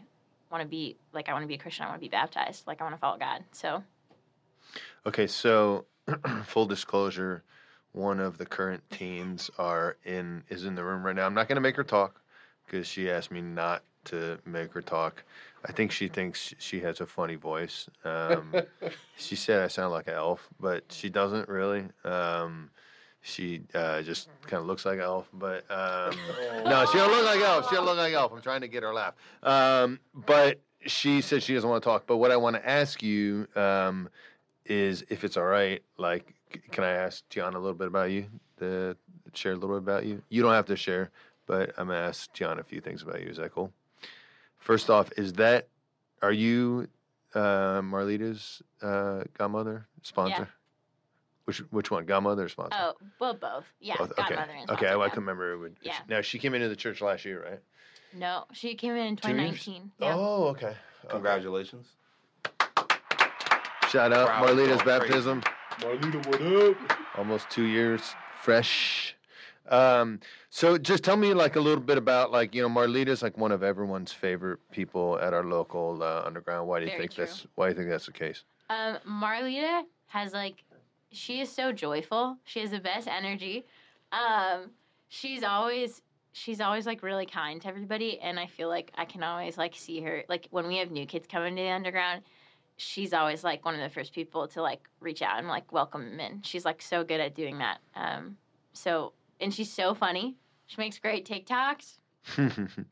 want 0.52 0.62
to 0.62 0.68
be 0.68 0.96
like 1.14 1.28
i 1.30 1.34
want 1.34 1.44
to 1.44 1.48
be 1.48 1.56
a 1.56 1.58
christian 1.58 1.86
i 1.86 1.88
want 1.88 2.00
to 2.00 2.06
be 2.06 2.10
baptized 2.10 2.66
like 2.68 2.80
i 2.80 2.84
want 2.84 2.96
to 2.96 3.00
follow 3.00 3.18
god 3.18 3.44
so 3.52 3.84
Okay, 5.06 5.28
so 5.28 5.86
full 6.46 6.66
disclosure, 6.66 7.44
one 7.92 8.20
of 8.20 8.38
the 8.38 8.46
current 8.46 8.84
teens 8.90 9.52
are 9.58 9.98
in 10.06 10.44
is 10.50 10.66
in 10.66 10.76
the 10.76 10.84
room 10.84 11.06
right 11.06 11.16
now. 11.16 11.26
I'm 11.26 11.34
not 11.34 11.48
going 11.48 11.58
to 11.58 11.62
make 11.62 11.76
her 11.76 11.84
talk 11.84 12.22
because 12.66 12.88
she 12.88 13.10
asked 13.10 13.32
me 13.32 13.42
not 13.42 13.84
to 14.06 14.38
make 14.46 14.72
her 14.74 14.82
talk. 14.82 15.24
I 15.66 15.72
think 15.72 15.92
she 15.92 16.08
thinks 16.08 16.54
she 16.58 16.82
has 16.82 17.02
a 17.02 17.06
funny 17.06 17.36
voice. 17.36 17.90
Um, 18.04 18.54
she 19.18 19.36
said 19.36 19.62
I 19.62 19.68
sound 19.68 19.92
like 19.92 20.08
an 20.08 20.14
elf, 20.14 20.48
but 20.60 20.86
she 20.90 21.10
doesn't 21.10 21.50
really. 21.50 21.86
Um, 22.06 22.70
she 23.24 23.62
uh, 23.74 24.02
just 24.02 24.28
kind 24.48 24.60
of 24.60 24.68
looks 24.68 24.86
like 24.86 24.96
an 24.96 25.04
elf, 25.04 25.30
but 25.34 25.64
um, 25.72 26.14
no, 26.66 26.86
she 26.92 26.98
don't 26.98 27.10
look 27.10 27.26
like 27.26 27.40
elf. 27.40 27.70
She 27.70 27.76
don't 27.76 27.86
look 27.86 27.98
like 27.98 28.14
elf. 28.14 28.34
I'm 28.34 28.42
trying 28.42 28.62
to 28.62 28.68
get 28.68 28.84
her 28.84 28.94
laugh. 28.94 29.16
Um, 29.42 30.00
but 30.14 30.60
she 30.86 31.22
said 31.22 31.42
she 31.42 31.54
doesn't 31.54 31.70
want 31.70 31.82
to 31.82 31.90
talk. 31.90 32.06
But 32.06 32.18
what 32.18 32.32
I 32.32 32.38
want 32.38 32.58
to 32.58 32.70
ask 32.70 33.02
you 33.02 33.48
um, 33.56 34.10
is, 34.66 35.06
if 35.10 35.24
it's 35.24 35.38
all 35.38 35.46
right, 35.46 35.82
like, 35.98 36.34
c- 36.54 36.60
can 36.70 36.84
I 36.84 36.92
ask 36.92 37.24
Tiana 37.30 37.56
a 37.56 37.60
little 37.60 37.74
bit 37.74 37.88
about 37.88 38.12
you? 38.12 38.26
To 38.60 38.96
share 39.34 39.54
a 39.54 39.56
little 39.56 39.80
bit 39.80 39.84
about 39.84 40.06
you. 40.06 40.22
You 40.30 40.42
don't 40.42 40.54
have 40.54 40.66
to 40.66 40.76
share, 40.76 41.10
but 41.48 41.72
I'm 41.78 41.88
gonna 41.88 42.00
ask 42.00 42.34
Tiana 42.36 42.60
a 42.60 42.64
few 42.64 42.82
things 42.82 43.02
about 43.04 43.22
you. 43.22 43.28
Is 43.30 43.38
that 43.38 43.54
cool? 43.54 43.72
First 44.58 44.90
off, 44.90 45.12
is 45.18 45.34
that 45.34 45.70
are 46.22 46.32
you 46.32 46.88
uh, 47.34 47.82
Marlita's 47.82 48.62
uh, 48.82 49.24
godmother 49.38 49.88
sponsor? 50.02 50.50
Which 51.46 51.58
which 51.72 51.92
one, 51.92 52.06
godmother 52.06 52.46
or 52.46 52.50
sponsor? 52.50 52.78
oh 52.80 52.94
well 53.20 53.34
both 53.34 53.66
yeah 53.82 53.98
Both? 53.98 54.12
Okay. 54.12 54.22
godmother 54.36 54.54
and 54.54 54.70
Okay, 54.72 54.88
I, 54.88 54.92
sponsor, 54.92 55.04
I 55.06 55.10
can 55.10 55.20
remember. 55.22 55.54
It 55.54 55.58
would, 55.58 55.76
Yeah. 55.82 55.98
Now 56.08 56.22
she 56.22 56.40
came 56.40 56.54
into 56.54 56.70
the 56.70 56.76
church 56.76 57.02
last 57.02 57.26
year, 57.26 57.44
right? 57.44 57.60
no 58.16 58.46
she 58.54 58.76
came 58.76 58.92
in 58.96 59.08
in 59.08 59.16
2019 59.16 59.92
yeah. 60.00 60.14
Oh, 60.16 60.46
okay. 60.50 60.68
Okay. 60.68 60.78
Congratulations. 61.10 61.88
Shout 63.90 64.12
out 64.14 64.28
Proud, 64.28 64.48
Marlita's 64.50 64.82
going 64.82 65.00
crazy. 65.00 65.14
baptism. 65.14 65.44
Marlita, 65.80 66.26
what 66.28 66.42
up? 66.42 67.18
Almost 67.18 67.50
two 67.50 67.64
years, 67.66 68.16
fresh. 68.42 69.16
Um, 69.70 70.20
so 70.50 70.78
just 70.78 71.04
tell 71.04 71.16
me 71.18 71.34
like 71.34 71.56
a 71.56 71.60
little 71.60 71.84
bit 71.84 71.98
about 71.98 72.32
like 72.32 72.54
you 72.56 72.62
know 72.62 72.70
Marlita's 72.70 73.22
like 73.22 73.38
one 73.38 73.52
of 73.52 73.64
everyone's 73.64 74.12
favorite 74.12 74.60
people 74.72 75.20
at 75.20 75.34
our 75.34 75.44
local 75.44 76.02
uh, 76.02 76.24
underground. 76.26 76.68
Why 76.68 76.80
do 76.80 76.86
you 76.86 76.92
Very 76.92 77.02
think 77.02 77.12
true. 77.16 77.26
that's 77.26 77.46
why 77.56 77.68
do 77.68 77.72
you 77.74 77.78
think 77.78 77.90
that's 77.90 78.06
the 78.06 78.12
case? 78.14 78.44
Um, 78.70 78.98
Marlita 79.08 79.84
has 80.08 80.34
like, 80.34 80.64
she 81.14 81.42
is 81.42 81.50
so 81.50 81.72
joyful. 81.72 82.38
She 82.46 82.60
has 82.60 82.72
the 82.72 82.80
best 82.80 83.08
energy. 83.08 83.66
Um, 84.12 84.72
she's 85.10 85.44
always, 85.44 86.02
she's 86.34 86.62
always 86.62 86.86
like 86.86 87.04
really 87.04 87.26
kind 87.26 87.62
to 87.62 87.68
everybody, 87.68 88.20
and 88.20 88.40
I 88.40 88.48
feel 88.48 88.70
like 88.70 88.92
I 88.96 89.06
can 89.06 89.24
always 89.24 89.58
like 89.58 89.76
see 89.76 90.02
her. 90.02 90.24
Like 90.30 90.48
when 90.52 90.68
we 90.68 90.78
have 90.78 90.92
new 90.92 91.06
kids 91.06 91.28
coming 91.28 91.56
to 91.56 91.62
the 91.62 91.70
underground, 91.70 92.24
she's 92.78 93.14
always 93.14 93.44
like 93.44 93.64
one 93.66 93.76
of 93.76 93.82
the 93.82 93.90
first 93.90 94.14
people 94.14 94.48
to 94.50 94.62
like 94.62 94.88
reach 95.00 95.22
out 95.22 95.40
and 95.40 95.48
like 95.48 95.72
welcome 95.72 96.10
them 96.10 96.20
in. 96.20 96.42
She's 96.42 96.66
like 96.66 96.82
so 96.82 97.04
good 97.04 97.20
at 97.20 97.36
doing 97.36 97.60
that. 97.60 97.80
Um, 97.96 98.38
so 98.74 99.14
and 99.40 99.54
she's 99.54 99.72
so 99.72 99.94
funny. 99.94 100.36
She 100.66 100.80
makes 100.80 100.98
great 100.98 101.28
TikToks. 101.28 101.98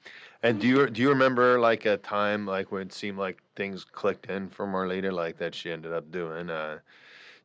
and 0.44 0.60
do 0.60 0.68
you 0.68 0.90
do 0.90 1.02
you 1.02 1.10
remember 1.10 1.60
like 1.60 1.86
a 1.86 1.98
time 1.98 2.46
like 2.46 2.72
when 2.72 2.82
it 2.82 2.94
seemed 2.94 3.18
like 3.18 3.42
things 3.56 3.86
clicked 3.86 4.30
in 4.30 4.50
for 4.50 4.68
Marlita, 4.68 5.12
like 5.12 5.38
that 5.38 5.56
she 5.56 5.72
ended 5.72 5.94
up 5.94 6.12
doing 6.12 6.50
uh, 6.50 6.80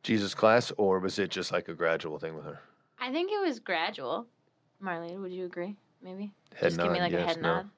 Jesus 0.07 0.33
class, 0.33 0.71
or 0.77 0.99
was 0.99 1.19
it 1.19 1.29
just 1.29 1.51
like 1.51 1.67
a 1.67 1.73
gradual 1.73 2.17
thing 2.17 2.33
with 2.33 2.45
her? 2.45 2.61
I 2.97 3.11
think 3.11 3.29
it 3.29 3.41
was 3.45 3.59
gradual. 3.59 4.25
Marlita, 4.81 5.21
would 5.21 5.33
you 5.33 5.43
agree? 5.43 5.75
Maybe. 6.01 6.31
Head 6.55 6.69
Just 6.69 6.79
give 6.79 6.93
me 6.93 7.01
like 7.01 7.11
yes, 7.11 7.23
a 7.23 7.25
head 7.27 7.41
no. 7.41 7.55
nod. 7.55 7.69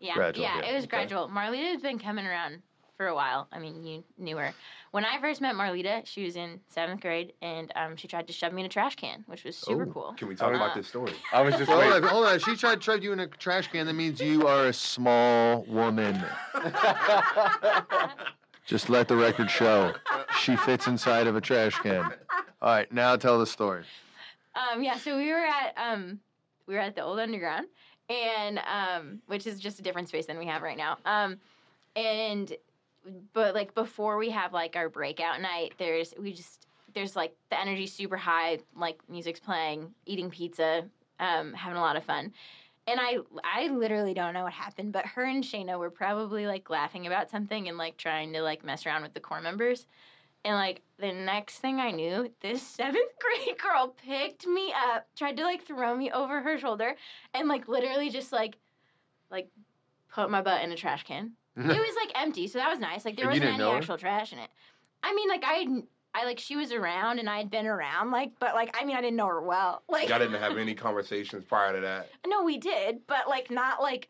Yeah, 0.00 0.14
Gradual, 0.14 0.42
yeah, 0.42 0.58
yeah, 0.60 0.70
it 0.70 0.74
was 0.74 0.82
okay. 0.86 0.90
gradual. 1.06 1.28
Marlita's 1.28 1.80
been 1.82 2.00
coming 2.00 2.26
around 2.26 2.62
for 2.96 3.06
a 3.06 3.14
while. 3.14 3.46
I 3.52 3.60
mean, 3.60 3.84
you 3.84 4.02
knew 4.18 4.36
her. 4.38 4.52
When 4.90 5.04
I 5.04 5.20
first 5.20 5.40
met 5.40 5.54
Marlita, 5.54 6.04
she 6.04 6.24
was 6.24 6.34
in 6.34 6.58
seventh 6.68 7.00
grade, 7.00 7.32
and 7.42 7.70
um, 7.76 7.94
she 7.96 8.08
tried 8.08 8.26
to 8.26 8.32
shove 8.32 8.52
me 8.52 8.62
in 8.62 8.66
a 8.66 8.68
trash 8.68 8.96
can, 8.96 9.22
which 9.28 9.44
was 9.44 9.56
super 9.56 9.84
Oh. 9.88 9.92
cool. 9.92 10.14
Can 10.18 10.26
we 10.26 10.34
talk 10.34 10.52
Uh, 10.52 10.56
about 10.56 10.74
this 10.74 10.88
story? 10.88 11.12
I 11.32 11.42
was 11.42 11.54
just 11.54 11.70
Hold 11.70 11.84
on, 11.84 12.02
hold 12.02 12.26
on. 12.26 12.40
She 12.40 12.56
tried 12.56 12.74
to 12.74 12.80
trap 12.80 13.02
you 13.02 13.12
in 13.12 13.20
a 13.20 13.28
trash 13.28 13.68
can. 13.70 13.86
That 13.86 13.94
means 13.94 14.20
you 14.20 14.48
are 14.48 14.66
a 14.66 14.72
small 14.72 15.62
woman. 15.68 16.20
Just 18.66 18.88
let 18.90 19.06
the 19.06 19.16
record 19.16 19.48
show. 19.48 19.94
She 20.40 20.56
fits 20.56 20.88
inside 20.88 21.28
of 21.28 21.36
a 21.36 21.40
trash 21.40 21.78
can. 21.78 22.12
All 22.60 22.70
right, 22.70 22.92
now 22.92 23.14
tell 23.16 23.38
the 23.38 23.46
story. 23.46 23.84
Um, 24.56 24.82
yeah, 24.82 24.96
so 24.96 25.16
we 25.16 25.30
were 25.30 25.46
at 25.46 25.72
um, 25.76 26.18
we 26.66 26.74
were 26.74 26.80
at 26.80 26.96
the 26.96 27.02
old 27.02 27.20
underground, 27.20 27.68
and 28.10 28.58
um, 28.58 29.22
which 29.26 29.46
is 29.46 29.60
just 29.60 29.78
a 29.78 29.82
different 29.82 30.08
space 30.08 30.26
than 30.26 30.36
we 30.36 30.46
have 30.46 30.62
right 30.62 30.76
now. 30.76 30.98
Um, 31.04 31.38
and 31.94 32.52
but 33.32 33.54
like 33.54 33.72
before 33.74 34.16
we 34.16 34.30
have 34.30 34.52
like 34.52 34.74
our 34.74 34.88
breakout 34.88 35.40
night, 35.40 35.74
there's 35.78 36.12
we 36.18 36.32
just 36.32 36.66
there's 36.92 37.14
like 37.14 37.36
the 37.50 37.60
energy 37.60 37.86
super 37.86 38.16
high, 38.16 38.58
like 38.74 38.98
music's 39.08 39.38
playing, 39.38 39.94
eating 40.06 40.28
pizza, 40.28 40.84
um, 41.20 41.52
having 41.52 41.78
a 41.78 41.80
lot 41.80 41.94
of 41.94 42.02
fun. 42.02 42.32
And 42.86 43.00
I 43.00 43.18
I 43.42 43.68
literally 43.68 44.14
don't 44.14 44.34
know 44.34 44.44
what 44.44 44.52
happened, 44.52 44.92
but 44.92 45.06
her 45.06 45.24
and 45.24 45.42
Shayna 45.42 45.78
were 45.78 45.90
probably 45.90 46.46
like 46.46 46.70
laughing 46.70 47.06
about 47.06 47.30
something 47.30 47.68
and 47.68 47.76
like 47.76 47.96
trying 47.96 48.32
to 48.32 48.42
like 48.42 48.64
mess 48.64 48.86
around 48.86 49.02
with 49.02 49.14
the 49.14 49.20
core 49.20 49.40
members. 49.40 49.86
And 50.44 50.54
like 50.54 50.82
the 50.98 51.12
next 51.12 51.58
thing 51.58 51.80
I 51.80 51.90
knew, 51.90 52.32
this 52.40 52.62
seventh 52.62 53.10
grade 53.44 53.58
girl 53.58 53.88
picked 53.88 54.46
me 54.46 54.72
up, 54.72 55.08
tried 55.16 55.36
to 55.38 55.42
like 55.42 55.66
throw 55.66 55.96
me 55.96 56.12
over 56.12 56.40
her 56.40 56.58
shoulder, 56.58 56.94
and 57.34 57.48
like 57.48 57.66
literally 57.66 58.10
just 58.10 58.30
like 58.32 58.56
like 59.30 59.48
put 60.08 60.30
my 60.30 60.42
butt 60.42 60.62
in 60.62 60.70
a 60.70 60.76
trash 60.76 61.02
can. 61.02 61.32
it 61.56 61.66
was 61.66 61.96
like 61.96 62.20
empty, 62.20 62.46
so 62.46 62.58
that 62.58 62.70
was 62.70 62.78
nice. 62.78 63.04
Like 63.04 63.16
there 63.16 63.28
And 63.28 63.40
wasn't 63.40 63.60
any 63.60 63.70
actual 63.70 63.96
trash 63.96 64.32
in 64.32 64.38
it. 64.38 64.50
I 65.02 65.14
mean, 65.14 65.28
like 65.28 65.42
I, 65.44 65.82
I 66.16 66.24
like 66.24 66.38
she 66.38 66.56
was 66.56 66.72
around 66.72 67.18
and 67.18 67.28
I 67.28 67.36
had 67.36 67.50
been 67.50 67.66
around, 67.66 68.10
like, 68.10 68.32
but 68.38 68.54
like 68.54 68.74
I 68.80 68.84
mean, 68.86 68.96
I 68.96 69.02
didn't 69.02 69.16
know 69.16 69.26
her 69.26 69.42
well. 69.42 69.82
Like, 69.88 70.08
Y'all 70.08 70.18
didn't 70.18 70.40
have 70.40 70.56
any 70.56 70.74
conversations 70.74 71.44
prior 71.44 71.74
to 71.74 71.80
that. 71.80 72.08
no, 72.26 72.42
we 72.42 72.56
did, 72.56 73.00
but 73.06 73.28
like 73.28 73.50
not 73.50 73.82
like 73.82 74.08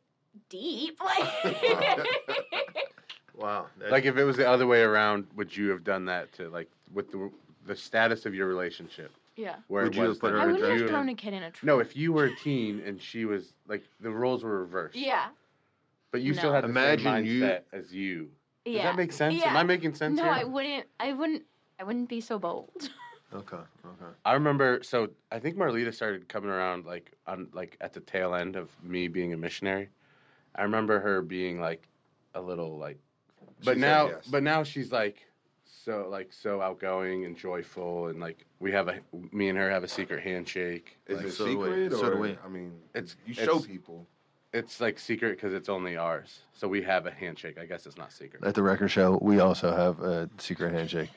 deep. 0.48 1.00
Like, 1.04 2.06
Wow. 3.34 3.66
Like 3.90 4.04
if 4.06 4.16
it 4.16 4.24
was 4.24 4.36
the 4.36 4.48
other 4.48 4.66
way 4.66 4.80
around, 4.82 5.26
would 5.36 5.54
you 5.54 5.68
have 5.70 5.84
done 5.84 6.06
that 6.06 6.32
to 6.34 6.48
like 6.48 6.70
with 6.94 7.10
the 7.12 7.30
the 7.66 7.76
status 7.76 8.24
of 8.24 8.34
your 8.34 8.46
relationship? 8.46 9.10
yeah. 9.36 9.56
Where 9.68 9.84
Would 9.84 9.94
you 9.96 10.02
was 10.02 10.10
have 10.12 10.20
put 10.20 10.32
her 10.32 10.38
I 10.40 10.44
in 10.44 10.48
a 10.50 10.52
wouldn't 10.52 10.68
trash 10.68 10.80
have 10.80 10.88
thrown 10.88 11.08
a 11.10 11.14
kid 11.14 11.34
in 11.34 11.42
a 11.42 11.50
trash. 11.50 11.64
No, 11.64 11.78
if 11.80 11.94
you 11.96 12.12
were 12.12 12.24
a 12.26 12.36
teen 12.36 12.80
and 12.86 13.02
she 13.02 13.24
was 13.26 13.52
like 13.68 13.82
the 14.00 14.10
roles 14.10 14.42
were 14.44 14.60
reversed. 14.60 14.96
Yeah. 14.96 15.26
But 16.12 16.22
you 16.22 16.32
still 16.32 16.50
No. 16.50 16.54
had 16.54 16.64
the 16.64 16.68
Imagine 16.68 17.04
same 17.04 17.24
you- 17.26 17.58
as 17.72 17.92
you. 17.92 18.30
Does 18.64 18.74
Yeah. 18.74 18.82
that 18.84 18.96
make 18.96 19.12
sense? 19.12 19.42
Am 19.42 19.56
I 19.56 19.62
making 19.64 19.94
sense 19.94 20.16
No, 20.16 20.24
here? 20.24 20.32
I 20.32 20.44
wouldn't. 20.44 20.86
I 20.98 21.12
wouldn't. 21.12 21.42
I 21.78 21.84
wouldn't 21.84 22.08
be 22.08 22.20
so 22.20 22.38
bold. 22.38 22.90
Okay. 23.34 23.56
Okay. 23.56 24.12
I 24.24 24.34
remember. 24.34 24.84
So 24.84 25.08
I 25.32 25.40
think 25.40 25.56
Marlita 25.56 25.92
started 25.92 26.28
coming 26.28 26.48
around 26.48 26.86
like 26.86 27.10
on 27.26 27.48
like 27.52 27.76
at 27.80 27.92
the 27.92 27.98
tail 27.98 28.36
end 28.36 28.54
of 28.54 28.70
me 28.84 29.08
being 29.08 29.32
a 29.32 29.36
missionary. 29.36 29.88
I 30.54 30.62
remember 30.62 31.00
her 31.00 31.22
being 31.22 31.60
like 31.60 31.88
a 32.36 32.40
little 32.40 32.78
like, 32.78 32.98
but 33.64 33.72
said 33.72 33.78
now, 33.78 34.06
yes. 34.06 34.26
but 34.30 34.44
now 34.44 34.62
she's 34.62 34.92
like 34.92 35.26
so 35.64 36.06
like 36.08 36.32
so 36.32 36.62
outgoing 36.62 37.24
and 37.24 37.36
joyful 37.36 38.06
and 38.06 38.20
like 38.20 38.46
we 38.60 38.70
have 38.70 38.86
a 38.86 39.00
me 39.32 39.48
and 39.48 39.58
her 39.58 39.68
have 39.70 39.82
a 39.82 39.88
secret 39.88 40.22
handshake. 40.22 40.96
Is 41.08 41.18
Like, 41.18 41.26
it 41.26 41.32
so 41.32 41.46
do 41.46 41.58
we. 41.58 41.66
secret 41.66 41.92
So 41.94 42.02
do 42.10 42.12
or 42.12 42.20
we. 42.20 42.38
I 42.44 42.48
mean, 42.48 42.72
It's- 42.94 43.16
you 43.26 43.34
show 43.34 43.42
it's- 43.56 43.66
people. 43.66 44.06
It's 44.52 44.80
like 44.80 44.98
secret 45.00 45.32
because 45.36 45.52
it's 45.52 45.68
only 45.68 45.96
ours. 45.98 46.42
So 46.54 46.68
we 46.68 46.80
have 46.82 47.04
a 47.06 47.10
handshake. 47.10 47.58
I 47.58 47.66
guess 47.66 47.84
it's 47.84 47.98
not 47.98 48.12
secret. 48.12 48.42
At 48.44 48.54
the 48.54 48.62
record 48.62 48.88
show, 48.88 49.18
we 49.20 49.40
also 49.40 49.74
have 49.76 50.00
a 50.00 50.30
secret 50.38 50.72
handshake. 50.72 51.10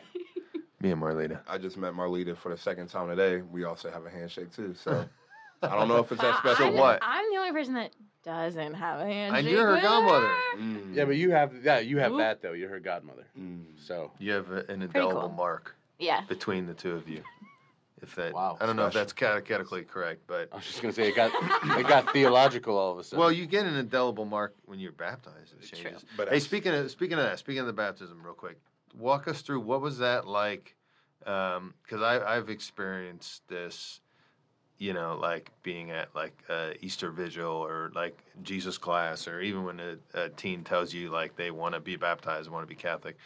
Me 0.82 0.92
and 0.92 1.02
Marlita. 1.02 1.40
I 1.48 1.58
just 1.58 1.78
met 1.78 1.94
Marlita 1.94 2.38
for 2.38 2.50
the 2.50 2.58
second 2.58 2.88
time 2.88 3.10
today. 3.10 3.42
We 3.42 3.66
also 3.66 3.92
have 3.92 4.06
a 4.06 4.10
handshake 4.10 4.52
too. 4.56 4.74
So 4.76 5.06
I 5.64 5.76
don't 5.76 5.88
know 5.90 5.98
if 5.98 6.12
it's 6.12 6.22
that 6.22 6.38
special. 6.40 6.68
I'm, 6.68 6.74
what? 6.76 7.00
I'm 7.02 7.26
the 7.32 7.38
only 7.38 7.52
person 7.52 7.74
that 7.74 7.92
doesn't 8.24 8.74
have 8.76 9.02
a 9.02 9.06
handshake. 9.06 9.52
you're 9.52 9.66
her 9.66 9.74
with 9.74 9.82
godmother. 9.84 10.28
her. 10.28 10.58
Mm, 10.58 10.96
Yeah, 10.96 11.06
but 11.06 11.18
you 11.18 11.32
have 11.32 11.54
yeah, 11.64 11.80
you 11.80 11.98
have 12.00 12.14
Oop. 12.14 12.20
that 12.20 12.42
though. 12.42 12.54
You're 12.54 12.70
her 12.70 12.80
godmother. 12.80 13.26
mm. 13.38 13.64
So 13.78 14.12
You 14.20 14.32
have 14.34 14.52
a, 14.52 14.60
an 14.70 14.82
indelible 14.82 15.22
cool. 15.22 15.30
mark 15.30 15.76
Yeah. 16.00 16.22
between 16.30 16.66
the 16.66 16.74
two 16.74 16.94
of 16.96 17.08
you. 17.10 17.24
If 18.02 18.16
that, 18.16 18.34
Wow, 18.34 18.58
I 18.62 18.66
don't 18.66 18.78
know 18.78 18.88
if 18.88 18.94
that's 18.94 19.12
catechetically 19.12 19.86
correct, 19.86 20.22
but 20.26 20.48
I 20.54 20.56
was 20.56 20.66
just 20.66 20.82
gonna 20.82 20.94
say 20.94 21.10
it 21.10 21.16
got 21.18 21.32
it 21.78 21.86
got 21.86 22.14
theological 22.14 22.78
all 22.78 22.94
of 22.94 22.98
a 23.00 23.04
sudden. 23.04 23.20
well, 23.20 23.30
you 23.34 23.46
get 23.46 23.66
an 23.66 23.76
indelible 23.76 24.24
mark 24.24 24.56
when 24.66 24.80
you're 24.80 24.94
baptized. 24.94 25.54
It 25.62 25.68
True. 25.68 25.78
changes. 25.84 26.06
But 26.16 26.30
Hey, 26.30 26.36
that's- 26.36 26.44
speaking 26.46 26.74
of 26.74 26.90
speaking 26.90 27.18
of 27.18 27.26
that, 27.26 27.40
speaking 27.40 27.60
of 27.60 27.68
the 27.68 27.74
baptism, 27.74 28.22
real 28.24 28.34
quick, 28.34 28.58
walk 29.00 29.28
us 29.28 29.42
through 29.42 29.62
what 29.62 29.82
was 29.82 29.98
that 30.00 30.28
like? 30.28 30.76
Because 31.20 32.02
I 32.02 32.22
I've 32.26 32.50
experienced 32.50 33.48
this, 33.48 34.02
you 34.78 34.94
know, 34.94 35.18
like 35.20 35.52
being 35.64 35.92
at 35.92 36.14
like 36.16 36.44
uh, 36.50 36.72
Easter 36.82 37.12
Vigil 37.12 37.52
or 37.52 37.92
like 37.96 38.24
Jesus 38.44 38.78
class, 38.78 39.28
or 39.28 39.42
even 39.42 39.64
when 39.64 39.80
a, 39.80 39.98
a 40.14 40.30
teen 40.30 40.64
tells 40.64 40.94
you 40.94 41.10
like 41.10 41.36
they 41.36 41.52
want 41.52 41.74
to 41.76 41.80
be 41.80 41.96
baptized, 41.96 42.50
want 42.50 42.64
to 42.64 42.68
be 42.68 42.80
Catholic, 42.80 43.18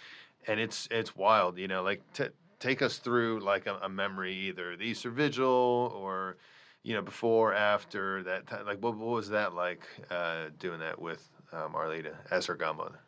and 0.47 0.59
it's 0.59 0.87
it's 0.91 1.15
wild, 1.15 1.57
you 1.57 1.67
know. 1.67 1.83
Like 1.83 2.01
t- 2.13 2.29
take 2.59 2.81
us 2.81 2.97
through 2.97 3.41
like 3.41 3.67
a, 3.67 3.75
a 3.83 3.89
memory, 3.89 4.33
either 4.33 4.75
the 4.75 4.83
Easter 4.83 5.11
Vigil 5.11 5.93
or 5.95 6.37
you 6.83 6.93
know 6.93 7.01
before, 7.01 7.53
after 7.53 8.23
that. 8.23 8.47
Time. 8.47 8.65
Like 8.65 8.81
what, 8.81 8.97
what 8.97 9.09
was 9.09 9.29
that 9.29 9.53
like 9.53 9.85
uh, 10.09 10.45
doing 10.59 10.79
that 10.79 10.99
with 10.99 11.27
uh, 11.51 11.67
Marlita 11.67 12.15
as 12.31 12.45
her 12.47 12.55
godmother? 12.55 12.99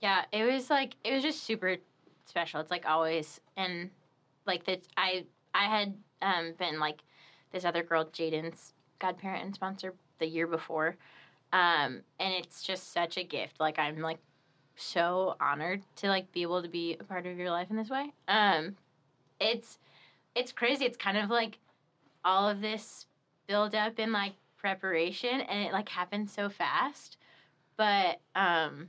Yeah, 0.00 0.24
it 0.32 0.44
was 0.44 0.68
like 0.68 0.96
it 1.04 1.14
was 1.14 1.22
just 1.22 1.44
super 1.44 1.76
special. 2.26 2.60
It's 2.60 2.70
like 2.70 2.86
always 2.88 3.40
and 3.56 3.90
like 4.46 4.64
that 4.64 4.86
I 4.96 5.24
I 5.54 5.64
had 5.64 5.94
um 6.22 6.54
been 6.58 6.78
like 6.78 7.02
this 7.52 7.64
other 7.64 7.82
girl 7.82 8.04
Jaden's 8.04 8.72
godparent 8.98 9.44
and 9.44 9.54
sponsor 9.54 9.94
the 10.18 10.26
year 10.26 10.46
before. 10.46 10.96
Um 11.52 12.02
and 12.18 12.34
it's 12.34 12.62
just 12.62 12.92
such 12.92 13.16
a 13.16 13.24
gift. 13.24 13.60
Like 13.60 13.78
I'm 13.78 13.98
like 14.00 14.18
so 14.76 15.36
honored 15.40 15.82
to 15.96 16.08
like 16.08 16.32
be 16.32 16.42
able 16.42 16.62
to 16.62 16.68
be 16.68 16.96
a 16.98 17.04
part 17.04 17.26
of 17.26 17.38
your 17.38 17.50
life 17.50 17.70
in 17.70 17.76
this 17.76 17.90
way. 17.90 18.12
Um 18.28 18.76
it's 19.40 19.78
it's 20.34 20.52
crazy. 20.52 20.84
It's 20.84 20.96
kind 20.96 21.18
of 21.18 21.30
like 21.30 21.58
all 22.24 22.48
of 22.48 22.60
this 22.60 23.06
build 23.46 23.74
up 23.74 23.98
and 23.98 24.12
like 24.12 24.32
preparation 24.56 25.42
and 25.42 25.66
it 25.66 25.72
like 25.72 25.88
happened 25.88 26.30
so 26.30 26.48
fast. 26.48 27.18
But 27.76 28.20
um 28.34 28.88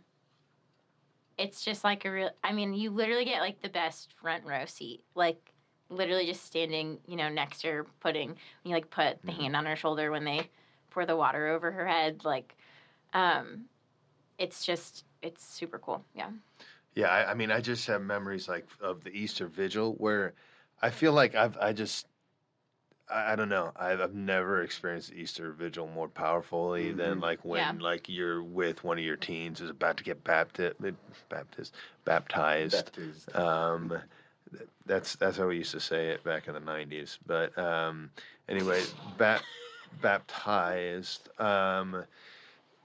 it's 1.37 1.63
just 1.63 1.83
like 1.83 2.05
a 2.05 2.11
real 2.11 2.29
i 2.43 2.51
mean 2.51 2.73
you 2.73 2.89
literally 2.89 3.25
get 3.25 3.41
like 3.41 3.61
the 3.61 3.69
best 3.69 4.13
front 4.21 4.43
row 4.45 4.65
seat 4.65 5.03
like 5.15 5.51
literally 5.89 6.25
just 6.25 6.45
standing 6.45 6.97
you 7.07 7.15
know 7.15 7.29
next 7.29 7.61
to 7.61 7.67
her 7.67 7.85
putting 7.99 8.35
you 8.63 8.73
like 8.73 8.89
put 8.89 9.21
the 9.23 9.31
hand 9.31 9.55
on 9.55 9.65
her 9.65 9.75
shoulder 9.75 10.11
when 10.11 10.23
they 10.23 10.41
pour 10.89 11.05
the 11.05 11.15
water 11.15 11.47
over 11.47 11.71
her 11.71 11.85
head 11.85 12.23
like 12.25 12.55
um 13.13 13.65
it's 14.37 14.65
just 14.65 15.05
it's 15.21 15.43
super 15.43 15.79
cool. 15.79 16.03
Yeah. 16.13 16.29
Yeah, 16.93 17.07
I, 17.07 17.31
I 17.31 17.33
mean, 17.33 17.51
I 17.51 17.59
just 17.59 17.87
have 17.87 18.01
memories 18.01 18.47
like 18.47 18.67
of 18.79 19.03
the 19.03 19.09
Easter 19.09 19.47
Vigil 19.47 19.93
where 19.97 20.33
I 20.81 20.89
feel 20.89 21.13
like 21.13 21.35
I've 21.35 21.57
I 21.57 21.73
just 21.73 22.07
I, 23.09 23.33
I 23.33 23.35
don't 23.35 23.49
know 23.49 23.71
I've, 23.75 24.01
I've 24.01 24.13
never 24.15 24.61
experienced 24.61 25.13
Easter 25.13 25.51
Vigil 25.51 25.87
more 25.87 26.09
powerfully 26.09 26.91
than 26.91 27.19
Mhm. 27.19 27.21
like 27.21 27.43
when 27.45 27.79
Yeah. 27.79 27.79
like 27.79 28.09
you're 28.09 28.43
with 28.43 28.83
one 28.83 28.97
of 28.97 29.03
your 29.03 29.17
teens 29.17 29.59
who's 29.59 29.69
about 29.69 29.97
to 29.97 30.03
get 30.03 30.23
baptized, 30.23 30.75
baptized, 31.29 31.75
baptized. 32.05 32.91
Baptized. 32.93 33.35
Um, 33.35 34.01
that's 34.85 35.15
that's 35.15 35.37
how 35.37 35.47
we 35.47 35.57
used 35.57 35.71
to 35.71 35.79
say 35.79 36.09
it 36.09 36.23
back 36.23 36.47
in 36.47 36.53
the 36.53 36.59
'90s. 36.59 37.19
But 37.25 37.57
um, 37.57 38.11
anyway, 38.47 38.87
bap, 39.17 39.43
baptized. 40.01 41.29
Um, 41.39 42.05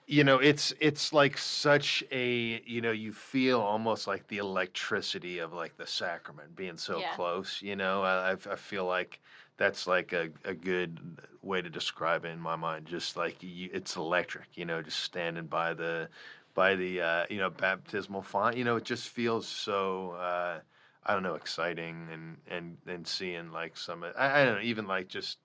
you 0.07 0.25
know, 0.25 0.39
it's 0.39 0.73
it's 0.81 1.13
like 1.13 1.39
such 1.39 2.03
a 2.11 2.63
you 2.67 2.81
know 2.81 2.91
you 2.91 3.13
feel 3.13 3.61
almost 3.61 4.07
like 4.07 4.27
the 4.29 4.39
electricity 4.39 5.39
of 5.39 5.53
like 5.53 5.77
the 5.77 5.87
sacrament 5.87 6.57
being 6.57 6.77
so 6.79 7.03
Yeah. 7.03 7.09
close. 7.15 7.63
You 7.63 7.77
know, 7.77 8.03
I 8.03 8.37
feel 8.37 8.87
like 8.87 9.21
that's 9.61 9.87
like 9.87 10.15
a, 10.15 10.31
a 10.47 10.55
good 10.55 10.99
way 11.43 11.61
to 11.61 11.69
describe 11.69 12.25
it 12.25 12.29
in 12.29 12.41
my 12.41 12.57
mind. 12.57 12.87
Just 12.87 13.15
like 13.19 13.37
you, 13.43 13.69
it's 13.75 13.95
electric. 13.95 14.57
You 14.57 14.65
know, 14.65 14.81
just 14.81 15.01
standing 15.01 15.45
by 15.45 15.75
the 15.75 16.09
by 16.55 16.77
the 16.77 17.03
uh, 17.03 17.27
you 17.29 17.37
know 17.37 17.51
baptismal 17.51 18.23
font. 18.23 18.57
You 18.57 18.65
know, 18.65 18.77
it 18.77 18.85
just 18.85 19.11
feels 19.11 19.47
so. 19.47 20.13
Uh, 20.13 20.61
I 21.05 21.13
don't 21.13 21.23
know, 21.23 21.35
exciting 21.35 22.09
and 22.11 22.39
and 22.49 22.79
and 22.87 23.07
seeing 23.07 23.53
like 23.53 23.77
some. 23.77 24.03
I, 24.03 24.41
I 24.41 24.45
don't 24.47 24.55
know, 24.57 24.63
even 24.63 24.87
like 24.87 25.09
just 25.09 25.37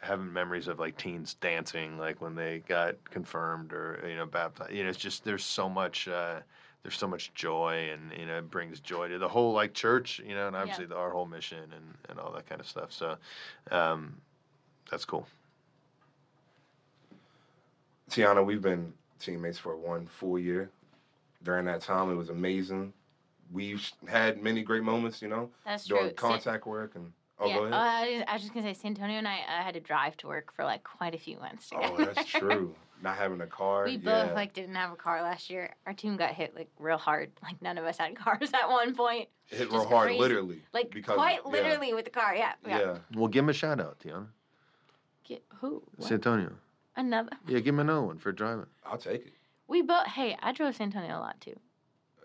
having 0.00 0.32
memories 0.32 0.68
of 0.68 0.78
like 0.78 0.96
teens 0.96 1.34
dancing, 1.34 1.98
like 1.98 2.20
when 2.20 2.36
they 2.36 2.62
got 2.68 3.10
confirmed 3.10 3.72
or 3.72 4.00
you 4.08 4.14
know 4.14 4.26
baptized. 4.26 4.72
You 4.72 4.84
know, 4.84 4.90
it's 4.90 4.98
just 4.98 5.24
there's 5.24 5.44
so 5.44 5.68
much. 5.68 6.06
Uh, 6.06 6.40
there's 6.86 6.96
so 6.96 7.08
much 7.08 7.34
joy, 7.34 7.90
and 7.92 8.16
you 8.16 8.26
know, 8.26 8.38
it 8.38 8.48
brings 8.48 8.78
joy 8.78 9.08
to 9.08 9.18
the 9.18 9.26
whole 9.26 9.52
like 9.52 9.74
church. 9.74 10.20
You 10.24 10.36
know, 10.36 10.46
and 10.46 10.54
obviously 10.54 10.86
the, 10.86 10.94
our 10.94 11.10
whole 11.10 11.26
mission 11.26 11.58
and 11.58 11.94
and 12.08 12.20
all 12.20 12.30
that 12.34 12.48
kind 12.48 12.60
of 12.60 12.68
stuff. 12.68 12.92
So, 12.92 13.16
um, 13.72 14.18
that's 14.88 15.04
cool. 15.04 15.26
Tiana, 18.08 18.46
we've 18.46 18.62
been 18.62 18.92
teammates 19.18 19.58
for 19.58 19.76
one 19.76 20.06
full 20.06 20.38
year. 20.38 20.70
During 21.42 21.64
that 21.64 21.80
time, 21.80 22.08
it 22.08 22.14
was 22.14 22.28
amazing. 22.28 22.92
We've 23.52 23.84
had 24.06 24.40
many 24.40 24.62
great 24.62 24.84
moments, 24.84 25.20
you 25.20 25.26
know, 25.26 25.50
that's 25.64 25.88
true 25.88 25.98
doing 25.98 26.08
San- 26.10 26.14
contact 26.14 26.68
work 26.68 26.94
and. 26.94 27.12
Oh, 27.38 27.48
yeah, 27.48 27.56
go 27.56 27.64
ahead. 27.64 27.74
uh, 27.74 27.76
I, 27.76 28.14
was, 28.14 28.24
I 28.28 28.32
was 28.32 28.42
just 28.42 28.54
gonna 28.54 28.72
say 28.72 28.80
San 28.80 28.92
Antonio 28.92 29.18
and 29.18 29.28
I 29.28 29.40
uh, 29.40 29.62
had 29.62 29.74
to 29.74 29.80
drive 29.80 30.16
to 30.18 30.26
work 30.26 30.52
for 30.54 30.64
like 30.64 30.84
quite 30.84 31.14
a 31.14 31.18
few 31.18 31.38
months 31.38 31.68
together. 31.68 31.94
oh, 31.98 32.04
that's 32.04 32.24
true. 32.30 32.74
Not 33.02 33.16
having 33.16 33.40
a 33.42 33.46
car. 33.46 33.84
we 33.84 33.92
yeah. 33.96 34.24
both 34.26 34.34
like 34.34 34.52
didn't 34.54 34.74
have 34.74 34.90
a 34.92 34.96
car 34.96 35.22
last 35.22 35.50
year. 35.50 35.74
Our 35.86 35.92
team 35.92 36.16
got 36.16 36.30
hit 36.32 36.54
like 36.54 36.68
real 36.78 36.96
hard. 36.98 37.30
Like 37.42 37.60
none 37.62 37.78
of 37.78 37.84
us 37.84 37.98
had 37.98 38.16
cars 38.16 38.50
at 38.54 38.68
one 38.68 38.94
point. 38.94 39.28
hit 39.46 39.58
just 39.60 39.72
real 39.72 39.86
hard, 39.86 40.08
crazy. 40.08 40.20
literally. 40.20 40.62
Like 40.72 40.90
because 40.90 41.14
quite 41.16 41.40
yeah, 41.44 41.50
literally 41.50 41.94
with 41.94 42.04
the 42.06 42.10
car. 42.10 42.34
Yeah. 42.34 42.52
Yeah. 42.66 42.98
Well, 43.14 43.28
give 43.28 43.44
him 43.44 43.50
a 43.50 43.52
shout 43.52 43.80
out, 43.80 43.98
Tiana. 44.00 44.26
Get, 45.24 45.42
who? 45.60 45.82
What? 45.96 46.08
San 46.08 46.14
Antonio. 46.14 46.52
Another. 46.96 47.30
Yeah, 47.46 47.58
give 47.60 47.74
him 47.74 47.80
another 47.80 48.02
one 48.02 48.18
for 48.18 48.32
driving. 48.32 48.66
I'll 48.84 48.96
take 48.98 49.26
it. 49.26 49.32
We 49.68 49.82
both. 49.82 50.06
Hey, 50.06 50.36
I 50.42 50.52
drove 50.52 50.74
San 50.76 50.86
Antonio 50.86 51.18
a 51.18 51.20
lot 51.20 51.40
too. 51.40 51.58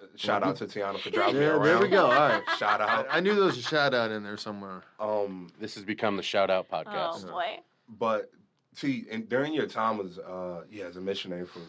Uh, 0.02 0.06
Shout 0.16 0.44
out 0.44 0.56
to 0.58 0.66
Tiana 0.66 1.00
for 1.00 1.10
driving 1.12 1.36
me 1.36 1.42
Yeah, 1.42 1.52
around. 1.52 1.64
there 1.66 1.80
we 1.80 1.88
go. 1.90 2.06
All 2.06 2.12
right. 2.12 2.44
Shout 2.58 2.80
I, 2.82 2.86
out. 3.00 3.08
I 3.12 3.20
knew 3.20 3.36
there 3.36 3.44
was 3.46 3.58
a 3.58 3.62
shout 3.62 3.94
out 3.94 4.12
in 4.12 4.24
there 4.24 4.38
somewhere. 4.38 4.84
Um, 5.00 5.50
this 5.60 5.76
has 5.76 5.84
become 5.84 6.16
the 6.18 6.24
shout 6.24 6.50
out 6.50 6.70
podcast. 6.70 7.26
Oh 7.28 7.32
boy. 7.32 7.60
but 8.00 8.32
see, 8.74 9.06
and 9.12 9.28
during 9.28 9.54
your 9.54 9.68
time 9.68 10.00
as 10.00 10.18
uh, 10.20 10.64
yeah, 10.70 10.86
as 10.86 10.98
a 10.98 11.02
missionary 11.02 11.46
for 11.46 11.62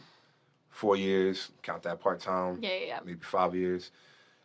four 0.70 0.96
years, 0.96 1.50
count 1.62 1.82
that 1.82 2.00
part 2.00 2.20
time, 2.20 2.58
Yeah, 2.62 2.70
yeah, 2.70 2.86
yeah. 2.86 3.00
maybe 3.04 3.20
five 3.20 3.54
years. 3.54 3.90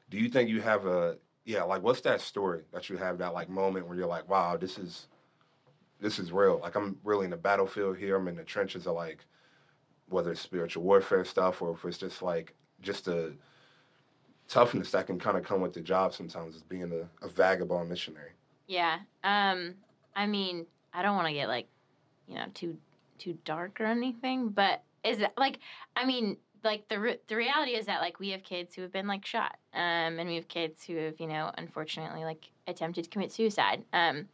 Do 0.09 0.17
you 0.17 0.29
think 0.29 0.49
you 0.49 0.61
have 0.61 0.85
a 0.85 1.17
yeah, 1.45 1.63
like 1.63 1.81
what's 1.81 2.01
that 2.01 2.21
story 2.21 2.63
that 2.73 2.89
you 2.89 2.97
have 2.97 3.17
that 3.19 3.33
like 3.33 3.49
moment 3.49 3.87
where 3.87 3.97
you're 3.97 4.07
like, 4.07 4.27
wow, 4.29 4.57
this 4.57 4.77
is 4.77 5.07
this 5.99 6.19
is 6.19 6.31
real. 6.31 6.59
Like 6.59 6.75
I'm 6.75 6.97
really 7.03 7.25
in 7.25 7.31
the 7.31 7.37
battlefield 7.37 7.97
here. 7.97 8.17
I'm 8.17 8.27
in 8.27 8.35
the 8.35 8.43
trenches 8.43 8.87
of 8.87 8.95
like 8.95 9.25
whether 10.09 10.31
it's 10.31 10.41
spiritual 10.41 10.83
warfare 10.83 11.25
stuff 11.25 11.61
or 11.61 11.71
if 11.71 11.83
it's 11.85 11.97
just 11.97 12.21
like 12.21 12.53
just 12.81 13.07
a 13.07 13.33
toughness 14.47 14.91
that 14.91 15.07
can 15.07 15.19
kind 15.19 15.37
of 15.37 15.43
come 15.43 15.59
with 15.59 15.73
the 15.73 15.81
job 15.81 16.13
sometimes 16.13 16.55
as 16.55 16.63
being 16.63 16.91
a, 16.93 17.25
a 17.25 17.29
vagabond 17.29 17.89
missionary. 17.89 18.31
Yeah. 18.67 18.99
Um. 19.23 19.75
I 20.15 20.25
mean, 20.25 20.65
I 20.93 21.03
don't 21.03 21.15
want 21.15 21.27
to 21.27 21.33
get 21.33 21.47
like, 21.47 21.67
you 22.27 22.35
know, 22.35 22.45
too 22.53 22.77
too 23.17 23.37
dark 23.45 23.81
or 23.81 23.85
anything, 23.85 24.49
but 24.49 24.83
is 25.03 25.19
that 25.19 25.33
like? 25.37 25.59
I 25.95 26.05
mean, 26.05 26.37
like 26.63 26.87
the 26.87 26.99
re- 26.99 27.19
the 27.27 27.35
reality 27.35 27.71
is 27.71 27.85
that 27.85 28.01
like 28.01 28.19
we 28.19 28.29
have 28.29 28.43
kids 28.43 28.75
who 28.75 28.81
have 28.81 28.91
been 28.91 29.07
like 29.07 29.25
shot, 29.25 29.57
um, 29.73 30.19
and 30.19 30.27
we 30.27 30.35
have 30.35 30.47
kids 30.47 30.83
who 30.83 30.95
have 30.97 31.19
you 31.19 31.27
know 31.27 31.51
unfortunately 31.57 32.23
like 32.23 32.51
attempted 32.67 33.05
to 33.05 33.09
commit 33.09 33.31
suicide, 33.31 33.83
um, 33.93 34.27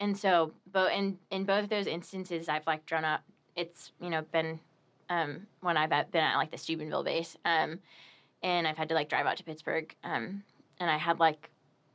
and 0.00 0.16
so 0.16 0.52
but 0.72 0.92
in 0.92 1.18
in 1.30 1.44
both 1.44 1.64
of 1.64 1.70
those 1.70 1.86
instances, 1.86 2.48
I've 2.48 2.66
like 2.66 2.86
drawn 2.86 3.04
up. 3.04 3.22
It's 3.56 3.92
you 4.00 4.10
know 4.10 4.22
been, 4.32 4.60
um, 5.08 5.46
when 5.60 5.76
I've 5.76 5.90
been 6.10 6.24
at 6.24 6.36
like 6.36 6.50
the 6.50 6.58
Steubenville 6.58 7.04
base, 7.04 7.36
um, 7.44 7.80
and 8.42 8.66
I've 8.66 8.76
had 8.76 8.88
to 8.88 8.94
like 8.94 9.08
drive 9.08 9.26
out 9.26 9.36
to 9.38 9.44
Pittsburgh, 9.44 9.94
um, 10.04 10.42
and 10.78 10.90
I 10.90 10.96
had 10.96 11.20
like 11.20 11.50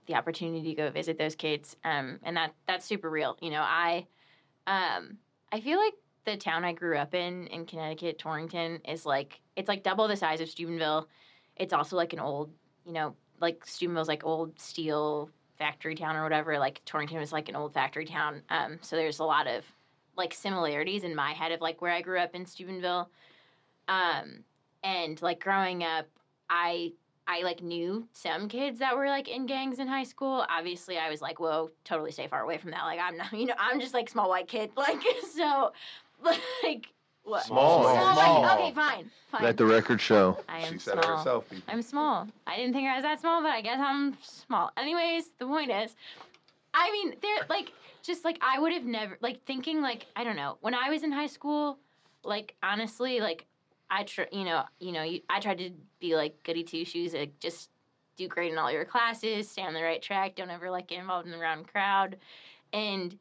the 0.05 0.15
opportunity 0.15 0.69
to 0.69 0.75
go 0.75 0.89
visit 0.89 1.17
those 1.17 1.35
kids 1.35 1.75
um, 1.83 2.19
and 2.23 2.37
that 2.37 2.53
that's 2.67 2.85
super 2.85 3.09
real 3.09 3.37
you 3.41 3.49
know 3.49 3.61
i 3.61 4.05
um, 4.67 5.17
i 5.51 5.59
feel 5.59 5.79
like 5.79 5.93
the 6.25 6.35
town 6.35 6.65
I 6.65 6.73
grew 6.73 6.97
up 6.97 7.13
in 7.13 7.47
in 7.47 7.65
Connecticut, 7.65 8.19
Torrington, 8.19 8.81
is 8.87 9.05
like 9.05 9.39
it's 9.55 9.69
like 9.69 9.83
double 9.83 10.07
the 10.07 10.17
size 10.17 10.41
of 10.41 10.49
Steubenville. 10.49 11.07
It's 11.55 11.73
also 11.73 11.95
like 11.95 12.13
an 12.13 12.19
old, 12.19 12.51
you 12.85 12.91
know, 12.91 13.15
like 13.39 13.63
Steubenville's 13.65 14.07
like 14.07 14.25
old 14.25 14.59
steel 14.59 15.29
factory 15.57 15.95
town 15.95 16.15
or 16.15 16.23
whatever. 16.23 16.59
Like 16.59 16.83
Torrington 16.85 17.19
was 17.19 17.31
like 17.31 17.47
an 17.47 17.55
old 17.55 17.73
factory 17.73 18.05
town. 18.05 18.41
Um, 18.49 18.79
so 18.81 18.95
there's 18.95 19.19
a 19.19 19.23
lot 19.23 19.47
of 19.47 19.63
like 20.17 20.33
similarities 20.33 21.03
in 21.03 21.15
my 21.15 21.31
head 21.31 21.51
of 21.51 21.61
like 21.61 21.81
where 21.81 21.93
I 21.93 22.01
grew 22.01 22.19
up 22.19 22.35
in 22.35 22.45
Steubenville. 22.45 23.09
Um, 23.87 24.43
and 24.83 25.21
like 25.21 25.39
growing 25.39 25.83
up, 25.83 26.07
I 26.49 26.93
I 27.27 27.41
like 27.41 27.61
knew 27.63 28.07
some 28.13 28.47
kids 28.47 28.79
that 28.79 28.95
were 28.95 29.07
like 29.07 29.27
in 29.27 29.45
gangs 29.45 29.79
in 29.79 29.87
high 29.87 30.03
school. 30.03 30.45
Obviously, 30.49 30.97
I 30.97 31.09
was 31.09 31.21
like, 31.21 31.39
whoa, 31.39 31.71
totally 31.83 32.11
stay 32.11 32.27
far 32.27 32.41
away 32.41 32.57
from 32.57 32.71
that. 32.71 32.83
Like 32.83 32.99
I'm 32.99 33.17
not, 33.17 33.33
you 33.39 33.45
know, 33.47 33.55
I'm 33.59 33.79
just 33.79 33.93
like 33.93 34.09
small 34.09 34.29
white 34.29 34.47
kid. 34.47 34.71
Like 34.77 35.01
so, 35.35 35.71
like 36.63 36.87
what? 37.23 37.43
Small. 37.43 37.81
Small, 37.83 38.13
Small. 38.15 38.41
white- 38.43 38.59
okay, 38.59 38.73
fine, 38.75 39.11
fine. 39.31 39.43
Let 39.43 39.57
the 39.57 39.65
record 39.65 39.99
show. 39.99 40.37
I 40.49 40.59
am 40.59 40.73
She 40.73 40.79
said 40.79 40.93
small. 41.01 41.13
it 41.13 41.17
herself, 41.17 41.49
people. 41.49 41.63
I'm 41.73 41.81
small. 41.81 42.27
I 42.45 42.55
didn't 42.57 42.73
think 42.73 42.87
I 42.87 42.95
was 42.95 43.03
that 43.03 43.19
small, 43.19 43.41
but 43.41 43.49
I 43.49 43.61
guess 43.61 43.79
I'm 43.81 44.15
small. 44.21 44.71
Anyways, 44.77 45.31
the 45.39 45.45
point 45.47 45.71
is, 45.71 45.95
I 46.75 46.91
mean, 46.91 47.15
they're 47.21 47.45
like, 47.49 47.71
just 48.03 48.23
like 48.23 48.37
I 48.41 48.59
would 48.59 48.71
have 48.73 48.83
never 48.85 49.17
like 49.21 49.43
thinking 49.45 49.81
like 49.81 50.05
I 50.15 50.23
don't 50.23 50.35
know 50.35 50.57
when 50.61 50.75
I 50.75 50.89
was 50.91 51.01
in 51.01 51.11
high 51.11 51.25
school, 51.27 51.79
like 52.23 52.53
honestly, 52.61 53.19
like 53.19 53.45
I 53.89 54.03
tr- 54.03 54.23
you 54.31 54.43
know 54.43 54.63
you 54.79 54.91
know 54.91 55.03
you, 55.03 55.21
I 55.29 55.39
tried 55.39 55.59
to 55.59 55.71
be 55.99 56.15
like 56.15 56.43
goody 56.43 56.63
two 56.63 56.85
shoes, 56.85 57.13
like 57.13 57.39
just 57.39 57.69
do 58.17 58.27
great 58.27 58.51
in 58.51 58.57
all 58.57 58.71
your 58.71 58.85
classes, 58.85 59.49
stay 59.49 59.61
on 59.61 59.73
the 59.73 59.83
right 59.83 60.01
track, 60.01 60.35
don't 60.35 60.49
ever 60.49 60.69
like 60.69 60.87
get 60.87 60.99
involved 60.99 61.25
in 61.25 61.31
the 61.31 61.39
wrong 61.39 61.63
crowd, 61.63 62.17
and 62.73 63.17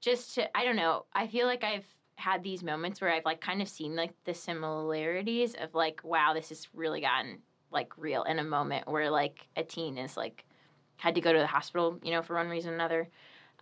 just 0.00 0.34
to 0.34 0.56
I 0.56 0.64
don't 0.64 0.76
know, 0.76 1.06
I 1.12 1.26
feel 1.26 1.46
like 1.46 1.64
I've 1.64 1.86
had 2.16 2.42
these 2.42 2.62
moments 2.62 3.00
where 3.00 3.12
I've 3.12 3.24
like 3.24 3.40
kind 3.40 3.60
of 3.60 3.68
seen 3.68 3.96
like 3.96 4.12
the 4.24 4.34
similarities 4.34 5.54
of 5.54 5.74
like 5.74 6.00
wow 6.04 6.32
this 6.32 6.50
has 6.50 6.68
really 6.74 7.00
gotten 7.00 7.38
like 7.72 7.92
real 7.98 8.22
in 8.22 8.38
a 8.38 8.44
moment 8.44 8.86
where 8.86 9.10
like 9.10 9.48
a 9.56 9.64
teen 9.64 9.98
is 9.98 10.16
like 10.16 10.44
had 10.96 11.16
to 11.16 11.20
go 11.20 11.32
to 11.32 11.38
the 11.38 11.46
hospital 11.46 11.98
you 12.02 12.12
know 12.12 12.22
for 12.22 12.36
one 12.36 12.48
reason 12.48 12.72
or 12.72 12.74
another. 12.74 13.08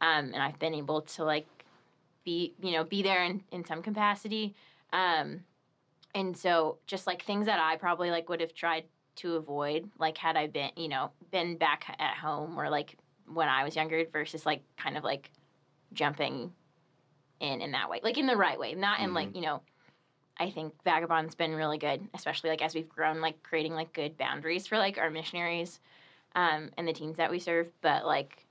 Um, 0.00 0.32
and 0.34 0.42
I've 0.42 0.58
been 0.58 0.74
able 0.74 1.02
to 1.02 1.24
like 1.24 1.46
be 2.24 2.54
you 2.60 2.72
know 2.72 2.84
be 2.84 3.02
there 3.02 3.24
in, 3.24 3.42
in 3.50 3.64
some 3.64 3.82
capacity. 3.82 4.54
Um, 4.92 5.44
and 6.14 6.36
so 6.36 6.78
just 6.86 7.06
like 7.06 7.24
things 7.24 7.46
that 7.46 7.60
I 7.60 7.76
probably 7.76 8.10
like 8.10 8.28
would 8.28 8.40
have 8.40 8.54
tried 8.54 8.84
to 9.16 9.36
avoid 9.36 9.90
like 9.98 10.16
had 10.16 10.36
I 10.36 10.46
been 10.46 10.70
you 10.76 10.88
know 10.88 11.10
been 11.30 11.56
back 11.56 11.94
at 11.98 12.16
home 12.16 12.58
or 12.58 12.70
like 12.70 12.96
when 13.32 13.48
I 13.48 13.64
was 13.64 13.76
younger 13.76 14.04
versus 14.12 14.46
like 14.46 14.62
kind 14.76 14.96
of 14.96 15.04
like 15.04 15.30
jumping 15.92 16.52
in 17.40 17.60
in 17.60 17.72
that 17.72 17.90
way 17.90 18.00
like 18.02 18.18
in 18.18 18.26
the 18.26 18.36
right 18.36 18.58
way 18.58 18.74
not 18.74 19.00
in 19.00 19.12
like 19.12 19.34
you 19.34 19.42
know 19.42 19.60
I 20.38 20.50
think 20.50 20.72
Vagabond's 20.84 21.34
been 21.34 21.54
really 21.54 21.78
good, 21.78 22.08
especially 22.14 22.50
like 22.50 22.62
as 22.62 22.74
we've 22.74 22.88
grown, 22.88 23.20
like 23.20 23.42
creating 23.42 23.74
like 23.74 23.92
good 23.92 24.16
boundaries 24.16 24.66
for 24.66 24.78
like 24.78 24.98
our 24.98 25.10
missionaries 25.10 25.78
um, 26.34 26.70
and 26.76 26.88
the 26.88 26.92
teams 26.92 27.16
that 27.18 27.30
we 27.30 27.38
serve. 27.38 27.68
But 27.80 28.06
like, 28.06 28.46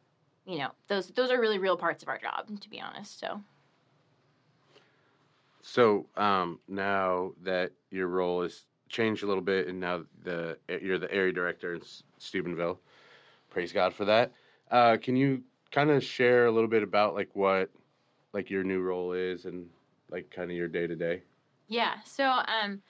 you 0.45 0.57
know, 0.59 0.69
those 0.87 1.07
those 1.07 1.31
are 1.31 1.41
really 1.41 1.57
real 1.57 1.77
parts 1.77 2.03
of 2.03 2.09
our 2.09 2.17
job, 2.17 2.61
to 2.61 2.69
be 2.69 2.79
honest. 2.79 3.19
So 3.19 3.41
So 5.61 6.07
um, 6.17 6.59
now 6.67 7.31
that 7.43 7.71
your 7.89 8.07
role 8.07 8.43
has 8.43 8.65
changed 8.89 9.23
a 9.23 9.27
little 9.27 9.43
bit, 9.43 9.67
and 9.67 9.79
now 9.79 10.03
the 10.23 10.57
you're 10.81 10.99
the 10.99 11.11
area 11.13 11.31
director 11.31 11.73
in 11.75 11.81
Steubenville, 12.17 12.79
praise 13.49 13.71
God 13.71 13.93
for 13.93 14.05
that. 14.05 14.31
Uh, 14.69 14.97
can 15.01 15.15
you 15.15 15.43
kind 15.71 15.89
of 15.89 16.03
share 16.03 16.45
a 16.45 16.51
little 16.51 16.69
bit 16.69 16.83
about 16.83 17.15
like 17.15 17.29
what 17.33 17.69
like 18.33 18.49
your 18.49 18.63
new 18.63 18.81
role 18.81 19.13
is 19.13 19.45
and 19.45 19.67
like 20.09 20.29
kind 20.29 20.49
of 20.51 20.57
your 20.57 20.67
day 20.67 20.87
to 20.87 20.95
day? 20.95 21.21
yeah, 21.71 21.95
so 22.03 22.25
um, 22.25 22.81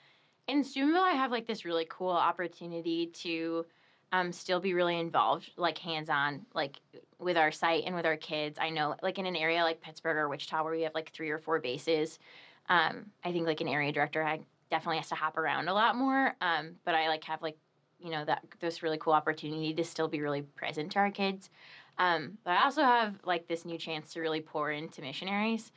in 0.48 0.64
Steubenville, 0.64 1.04
I 1.04 1.12
have 1.12 1.30
like 1.30 1.46
this 1.46 1.64
really 1.64 1.86
cool 1.88 2.10
opportunity 2.10 3.06
to 3.14 3.64
um, 4.10 4.32
still 4.32 4.58
be 4.58 4.74
really 4.74 4.98
involved, 4.98 5.52
like 5.56 5.78
hands 5.78 6.10
on, 6.10 6.44
like 6.52 6.80
with 7.20 7.36
our 7.36 7.52
site 7.52 7.84
and 7.86 7.94
with 7.94 8.04
our 8.04 8.16
kids. 8.16 8.58
I 8.60 8.70
know, 8.70 8.96
like 9.00 9.20
in 9.20 9.26
an 9.26 9.36
area 9.36 9.62
like 9.62 9.80
Pittsburgh 9.80 10.16
or 10.16 10.28
Wichita, 10.28 10.64
where 10.64 10.74
we 10.74 10.82
have 10.82 10.96
like 10.96 11.12
three 11.12 11.30
or 11.30 11.38
four 11.38 11.60
bases. 11.60 12.18
Um, 12.68 13.06
I 13.24 13.32
think 13.32 13.46
like 13.46 13.60
an 13.60 13.68
area 13.68 13.92
director 13.92 14.22
I 14.22 14.40
definitely 14.70 14.98
has 14.98 15.08
to 15.10 15.14
hop 15.14 15.36
around 15.36 15.68
a 15.68 15.74
lot 15.74 15.96
more. 15.96 16.34
Um, 16.40 16.76
but 16.84 16.94
I 16.94 17.08
like 17.08 17.24
have 17.24 17.42
like 17.42 17.56
you 17.98 18.10
know 18.10 18.24
that 18.24 18.42
this 18.60 18.82
really 18.82 18.98
cool 18.98 19.12
opportunity 19.12 19.72
to 19.74 19.84
still 19.84 20.08
be 20.08 20.20
really 20.20 20.42
present 20.42 20.92
to 20.92 20.98
our 20.98 21.10
kids. 21.10 21.50
Um, 21.98 22.38
but 22.44 22.52
I 22.52 22.64
also 22.64 22.82
have 22.82 23.16
like 23.24 23.46
this 23.48 23.64
new 23.64 23.78
chance 23.78 24.12
to 24.14 24.20
really 24.20 24.40
pour 24.40 24.70
into 24.72 25.02
missionaries. 25.02 25.72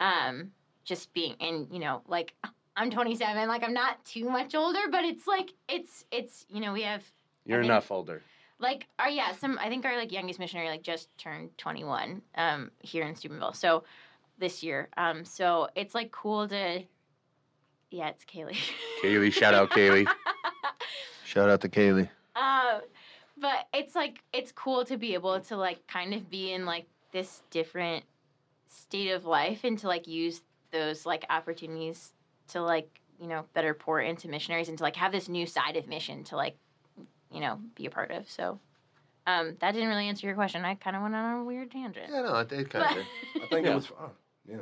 Um, 0.00 0.52
just 0.84 1.12
being 1.12 1.34
and 1.40 1.66
you 1.70 1.78
know 1.80 2.02
like 2.06 2.34
I'm 2.76 2.90
27, 2.90 3.48
like 3.48 3.64
I'm 3.64 3.74
not 3.74 4.04
too 4.04 4.28
much 4.30 4.54
older, 4.54 4.78
but 4.90 5.04
it's 5.04 5.26
like 5.26 5.50
it's 5.68 6.04
it's 6.10 6.46
you 6.48 6.60
know 6.60 6.72
we 6.72 6.82
have 6.82 7.02
You're 7.44 7.58
think- 7.60 7.70
enough 7.70 7.90
older. 7.90 8.22
like 8.60 8.86
our 8.98 9.08
yeah 9.10 9.32
some 9.32 9.58
I 9.60 9.68
think 9.68 9.84
our 9.84 9.96
like 9.96 10.12
youngest 10.12 10.38
missionary 10.38 10.68
like 10.68 10.82
just 10.82 11.08
turned 11.18 11.50
21 11.58 12.22
um 12.36 12.70
here 12.80 13.04
in 13.04 13.14
Steubenville. 13.16 13.52
So 13.52 13.82
this 14.38 14.62
year. 14.62 14.88
Um 14.96 15.24
so 15.24 15.68
it's 15.74 15.94
like 15.94 16.10
cool 16.10 16.48
to 16.48 16.82
yeah, 17.90 18.08
it's 18.08 18.24
Kaylee. 18.24 18.58
Kaylee, 19.02 19.32
shout 19.32 19.54
out 19.54 19.70
Kaylee. 19.70 20.06
Shout 21.24 21.50
out 21.50 21.60
to 21.60 21.68
Kaylee. 21.68 22.08
Um, 22.36 22.80
but 23.36 23.66
it's 23.74 23.94
like 23.94 24.22
it's 24.32 24.50
cool 24.52 24.84
to 24.86 24.96
be 24.96 25.12
able 25.12 25.38
to 25.40 25.56
like 25.56 25.86
kind 25.86 26.14
of 26.14 26.30
be 26.30 26.52
in 26.52 26.64
like 26.64 26.86
this 27.12 27.42
different 27.50 28.04
state 28.68 29.10
of 29.10 29.26
life 29.26 29.64
and 29.64 29.78
to 29.80 29.88
like 29.88 30.06
use 30.06 30.40
those 30.70 31.04
like 31.04 31.26
opportunities 31.30 32.12
to 32.48 32.62
like 32.62 33.00
you 33.20 33.26
know 33.26 33.44
better 33.52 33.74
pour 33.74 34.00
into 34.00 34.26
missionaries 34.28 34.68
and 34.70 34.78
to 34.78 34.84
like 34.84 34.96
have 34.96 35.12
this 35.12 35.28
new 35.28 35.46
side 35.46 35.76
of 35.76 35.86
mission 35.86 36.24
to 36.24 36.36
like 36.36 36.56
you 37.30 37.40
know 37.40 37.58
be 37.74 37.84
a 37.84 37.90
part 37.90 38.10
of. 38.10 38.28
So 38.30 38.58
um, 39.26 39.54
that 39.60 39.72
didn't 39.72 39.88
really 39.90 40.08
answer 40.08 40.26
your 40.26 40.34
question. 40.34 40.64
I 40.64 40.76
kind 40.76 40.96
of 40.96 41.02
went 41.02 41.14
on 41.14 41.40
a 41.40 41.44
weird 41.44 41.70
tangent. 41.70 42.06
Yeah, 42.10 42.22
no, 42.22 42.36
it, 42.36 42.48
did 42.48 42.70
kind 42.70 42.84
of 42.84 42.90
But- 42.90 42.94
did. 43.34 43.42
I 43.42 43.46
think 43.48 43.66
Yeah. 43.66 43.72
it 43.72 43.74
was 43.74 43.86
fun. 43.86 44.10
Yeah. 44.48 44.56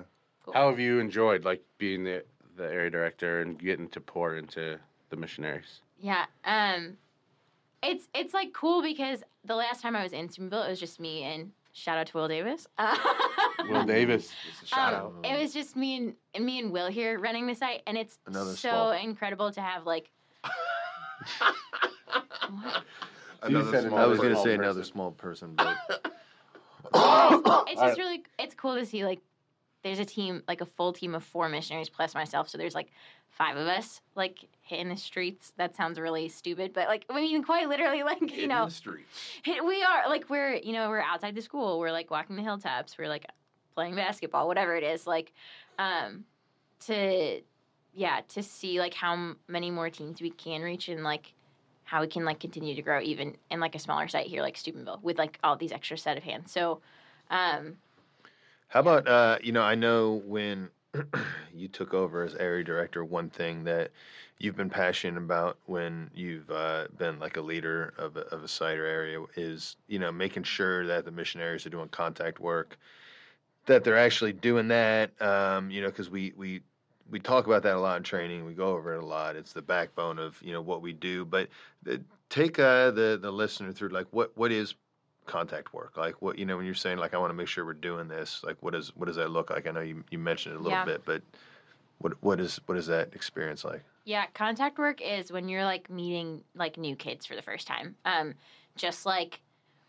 Cool. 0.44 0.54
How 0.54 0.68
have 0.70 0.78
you 0.80 0.98
enjoyed 1.00 1.44
like 1.44 1.62
being 1.78 2.04
the 2.04 2.24
the 2.56 2.64
area 2.64 2.90
director 2.90 3.40
and 3.42 3.58
getting 3.58 3.88
to 3.90 4.00
pour 4.00 4.36
into 4.36 4.78
the 5.10 5.16
missionaries? 5.16 5.80
Yeah. 6.00 6.26
Um 6.44 6.96
it's 7.82 8.08
it's 8.14 8.34
like 8.34 8.52
cool 8.52 8.82
because 8.82 9.22
the 9.44 9.54
last 9.54 9.82
time 9.82 9.94
I 9.94 10.02
was 10.02 10.12
in 10.12 10.28
Steubenville, 10.28 10.62
it 10.62 10.70
was 10.70 10.80
just 10.80 10.98
me 10.98 11.22
and 11.24 11.50
shout 11.72 11.98
out 11.98 12.06
to 12.08 12.16
Will 12.16 12.28
Davis. 12.28 12.66
Will 13.68 13.84
Davis. 13.84 14.32
Just 14.50 14.62
a 14.64 14.66
shout 14.66 14.94
Um, 14.94 15.00
out. 15.00 15.14
It 15.24 15.40
was 15.40 15.52
just 15.52 15.76
me 15.76 15.96
and 15.96 16.14
and 16.34 16.44
me 16.44 16.58
and 16.58 16.72
Will 16.72 16.88
here 16.88 17.18
running 17.20 17.46
the 17.46 17.54
site, 17.54 17.82
and 17.86 17.96
it's 17.98 18.18
Another 18.26 18.50
so 18.52 18.68
small- 18.70 18.92
incredible 18.92 19.50
to 19.52 19.60
have 19.60 19.84
like. 19.86 20.10
Another 23.42 23.70
said 23.70 23.84
small 23.88 23.98
I 23.98 24.06
was 24.06 24.18
gonna 24.18 24.34
small 24.34 24.44
say 24.44 24.50
person. 24.56 24.64
another 24.64 24.84
small 24.84 25.10
person, 25.12 25.54
but 25.56 25.76
It's 26.86 26.94
Alright. 26.94 27.76
just 27.78 27.98
really 27.98 28.24
it's 28.38 28.54
cool 28.54 28.74
to 28.76 28.86
see 28.86 29.04
like 29.04 29.20
there's 29.86 30.00
a 30.00 30.04
team 30.04 30.42
like 30.48 30.60
a 30.60 30.66
full 30.66 30.92
team 30.92 31.14
of 31.14 31.22
four 31.22 31.48
missionaries 31.48 31.88
plus 31.88 32.12
myself, 32.14 32.48
so 32.48 32.58
there's 32.58 32.74
like 32.74 32.90
five 33.30 33.56
of 33.56 33.68
us 33.68 34.00
like 34.16 34.48
hitting 34.62 34.88
the 34.88 34.96
streets. 34.96 35.52
That 35.58 35.76
sounds 35.76 36.00
really 36.00 36.28
stupid, 36.28 36.72
but 36.72 36.88
like 36.88 37.04
I 37.08 37.14
mean 37.14 37.42
quite 37.44 37.68
literally 37.68 38.02
like 38.02 38.34
you 38.36 38.44
in 38.44 38.48
know 38.48 38.64
the 38.64 38.72
streets. 38.72 39.18
hit- 39.44 39.64
we 39.64 39.84
are 39.84 40.08
like 40.08 40.28
we're 40.28 40.54
you 40.54 40.72
know 40.72 40.88
we're 40.88 41.00
outside 41.00 41.36
the 41.36 41.42
school 41.42 41.78
we're 41.78 41.92
like 41.92 42.10
walking 42.10 42.34
the 42.34 42.42
hilltops 42.42 42.98
we're 42.98 43.08
like 43.08 43.26
playing 43.74 43.94
basketball 43.94 44.48
whatever 44.48 44.74
it 44.74 44.82
is 44.82 45.06
like 45.06 45.32
um 45.78 46.24
to 46.80 47.40
yeah 47.94 48.20
to 48.28 48.42
see 48.42 48.80
like 48.80 48.94
how 48.94 49.34
many 49.46 49.70
more 49.70 49.88
teams 49.88 50.20
we 50.20 50.30
can 50.30 50.62
reach 50.62 50.88
and 50.88 51.04
like 51.04 51.32
how 51.84 52.00
we 52.00 52.08
can 52.08 52.24
like 52.24 52.40
continue 52.40 52.74
to 52.74 52.82
grow 52.82 53.00
even 53.00 53.36
in 53.50 53.60
like 53.60 53.76
a 53.76 53.78
smaller 53.78 54.08
site 54.08 54.26
here 54.26 54.42
like 54.42 54.56
Steubenville 54.56 54.98
with 55.02 55.16
like 55.16 55.38
all 55.44 55.56
these 55.56 55.72
extra 55.72 55.96
set 55.96 56.16
of 56.16 56.24
hands 56.24 56.50
so 56.50 56.80
um 57.30 57.76
How 58.68 58.80
about 58.80 59.08
uh, 59.08 59.38
you 59.42 59.52
know, 59.52 59.62
I 59.62 59.74
know 59.74 60.22
when 60.26 60.70
you 61.54 61.68
took 61.68 61.94
over 61.94 62.22
as 62.22 62.34
area 62.34 62.64
director, 62.64 63.04
one 63.04 63.30
thing 63.30 63.64
that 63.64 63.90
you've 64.38 64.56
been 64.56 64.70
passionate 64.70 65.18
about 65.18 65.56
when 65.66 66.10
you've 66.14 66.50
uh, 66.50 66.86
been 66.98 67.18
like 67.18 67.36
a 67.36 67.40
leader 67.40 67.94
of 67.96 68.16
a, 68.16 68.20
of 68.34 68.44
a 68.44 68.48
site 68.48 68.78
or 68.78 68.86
area 68.86 69.22
is 69.36 69.76
you 69.86 69.98
know 69.98 70.10
making 70.10 70.42
sure 70.42 70.86
that 70.86 71.04
the 71.04 71.10
missionaries 71.10 71.64
are 71.66 71.70
doing 71.70 71.88
contact 71.88 72.40
work, 72.40 72.78
that 73.66 73.84
they're 73.84 73.98
actually 73.98 74.32
doing 74.32 74.68
that. 74.68 75.10
Um, 75.22 75.70
you 75.70 75.80
know, 75.80 75.88
because 75.88 76.10
we 76.10 76.32
we 76.36 76.62
we 77.08 77.20
talk 77.20 77.46
about 77.46 77.62
that 77.62 77.76
a 77.76 77.80
lot 77.80 77.98
in 77.98 78.02
training. 78.02 78.44
We 78.44 78.54
go 78.54 78.70
over 78.70 78.94
it 78.94 79.02
a 79.02 79.06
lot. 79.06 79.36
It's 79.36 79.52
the 79.52 79.62
backbone 79.62 80.18
of 80.18 80.40
you 80.42 80.52
know 80.52 80.62
what 80.62 80.82
we 80.82 80.92
do. 80.92 81.24
But 81.24 81.48
the, 81.82 82.02
take 82.30 82.58
uh, 82.58 82.90
the 82.90 83.18
the 83.20 83.30
listener 83.30 83.72
through 83.72 83.90
like 83.90 84.06
what 84.10 84.36
what 84.36 84.50
is 84.50 84.74
contact 85.26 85.74
work 85.74 85.96
like 85.96 86.20
what 86.22 86.38
you 86.38 86.46
know 86.46 86.56
when 86.56 86.66
you're 86.66 86.74
saying 86.74 86.98
like 86.98 87.14
i 87.14 87.18
want 87.18 87.30
to 87.30 87.34
make 87.34 87.48
sure 87.48 87.64
we're 87.64 87.72
doing 87.72 88.08
this 88.08 88.42
like 88.44 88.56
what 88.62 88.72
does 88.72 88.94
what 88.96 89.06
does 89.06 89.16
that 89.16 89.30
look 89.30 89.50
like 89.50 89.66
i 89.66 89.70
know 89.70 89.80
you, 89.80 90.02
you 90.10 90.18
mentioned 90.18 90.54
it 90.54 90.58
a 90.58 90.62
little 90.62 90.78
Yeah. 90.78 90.84
bit 90.84 91.04
but 91.04 91.22
what 91.98 92.12
what 92.22 92.40
is 92.40 92.60
what 92.66 92.76
is 92.78 92.86
that 92.86 93.14
experience 93.14 93.64
like 93.64 93.82
Yeah, 94.04 94.26
contact 94.34 94.78
work 94.78 95.00
is 95.00 95.32
when 95.32 95.48
you're 95.48 95.64
like 95.64 95.90
meeting 95.90 96.42
like 96.54 96.76
new 96.78 96.94
kids 96.96 97.26
for 97.26 97.34
the 97.34 97.42
first 97.42 97.66
time. 97.66 97.96
Um, 98.04 98.34
just 98.76 99.06
like 99.06 99.40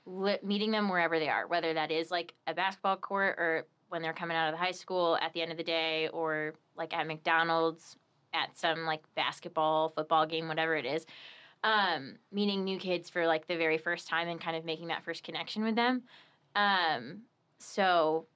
li- 0.06 0.39
meeting 0.43 0.71
them 0.71 0.89
wherever 0.89 1.19
they 1.19 1.30
are, 1.30 1.47
whether 1.47 1.73
that 1.73 1.91
is 1.91 2.10
like 2.10 2.34
a 2.47 2.54
basketball 2.54 2.97
court 2.97 3.36
or 3.38 3.65
when 3.89 4.02
they're 4.02 4.13
coming 4.13 4.36
out 4.38 4.47
of 4.47 4.54
the 4.54 4.58
high 4.65 4.71
school 4.71 5.17
at 5.21 5.34
the 5.34 5.41
end 5.41 5.52
of 5.52 5.58
the 5.58 5.63
day, 5.63 6.08
or 6.10 6.54
like 6.76 6.93
at 6.93 7.06
McDonald's 7.08 7.97
at 8.34 8.58
some 8.58 8.86
like 8.86 9.04
basketball, 9.15 9.89
football 9.89 10.26
game, 10.26 10.47
whatever 10.47 10.76
it 10.76 10.86
is. 10.86 11.06
Um, 11.63 12.15
meeting 12.32 12.63
new 12.63 12.78
kids 12.78 13.10
for 13.10 13.26
like 13.26 13.48
the 13.48 13.58
very 13.58 13.78
first 13.78 14.08
time 14.08 14.28
and 14.28 14.39
kind 14.39 14.56
of 14.56 14.63
making 14.63 14.88
that 14.88 15.04
first 15.04 15.24
connection 15.24 15.63
with 15.63 15.76
them. 15.76 16.04
Um, 16.56 17.24
so 17.60 18.28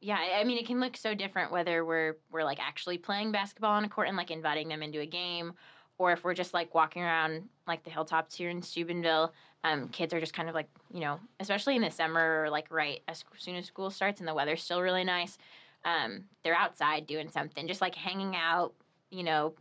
yeah, 0.00 0.16
I 0.18 0.40
I 0.40 0.44
mean, 0.44 0.58
it 0.58 0.66
can 0.66 0.80
look 0.80 0.96
so 0.96 1.14
different 1.14 1.50
whether 1.50 1.84
we're 1.84 2.16
we're 2.30 2.44
like 2.44 2.60
actually 2.60 2.98
playing 2.98 3.32
basketball 3.32 3.72
on 3.72 3.84
a 3.84 3.88
court 3.88 4.08
and 4.08 4.16
like 4.16 4.30
inviting 4.30 4.68
them 4.68 4.82
into 4.82 5.00
a 5.00 5.06
game, 5.06 5.54
or 5.98 6.12
if 6.12 6.24
we're 6.24 6.34
just 6.34 6.54
like 6.54 6.74
walking 6.74 7.02
around 7.02 7.48
like 7.66 7.82
the 7.84 7.90
hilltops 7.90 8.36
here 8.36 8.50
in 8.50 8.62
Steubenville. 8.62 9.32
Um, 9.64 9.88
kids 9.88 10.14
are 10.14 10.20
just 10.20 10.34
kind 10.34 10.48
of 10.48 10.54
like 10.54 10.68
you 10.92 11.00
know, 11.00 11.18
especially 11.40 11.74
in 11.74 11.82
the 11.82 11.90
summer, 11.90 12.44
or 12.44 12.50
like 12.50 12.70
right 12.70 13.00
as 13.08 13.24
soon 13.36 13.56
as 13.56 13.66
school 13.66 13.90
starts 13.90 14.20
and 14.20 14.28
the 14.28 14.34
weather's 14.34 14.62
still 14.62 14.82
really 14.82 15.04
nice. 15.04 15.36
Um, 15.84 16.24
they're 16.44 16.54
outside 16.54 17.06
doing 17.06 17.28
something, 17.28 17.66
just 17.66 17.80
like 17.80 17.94
hanging 17.94 18.36
out. 18.36 18.74
You 19.10 19.24
know, 19.24 19.54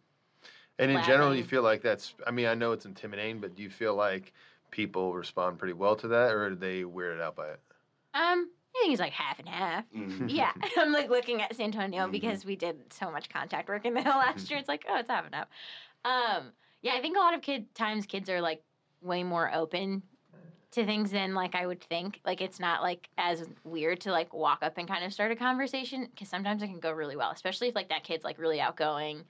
And 0.80 0.92
in 0.92 1.02
general, 1.02 1.36
you 1.36 1.44
feel 1.44 1.64
like 1.64 1.82
that's. 1.82 2.16
I 2.26 2.32
mean, 2.32 2.46
I 2.48 2.54
know 2.54 2.72
it's 2.72 2.86
intimidating, 2.86 3.42
but 3.42 3.56
do 3.56 3.64
you 3.64 3.70
feel 3.70 3.96
like 3.96 4.34
people 4.72 5.14
respond 5.14 5.60
pretty 5.60 5.74
well 5.74 5.96
to 5.98 6.08
that, 6.10 6.32
or 6.34 6.48
are 6.48 6.56
they 6.56 6.84
weirded 6.84 7.22
out 7.22 7.36
by 7.36 7.52
it? 7.54 7.62
um, 8.14 8.52
I 8.76 8.80
think 8.82 8.94
it's 8.94 9.00
like 9.02 9.14
half 9.14 9.40
and 9.40 9.50
half. 9.50 9.86
Mhm. 9.92 10.28
Yeah, 10.28 10.54
I'm 10.78 10.92
like 10.92 11.10
looking 11.10 11.42
at 11.42 11.56
San 11.56 11.66
Antonio 11.68 12.08
Mhm. 12.08 12.12
because 12.12 12.46
we 12.46 12.56
did 12.56 12.92
so 12.94 13.12
much 13.12 13.30
contact 13.30 13.70
work 13.70 13.86
in 13.86 13.94
the 13.94 14.02
hill 14.02 14.12
last 14.18 14.50
year. 14.50 14.60
It's 14.60 14.68
like, 14.68 14.86
oh, 14.88 14.98
it's 15.00 15.10
half 15.10 15.26
and 15.26 15.36
half. 15.36 15.50
Um, 16.06 16.54
yeah, 16.82 16.94
I 16.96 17.02
think 17.02 17.18
a 17.18 17.20
lot 17.20 17.34
of 17.34 17.42
kid 17.42 17.74
times 17.76 18.06
kids 18.06 18.30
are 18.30 18.42
like 18.42 18.66
way 19.02 19.24
more 19.24 19.54
open 19.54 20.04
to 20.72 20.86
things 20.86 21.12
than 21.12 21.36
like 21.36 21.56
I 21.56 21.68
would 21.68 21.84
think. 21.84 22.22
Like 22.26 22.42
it's 22.42 22.60
not 22.60 22.82
like 22.84 23.10
as 23.18 23.50
weird 23.64 24.02
to 24.02 24.12
like 24.12 24.34
walk 24.34 24.64
up 24.64 24.78
and 24.78 24.88
kind 24.88 25.06
of 25.06 25.14
start 25.14 25.32
a 25.32 25.38
conversation 25.38 26.08
because 26.08 26.30
sometimes 26.30 26.64
it 26.64 26.68
can 26.68 26.80
go 26.82 26.92
really 26.92 27.16
well, 27.18 27.32
especially 27.32 27.70
if 27.70 27.76
like 27.76 27.90
that 27.90 28.04
kid's 28.06 28.24
like 28.26 28.40
really 28.40 28.62
outgoing. 28.62 29.26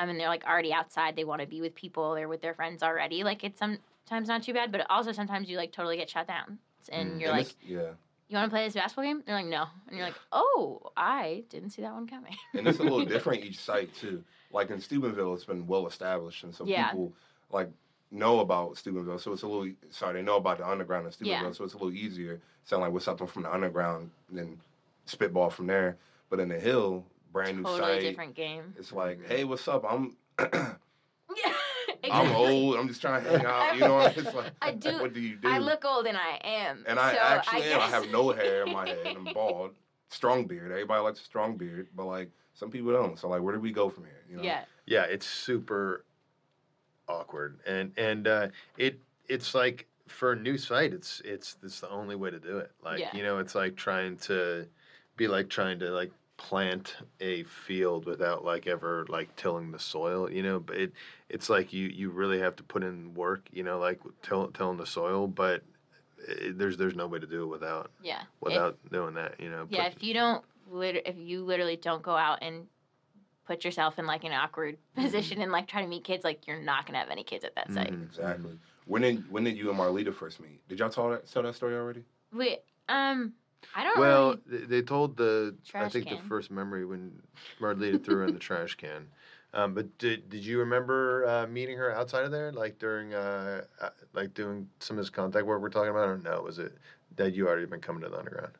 Um, 0.00 0.08
and 0.08 0.18
they're 0.18 0.28
like 0.28 0.44
already 0.44 0.72
outside. 0.72 1.14
They 1.16 1.24
want 1.24 1.40
to 1.42 1.46
be 1.46 1.60
with 1.60 1.74
people. 1.74 2.14
They're 2.14 2.28
with 2.28 2.40
their 2.40 2.54
friends 2.54 2.82
already. 2.82 3.22
Like 3.22 3.44
it's 3.44 3.58
sometimes 3.58 4.28
not 4.28 4.42
too 4.42 4.54
bad, 4.54 4.72
but 4.72 4.86
also 4.88 5.12
sometimes 5.12 5.48
you 5.48 5.56
like 5.56 5.72
totally 5.72 5.96
get 5.96 6.08
shut 6.08 6.26
down. 6.26 6.58
And 6.90 7.12
Mm. 7.16 7.20
you're 7.20 7.30
like, 7.30 7.54
yeah. 7.62 7.90
you 8.28 8.36
want 8.36 8.46
to 8.46 8.50
play 8.50 8.64
this 8.64 8.74
basketball 8.74 9.04
game? 9.04 9.22
They're 9.26 9.36
like, 9.36 9.46
no. 9.46 9.66
And 9.88 9.96
you're 9.96 10.06
like, 10.06 10.18
oh, 10.32 10.90
I 10.96 11.44
didn't 11.50 11.70
see 11.70 11.82
that 11.82 11.92
one 11.92 12.06
coming. 12.06 12.34
and 12.54 12.66
it's 12.66 12.78
a 12.78 12.82
little 12.82 13.04
different 13.14 13.44
each 13.44 13.58
site 13.58 13.94
too. 13.94 14.24
Like 14.52 14.70
in 14.70 14.80
Steubenville, 14.80 15.34
it's 15.34 15.44
been 15.44 15.66
well 15.66 15.86
established, 15.86 16.44
and 16.44 16.54
so 16.54 16.64
Yeah. 16.64 16.88
people 16.90 17.12
like 17.50 17.68
know 18.10 18.40
about 18.40 18.76
Steubenville. 18.78 19.18
So 19.18 19.32
it's 19.32 19.42
a 19.42 19.46
little 19.46 19.72
sorry, 19.90 20.14
they 20.14 20.22
know 20.22 20.36
about 20.36 20.58
the 20.58 20.68
underground 20.68 21.06
in 21.06 21.12
Steubenville, 21.12 21.48
Yeah. 21.48 21.52
so 21.52 21.64
it's 21.64 21.74
a 21.74 21.78
little 21.78 21.92
easier. 21.92 22.40
Sound 22.64 22.82
like 22.82 22.92
what's 22.92 23.04
something 23.04 23.26
from 23.26 23.42
the 23.44 23.52
underground, 23.52 24.10
and 24.28 24.38
then 24.38 24.60
spitball 25.04 25.50
from 25.50 25.66
there. 25.66 25.96
But 26.30 26.40
in 26.40 26.48
the 26.48 26.58
hill, 26.58 27.04
brand 27.32 27.58
new 27.58 27.62
totally 27.64 27.80
site, 27.94 28.00
different 28.02 28.34
game. 28.34 28.74
it's 28.78 28.92
like, 28.92 29.26
hey, 29.26 29.44
what's 29.44 29.66
up? 29.68 29.84
I'm 29.88 30.16
Yeah, 30.38 31.52
I'm 32.10 32.32
old. 32.34 32.76
I'm 32.76 32.88
just 32.88 33.00
trying 33.00 33.22
to 33.22 33.30
hang 33.30 33.46
out. 33.46 33.74
You 33.74 33.80
know, 33.80 33.94
what 33.94 34.12
I 34.12 34.16
mean? 34.16 34.26
it's 34.26 34.34
like, 34.34 34.52
I 34.62 34.72
do- 34.72 34.98
What 35.00 35.12
do 35.14 35.20
you 35.20 35.36
do? 35.36 35.48
I 35.48 35.58
look 35.58 35.84
old 35.84 36.06
and 36.06 36.16
I 36.16 36.40
am. 36.42 36.84
and 36.88 36.98
I 36.98 37.12
so 37.12 37.18
actually 37.18 37.62
am. 37.64 37.80
I 37.80 37.86
have 37.86 38.10
no 38.10 38.32
hair 38.32 38.64
in 38.66 38.72
my 38.72 38.88
head. 38.88 39.16
I'm 39.16 39.24
bald. 39.32 39.72
Strong 40.08 40.46
beard. 40.46 40.72
Everybody 40.72 41.02
likes 41.02 41.20
a 41.20 41.24
strong 41.24 41.56
beard, 41.56 41.88
but 41.94 42.06
like 42.06 42.30
some 42.54 42.70
people 42.70 42.92
don't. 42.92 43.18
So 43.18 43.28
like, 43.28 43.42
where 43.42 43.54
do 43.54 43.60
we 43.60 43.70
go 43.72 43.88
from 43.88 44.04
here? 44.04 44.22
You 44.28 44.36
know? 44.38 44.42
Yeah, 44.42 44.64
Yeah, 44.86 45.04
it's 45.04 45.26
super 45.26 46.04
awkward, 47.08 47.60
and 47.66 47.92
and 47.96 48.26
uh, 48.26 48.48
it 48.76 48.98
it's 49.28 49.54
like 49.54 49.86
for 50.08 50.32
a 50.32 50.36
new 50.36 50.58
site, 50.58 50.92
it's 50.92 51.22
it's 51.24 51.56
it's 51.62 51.78
the 51.80 51.88
only 51.90 52.16
way 52.16 52.30
to 52.30 52.40
do 52.40 52.58
it. 52.58 52.72
Like 52.82 52.98
Yeah. 52.98 53.16
you 53.16 53.22
know, 53.22 53.38
it's 53.38 53.54
like 53.54 53.76
trying 53.76 54.16
to 54.18 54.66
be 55.16 55.28
like 55.28 55.48
trying 55.48 55.78
to 55.80 55.90
like 55.90 56.10
plant 56.40 56.96
a 57.20 57.44
field 57.44 58.06
without 58.06 58.44
like 58.44 58.66
ever 58.66 59.04
like 59.10 59.36
tilling 59.36 59.70
the 59.70 59.78
soil. 59.78 60.30
You 60.30 60.42
know, 60.42 60.58
but 60.58 60.76
it 60.76 60.92
it's 61.28 61.50
like 61.50 61.72
you 61.72 61.86
you 61.88 62.08
really 62.10 62.40
have 62.40 62.56
to 62.56 62.62
put 62.62 62.82
in 62.82 63.12
work. 63.14 63.48
You 63.52 63.62
know, 63.62 63.78
like 63.78 64.00
till, 64.22 64.48
tilling 64.48 64.78
the 64.78 64.86
soil, 64.86 65.26
but. 65.28 65.62
It, 66.28 66.58
there's 66.58 66.76
there's 66.76 66.94
no 66.94 67.06
way 67.06 67.18
to 67.18 67.26
do 67.26 67.44
it 67.44 67.46
without 67.46 67.90
yeah. 68.02 68.20
If- 68.20 68.26
without 68.42 68.76
doing 68.92 69.14
that 69.14 69.40
you 69.40 69.48
know 69.50 69.66
yeah, 69.70 69.84
But- 69.88 69.96
if 69.96 70.02
you 70.02 70.12
don't, 70.12 70.44
lit- 70.70 71.02
if 71.06 71.16
you 71.16 71.42
literally 71.42 71.76
don't 71.76 72.02
go 72.02 72.14
out 72.14 72.40
and 72.42 72.66
put 73.46 73.64
yourself 73.64 73.98
in 73.98 74.04
like 74.06 74.24
an 74.24 74.32
awkward 74.34 74.76
Mm-hmm. 74.76 75.02
position 75.06 75.40
and 75.40 75.50
like 75.50 75.66
try 75.66 75.80
to 75.80 75.88
meet 75.88 76.04
kids, 76.04 76.22
like 76.22 76.46
you're 76.46 76.60
not 76.60 76.84
gonna 76.84 76.98
have 76.98 77.08
any 77.08 77.24
kids 77.24 77.42
at 77.42 77.54
that 77.54 77.72
site. 77.72 77.90
Mhm. 77.90 78.02
Exactly. 78.04 78.58
When 78.84 79.00
did 79.00 79.30
when 79.32 79.44
did 79.44 79.56
you 79.56 79.70
and 79.70 79.78
Marlita 79.78 80.12
first 80.14 80.40
meet? 80.40 80.60
Did 80.68 80.78
y'all 80.80 80.90
tell 80.90 81.08
that 81.08 81.26
tell 81.32 81.42
that 81.42 81.54
story 81.54 81.74
already? 81.74 82.04
Wait, 82.34 82.58
um, 82.90 83.32
I 83.74 83.84
don't 83.84 83.98
Well, 83.98 84.36
really. 84.46 84.58
they 84.60 84.66
they 84.66 84.82
told 84.82 85.16
the 85.16 85.54
I 85.64 85.68
Trash 85.70 85.92
think 85.92 86.08
the 86.08 86.16
first 86.16 86.50
memory 86.50 86.84
when 86.84 87.20
Marlita 87.60 88.02
threw 88.02 88.16
her 88.16 88.24
in 88.24 88.32
the 88.32 88.38
trash 88.48 88.74
can. 88.74 89.06
Um, 89.52 89.74
but 89.74 89.96
did 89.98 90.28
did 90.30 90.44
you 90.44 90.60
remember 90.60 91.26
uh, 91.26 91.46
meeting 91.46 91.76
her 91.78 91.92
outside 91.94 92.24
of 92.24 92.30
there, 92.30 92.52
like 92.52 92.78
during 92.78 93.14
uh, 93.14 93.64
uh, 93.80 93.90
like 94.12 94.32
doing 94.34 94.68
some 94.78 94.96
of 94.96 95.04
this 95.04 95.10
contact 95.10 95.46
work 95.46 95.60
we're 95.60 95.70
talking 95.70 95.90
about, 95.90 96.08
or 96.08 96.18
no? 96.18 96.42
Was 96.42 96.58
it 96.58 96.72
that 97.16 97.32
you 97.34 97.48
already 97.48 97.66
been 97.66 97.80
coming 97.80 98.02
to 98.02 98.08
the 98.08 98.18
underground? 98.18 98.52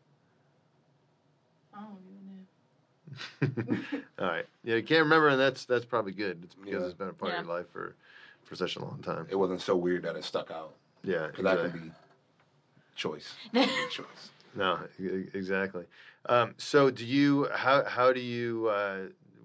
All 4.19 4.27
right, 4.27 4.47
yeah, 4.65 4.77
you 4.77 4.83
can't 4.83 5.03
remember, 5.03 5.29
and 5.29 5.41
that's 5.41 5.65
that's 5.65 5.85
probably 5.85 6.13
good. 6.13 6.41
It's 6.45 6.55
because 6.55 6.83
Yeah. 6.83 6.87
it's 6.87 6.95
been 6.95 7.09
a 7.09 7.13
part 7.13 7.33
Yeah. 7.33 7.41
of 7.41 7.47
your 7.47 7.55
life 7.57 7.69
for 7.71 7.97
for 8.45 8.55
such 8.57 8.77
a 8.77 8.81
long 8.85 8.99
time. 9.03 9.27
It 9.31 9.37
wasn't 9.37 9.61
so 9.61 9.77
weird 9.77 10.03
that 10.03 10.17
it 10.17 10.25
stuck 10.25 10.51
out. 10.51 10.75
Yeah, 11.05 11.29
Because 11.29 11.45
that 11.45 11.59
exactly. 11.59 11.71
could 11.81 11.91
be 11.91 11.93
choice. 12.97 13.35
choice. 13.91 14.31
No, 14.55 14.81
exactly. 14.99 15.85
Um, 16.27 16.55
so, 16.59 16.91
do 16.91 17.05
you 17.05 17.49
how 17.55 17.85
how 17.85 18.13
do 18.13 18.21
you 18.21 18.69
uh, 18.69 18.99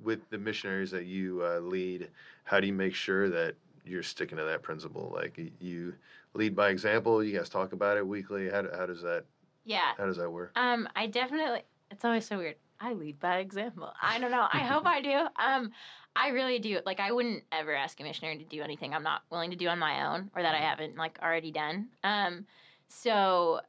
with 0.03 0.27
the 0.29 0.37
missionaries 0.37 0.91
that 0.91 1.05
you 1.05 1.43
uh, 1.43 1.59
lead? 1.59 2.09
How 2.43 2.59
do 2.59 2.67
you 2.67 2.73
make 2.73 2.95
sure 2.95 3.29
that 3.29 3.55
you're 3.85 4.03
sticking 4.03 4.37
to 4.37 4.43
that 4.43 4.61
principle? 4.61 5.11
Like 5.13 5.39
you 5.59 5.93
lead 6.33 6.55
by 6.55 6.69
example. 6.69 7.23
You 7.23 7.37
guys 7.37 7.49
talk 7.49 7.73
about 7.73 7.97
it 7.97 8.07
weekly. 8.07 8.49
How, 8.49 8.65
how 8.75 8.85
does 8.85 9.01
that 9.01 9.25
yeah, 9.63 9.93
how 9.97 10.05
does 10.05 10.17
that 10.17 10.29
work? 10.29 10.51
Um, 10.55 10.87
I 10.95 11.07
definitely. 11.07 11.63
It's 11.91 12.05
always 12.05 12.25
so 12.25 12.37
weird. 12.37 12.55
I 12.79 12.93
lead 12.93 13.19
by 13.19 13.37
example. 13.37 13.91
I 14.01 14.19
don't 14.19 14.31
know. 14.31 14.47
I 14.51 14.59
hope 14.59 14.85
I 14.85 15.01
do. 15.01 15.27
Um, 15.37 15.71
I 16.17 16.29
really 16.29 16.59
do. 16.59 16.79
Like, 16.85 17.01
I 17.01 17.11
wouldn't 17.11 17.43
ever 17.51 17.75
ask 17.75 17.99
a 17.99 18.03
missionary 18.03 18.37
to 18.37 18.45
do 18.45 18.61
anything 18.61 18.93
I'm 18.93 19.03
not 19.03 19.23
willing 19.29 19.51
to 19.51 19.57
do 19.57 19.67
on 19.67 19.79
my 19.79 20.07
own 20.07 20.31
or 20.33 20.41
that 20.41 20.55
I 20.55 20.59
haven't 20.59 20.95
like 20.95 21.19
already 21.21 21.51
done. 21.51 21.89
Um, 22.05 22.45
so 22.87 23.59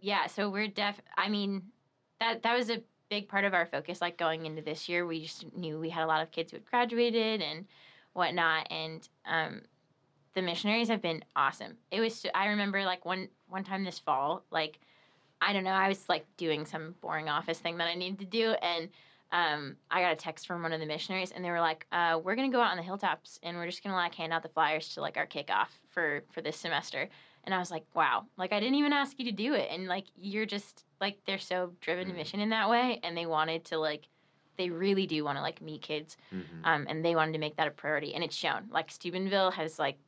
yeah. 0.00 0.26
So 0.26 0.50
we're 0.50 0.68
def. 0.68 1.00
I 1.16 1.28
mean, 1.28 1.62
that 2.20 2.42
that 2.42 2.56
was 2.56 2.70
a 2.70 2.82
big 3.08 3.28
part 3.28 3.44
of 3.44 3.54
our 3.54 3.66
focus. 3.66 4.00
Like 4.00 4.18
going 4.18 4.46
into 4.46 4.62
this 4.62 4.88
year, 4.88 5.06
we 5.06 5.22
just 5.22 5.52
knew 5.54 5.78
we 5.78 5.90
had 5.90 6.04
a 6.04 6.06
lot 6.06 6.22
of 6.22 6.30
kids 6.30 6.50
who 6.50 6.58
had 6.58 6.66
graduated 6.66 7.42
and 7.42 7.66
whatnot, 8.12 8.66
and 8.70 9.08
um, 9.26 9.62
the 10.34 10.42
missionaries 10.42 10.88
have 10.88 11.02
been 11.02 11.24
awesome. 11.34 11.76
It 11.90 12.00
was. 12.00 12.24
I 12.34 12.46
remember 12.46 12.84
like 12.84 13.04
one 13.04 13.28
one 13.48 13.64
time 13.64 13.84
this 13.84 13.98
fall, 13.98 14.44
like. 14.50 14.80
I 15.38 15.52
don't 15.52 15.64
know. 15.64 15.70
I 15.70 15.88
was 15.88 16.08
like 16.08 16.24
doing 16.38 16.64
some 16.64 16.94
boring 17.02 17.28
office 17.28 17.58
thing 17.58 17.76
that 17.76 17.88
I 17.88 17.94
needed 17.94 18.18
to 18.20 18.24
do, 18.24 18.52
and 18.62 18.88
um, 19.32 19.76
I 19.90 20.00
got 20.00 20.12
a 20.12 20.16
text 20.16 20.46
from 20.46 20.62
one 20.62 20.72
of 20.72 20.80
the 20.80 20.86
missionaries, 20.86 21.30
and 21.30 21.44
they 21.44 21.50
were 21.50 21.60
like, 21.60 21.86
uh, 21.92 22.18
"We're 22.22 22.36
gonna 22.36 22.48
go 22.50 22.60
out 22.60 22.70
on 22.70 22.78
the 22.78 22.82
hilltops, 22.82 23.38
and 23.42 23.56
we're 23.56 23.66
just 23.66 23.82
gonna 23.82 23.96
like 23.96 24.14
hand 24.14 24.32
out 24.32 24.42
the 24.42 24.48
flyers 24.48 24.94
to 24.94 25.00
like 25.00 25.16
our 25.16 25.26
kickoff 25.26 25.68
for 25.90 26.22
for 26.30 26.40
this 26.40 26.56
semester." 26.56 27.08
And 27.46 27.54
I 27.54 27.58
was 27.58 27.70
like, 27.70 27.84
"Wow!" 27.94 28.26
Like 28.36 28.52
I 28.52 28.58
didn't 28.60 28.74
even 28.74 28.92
ask 28.92 29.18
you 29.18 29.24
to 29.26 29.32
do 29.32 29.54
it, 29.54 29.68
and 29.70 29.86
like 29.86 30.06
you're 30.16 30.46
just 30.46 30.84
like 31.00 31.18
they're 31.26 31.38
so 31.38 31.72
driven 31.80 32.08
to 32.08 32.12
Mhm. 32.12 32.16
mission 32.16 32.40
in 32.40 32.50
that 32.50 32.68
way, 32.68 33.00
and 33.04 33.16
they 33.16 33.26
wanted 33.26 33.64
to 33.66 33.78
like, 33.78 34.08
they 34.58 34.70
really 34.70 35.06
do 35.06 35.22
want 35.24 35.38
to 35.38 35.42
like 35.42 35.60
meet 35.62 35.82
kids, 35.82 36.16
Mm-hmm. 36.34 36.64
um, 36.64 36.86
and 36.88 37.04
they 37.04 37.14
wanted 37.14 37.32
to 37.32 37.38
make 37.38 37.56
that 37.56 37.68
a 37.68 37.70
priority, 37.70 38.14
and 38.14 38.24
it's 38.24 38.34
shown. 38.36 38.66
Like 38.70 38.90
Steubenville 38.90 39.52
has 39.52 39.78
like, 39.78 39.98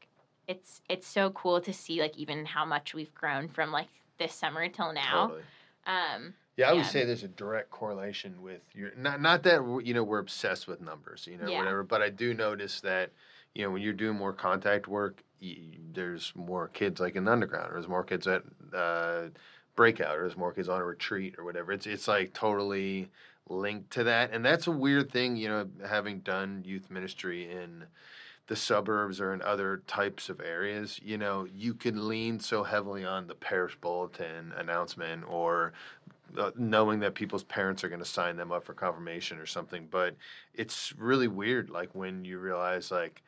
it's 0.49 0.83
it's 0.89 1.07
so 1.07 1.31
cool 1.31 1.61
to 1.61 1.73
see 1.73 2.01
like 2.01 2.17
even 2.19 2.45
how 2.45 2.65
much 2.65 2.93
we've 2.95 3.15
grown 3.15 3.49
from 3.49 3.71
like 3.71 3.89
this 4.19 4.35
summer 4.35 4.69
till 4.69 4.93
now. 4.93 5.29
Totally. 5.29 5.43
Um, 5.87 6.35
Yeah, 6.57 6.71
I 6.71 6.73
would 6.73 6.81
Yeah. 6.83 6.89
say 6.91 7.05
there's 7.05 7.23
a 7.23 7.29
direct 7.29 7.71
correlation 7.71 8.43
with 8.43 8.63
your 8.75 8.93
not 8.97 9.21
not 9.21 9.45
that 9.45 9.61
you 9.85 9.95
know 9.95 10.03
we're 10.03 10.19
obsessed 10.19 10.67
with 10.67 10.81
numbers, 10.81 11.29
you 11.29 11.37
know, 11.37 11.51
Yeah. 11.51 11.59
whatever. 11.59 11.85
But 11.85 12.03
I 12.03 12.11
do 12.11 12.35
notice 12.35 12.81
that 12.81 13.13
you 13.55 13.65
know 13.65 13.71
when 13.71 13.83
you're 13.83 13.93
doing 13.93 14.17
more 14.17 14.33
contact 14.33 14.89
work, 14.89 15.23
y- 15.43 15.59
there's 15.93 16.33
more 16.35 16.69
kids 16.69 17.01
like 17.01 17.17
in 17.17 17.25
the 17.25 17.33
underground, 17.33 17.71
or 17.71 17.75
there's 17.75 17.89
more 17.89 18.05
kids 18.05 18.27
at 18.27 18.43
uh, 18.75 19.25
breakout, 19.77 20.17
or 20.17 20.21
there's 20.23 20.37
more 20.37 20.53
kids 20.53 20.69
on 20.69 20.81
a 20.81 20.85
retreat, 20.85 21.37
or 21.39 21.45
whatever. 21.45 21.73
It's 21.73 21.87
it's 21.87 22.09
like 22.09 22.33
totally 22.33 23.09
linked 23.49 23.91
to 23.93 24.05
that, 24.05 24.33
and 24.33 24.45
that's 24.45 24.67
a 24.67 24.73
weird 24.73 25.11
thing, 25.11 25.37
you 25.37 25.49
know, 25.49 25.69
having 25.87 26.21
done 26.21 26.63
youth 26.67 26.91
ministry 26.91 27.51
in 27.51 27.85
the 28.47 28.57
suburbs 28.57 29.21
or 29.21 29.35
in 29.35 29.43
other 29.43 29.83
types 29.87 30.29
of 30.29 30.41
areas, 30.41 30.99
you 31.05 31.19
know, 31.19 31.47
you 31.55 31.75
can 31.75 32.09
lean 32.09 32.41
so 32.41 32.63
heavily 32.65 33.05
on 33.05 33.27
the 33.27 33.35
parish 33.35 33.77
bulletin 33.81 34.53
announcement 34.57 35.23
or 35.29 35.73
uh, 36.37 36.51
knowing 36.57 37.01
that 37.01 37.15
people's 37.15 37.45
parents 37.45 37.85
are 37.85 37.89
going 37.89 38.01
to 38.01 38.05
sign 38.05 38.37
them 38.37 38.53
up 38.53 38.65
for 38.65 38.75
confirmation 38.75 39.39
or 39.39 39.47
something. 39.47 39.87
But 39.91 40.15
it's 40.55 40.93
really 40.97 41.29
weird, 41.29 41.71
like 41.71 41.95
when 41.95 42.25
you 42.25 42.39
realize, 42.39 42.91
like, 42.91 43.23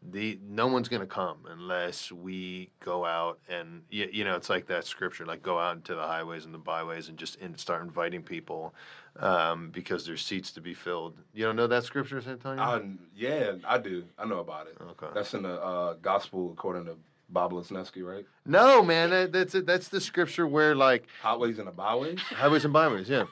the 0.00 0.38
no 0.48 0.68
one's 0.68 0.88
going 0.88 1.00
to 1.00 1.06
come 1.06 1.38
unless 1.50 2.12
we 2.12 2.70
go 2.80 3.04
out 3.04 3.40
and 3.48 3.82
you, 3.90 4.08
you 4.12 4.24
know 4.24 4.36
it's 4.36 4.48
like 4.48 4.66
that 4.66 4.84
scripture 4.84 5.26
like 5.26 5.42
go 5.42 5.58
out 5.58 5.74
into 5.76 5.94
the 5.94 6.02
highways 6.02 6.44
and 6.44 6.54
the 6.54 6.58
byways 6.58 7.08
and 7.08 7.18
just 7.18 7.34
in, 7.36 7.56
start 7.58 7.82
inviting 7.82 8.22
people 8.22 8.72
um, 9.18 9.70
because 9.70 10.06
there's 10.06 10.24
seats 10.24 10.52
to 10.52 10.60
be 10.60 10.72
filled 10.72 11.16
you 11.34 11.44
don't 11.44 11.56
know 11.56 11.66
that 11.66 11.82
scripture 11.82 12.20
San 12.20 12.34
Antonio? 12.34 12.62
I, 12.62 12.80
yeah, 13.16 13.54
I 13.66 13.78
do. 13.78 14.04
I 14.16 14.24
know 14.24 14.38
about 14.38 14.68
it. 14.68 14.76
okay 14.90 15.08
That's 15.14 15.34
in 15.34 15.42
the 15.42 15.60
uh, 15.60 15.94
gospel 16.00 16.52
according 16.52 16.84
to 16.86 16.96
Bob 17.30 17.52
Lesniewski, 17.52 18.02
right? 18.04 18.24
no 18.46 18.82
man 18.82 19.10
that, 19.10 19.32
that's 19.32 19.54
it 19.56 19.66
that's 19.66 19.88
the 19.88 20.00
scripture 20.00 20.46
where 20.46 20.74
like 20.76 21.08
Highways 21.20 21.58
and 21.58 21.66
the 21.66 21.72
byways. 21.72 22.20
highways 22.20 22.64
and 22.64 22.72
byways 22.72 23.08
yeah 23.08 23.24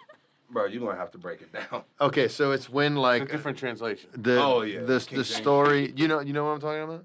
Bro, 0.50 0.66
you're 0.66 0.80
gonna 0.80 0.96
have 0.98 1.10
to 1.12 1.18
break 1.18 1.42
it 1.42 1.52
down. 1.52 1.82
okay 2.00 2.28
so 2.28 2.52
it's 2.52 2.68
when 2.68 2.92
It's 2.92 2.98
a 2.98 3.00
like 3.00 3.30
different 3.30 3.58
translation. 3.58 4.10
the 4.16 4.40
Oh, 4.42 4.62
yeah, 4.62 4.80
the, 4.80 5.00
King 5.00 5.18
the 5.18 5.24
James. 5.24 5.28
story 5.34 5.92
you 5.96 6.08
know 6.08 6.20
you 6.20 6.32
know 6.32 6.44
what 6.44 6.50
I'm 6.52 6.60
talking 6.60 6.82
about 6.82 7.04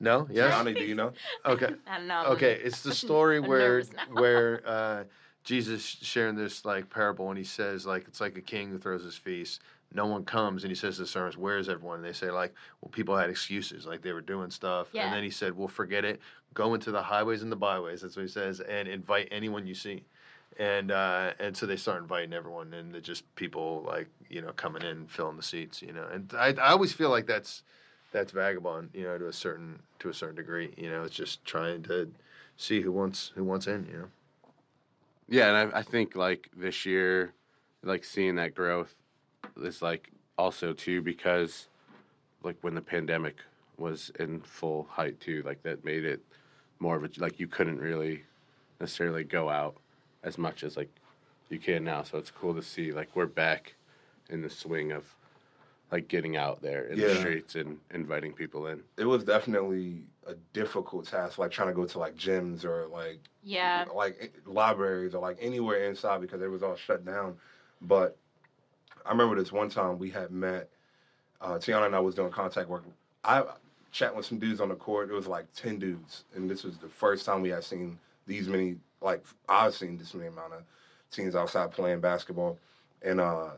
no 0.00 0.26
yes 0.30 0.50
Johnny, 0.52 0.74
do 0.74 0.84
you 0.84 0.94
know? 0.94 1.12
okay 1.46 1.74
I 1.86 1.98
don't 1.98 2.08
know. 2.08 2.24
Okay, 2.28 2.60
it's 2.62 2.82
the 2.82 2.94
story 2.94 3.36
I'm 3.38 3.46
where 3.46 3.58
nervous 3.78 3.90
now. 3.92 4.20
where 4.20 4.62
uh, 4.66 5.04
Jesus 5.44 5.82
sharing 5.84 6.34
this 6.36 6.64
like 6.64 6.88
parable, 6.90 7.28
and 7.28 7.38
he 7.38 7.44
says 7.44 7.86
like 7.86 8.06
it's 8.08 8.20
like 8.20 8.36
a 8.36 8.40
king 8.42 8.70
who 8.70 8.78
throws 8.78 9.04
his 9.04 9.16
feast. 9.16 9.60
No 9.94 10.06
one 10.06 10.24
comes, 10.24 10.64
and 10.64 10.70
he 10.70 10.74
says 10.74 10.96
to 10.96 11.02
the 11.02 11.06
servants, 11.06 11.36
"Where's 11.36 11.68
everyone?" 11.68 11.96
And 11.96 12.04
they 12.04 12.12
say 12.14 12.30
like, 12.30 12.54
"Well, 12.80 12.90
people 12.90 13.14
had 13.16 13.28
excuses, 13.28 13.84
like 13.86 14.00
they 14.02 14.12
were 14.12 14.20
doing 14.22 14.50
stuff." 14.50 14.88
Yeah. 14.92 15.04
And 15.04 15.12
then 15.12 15.22
he 15.22 15.30
said, 15.30 15.56
"Well, 15.56 15.68
forget 15.68 16.04
it. 16.04 16.20
Go 16.54 16.74
into 16.74 16.90
the 16.92 17.02
highways 17.02 17.42
and 17.42 17.52
the 17.52 17.56
byways." 17.56 18.00
That's 18.00 18.16
what 18.16 18.22
he 18.22 18.28
says, 18.28 18.60
and 18.60 18.88
invite 18.88 19.28
anyone 19.30 19.66
you 19.66 19.74
see. 19.74 20.04
And 20.58 20.90
uh, 20.90 21.32
and 21.38 21.56
so 21.56 21.66
they 21.66 21.76
start 21.76 22.02
inviting 22.02 22.32
everyone, 22.32 22.74
and 22.74 22.92
they're 22.92 23.00
just 23.00 23.34
people 23.36 23.84
like 23.86 24.08
you 24.28 24.42
know 24.42 24.52
coming 24.52 24.82
in, 24.82 25.06
filling 25.06 25.36
the 25.36 25.42
seats, 25.42 25.80
you 25.80 25.92
know. 25.92 26.06
And 26.12 26.32
I 26.36 26.48
I 26.48 26.70
always 26.70 26.92
feel 26.92 27.10
like 27.10 27.26
that's 27.26 27.62
that's 28.12 28.32
vagabond, 28.32 28.90
you 28.92 29.04
know, 29.04 29.16
to 29.18 29.28
a 29.28 29.32
certain 29.32 29.80
to 30.00 30.10
a 30.10 30.14
certain 30.14 30.36
degree. 30.36 30.72
You 30.76 30.90
know, 30.90 31.02
it's 31.02 31.16
just 31.16 31.44
trying 31.44 31.82
to 31.84 32.10
see 32.56 32.80
who 32.80 32.92
wants 32.92 33.32
who 33.34 33.44
wants 33.44 33.66
in. 33.66 33.86
You 33.90 33.98
know. 33.98 34.08
Yeah, 35.28 35.48
and 35.48 35.72
I, 35.72 35.78
I 35.78 35.82
think 35.82 36.14
like 36.14 36.50
this 36.54 36.84
year, 36.84 37.32
like 37.82 38.04
seeing 38.04 38.34
that 38.36 38.54
growth 38.54 38.94
is 39.56 39.80
like 39.80 40.10
also 40.36 40.72
too 40.72 41.00
because 41.00 41.68
like 42.42 42.56
when 42.60 42.74
the 42.74 42.82
pandemic 42.82 43.36
was 43.78 44.12
in 44.18 44.40
full 44.40 44.86
height 44.90 45.18
too, 45.20 45.42
like 45.44 45.62
that 45.62 45.84
made 45.84 46.04
it 46.04 46.20
more 46.78 46.96
of 46.96 47.04
a 47.04 47.08
like 47.18 47.40
you 47.40 47.46
couldn't 47.46 47.78
really 47.78 48.24
necessarily 48.80 49.24
go 49.24 49.48
out 49.48 49.76
as 50.22 50.38
much 50.38 50.62
as 50.62 50.76
like 50.76 50.90
you 51.48 51.58
can 51.58 51.84
now. 51.84 52.02
So 52.02 52.18
it's 52.18 52.30
cool 52.30 52.54
to 52.54 52.62
see 52.62 52.92
like 52.92 53.14
we're 53.14 53.26
back 53.26 53.74
in 54.30 54.42
the 54.42 54.50
swing 54.50 54.92
of 54.92 55.04
like 55.92 56.08
getting 56.08 56.36
out 56.36 56.62
there 56.62 56.84
in 56.86 56.98
the 56.98 57.14
streets 57.16 57.54
and 57.54 57.78
inviting 57.92 58.32
people 58.32 58.66
in. 58.66 58.82
It 58.96 59.04
was 59.04 59.24
definitely 59.24 60.04
a 60.26 60.34
difficult 60.54 61.06
task, 61.06 61.38
like 61.38 61.50
trying 61.50 61.68
to 61.68 61.74
go 61.74 61.84
to 61.84 61.98
like 61.98 62.16
gyms 62.16 62.64
or 62.64 62.86
like 62.86 63.20
yeah. 63.44 63.84
like 63.94 64.32
libraries 64.46 65.14
or 65.14 65.20
like 65.20 65.36
anywhere 65.40 65.84
inside 65.84 66.22
because 66.22 66.40
it 66.40 66.50
was 66.50 66.62
all 66.62 66.76
shut 66.76 67.04
down. 67.04 67.36
But 67.82 68.16
I 69.04 69.10
remember 69.10 69.36
this 69.36 69.52
one 69.52 69.68
time 69.68 69.98
we 69.98 70.10
had 70.10 70.30
met. 70.30 70.70
Uh, 71.40 71.58
Tiana 71.58 71.86
and 71.86 71.94
I 71.94 72.00
was 72.00 72.14
doing 72.14 72.30
contact 72.30 72.68
work. 72.68 72.84
I 73.24 73.42
chatting 73.90 74.16
with 74.16 74.26
some 74.26 74.38
dudes 74.38 74.60
on 74.60 74.70
the 74.70 74.74
court. 74.74 75.10
It 75.10 75.14
was 75.14 75.26
like 75.26 75.52
ten 75.54 75.78
dudes, 75.78 76.24
and 76.34 76.48
this 76.48 76.64
was 76.64 76.78
the 76.78 76.88
first 76.88 77.26
time 77.26 77.42
we 77.42 77.50
had 77.50 77.64
seen 77.64 77.98
these 78.26 78.48
many. 78.48 78.76
Like 79.02 79.24
I've 79.48 79.74
seen 79.74 79.98
this 79.98 80.14
many 80.14 80.28
amount 80.28 80.54
of 80.54 80.62
teams 81.10 81.34
outside 81.34 81.70
playing 81.72 82.00
basketball, 82.00 82.58
and 83.02 83.20
uh, 83.20 83.50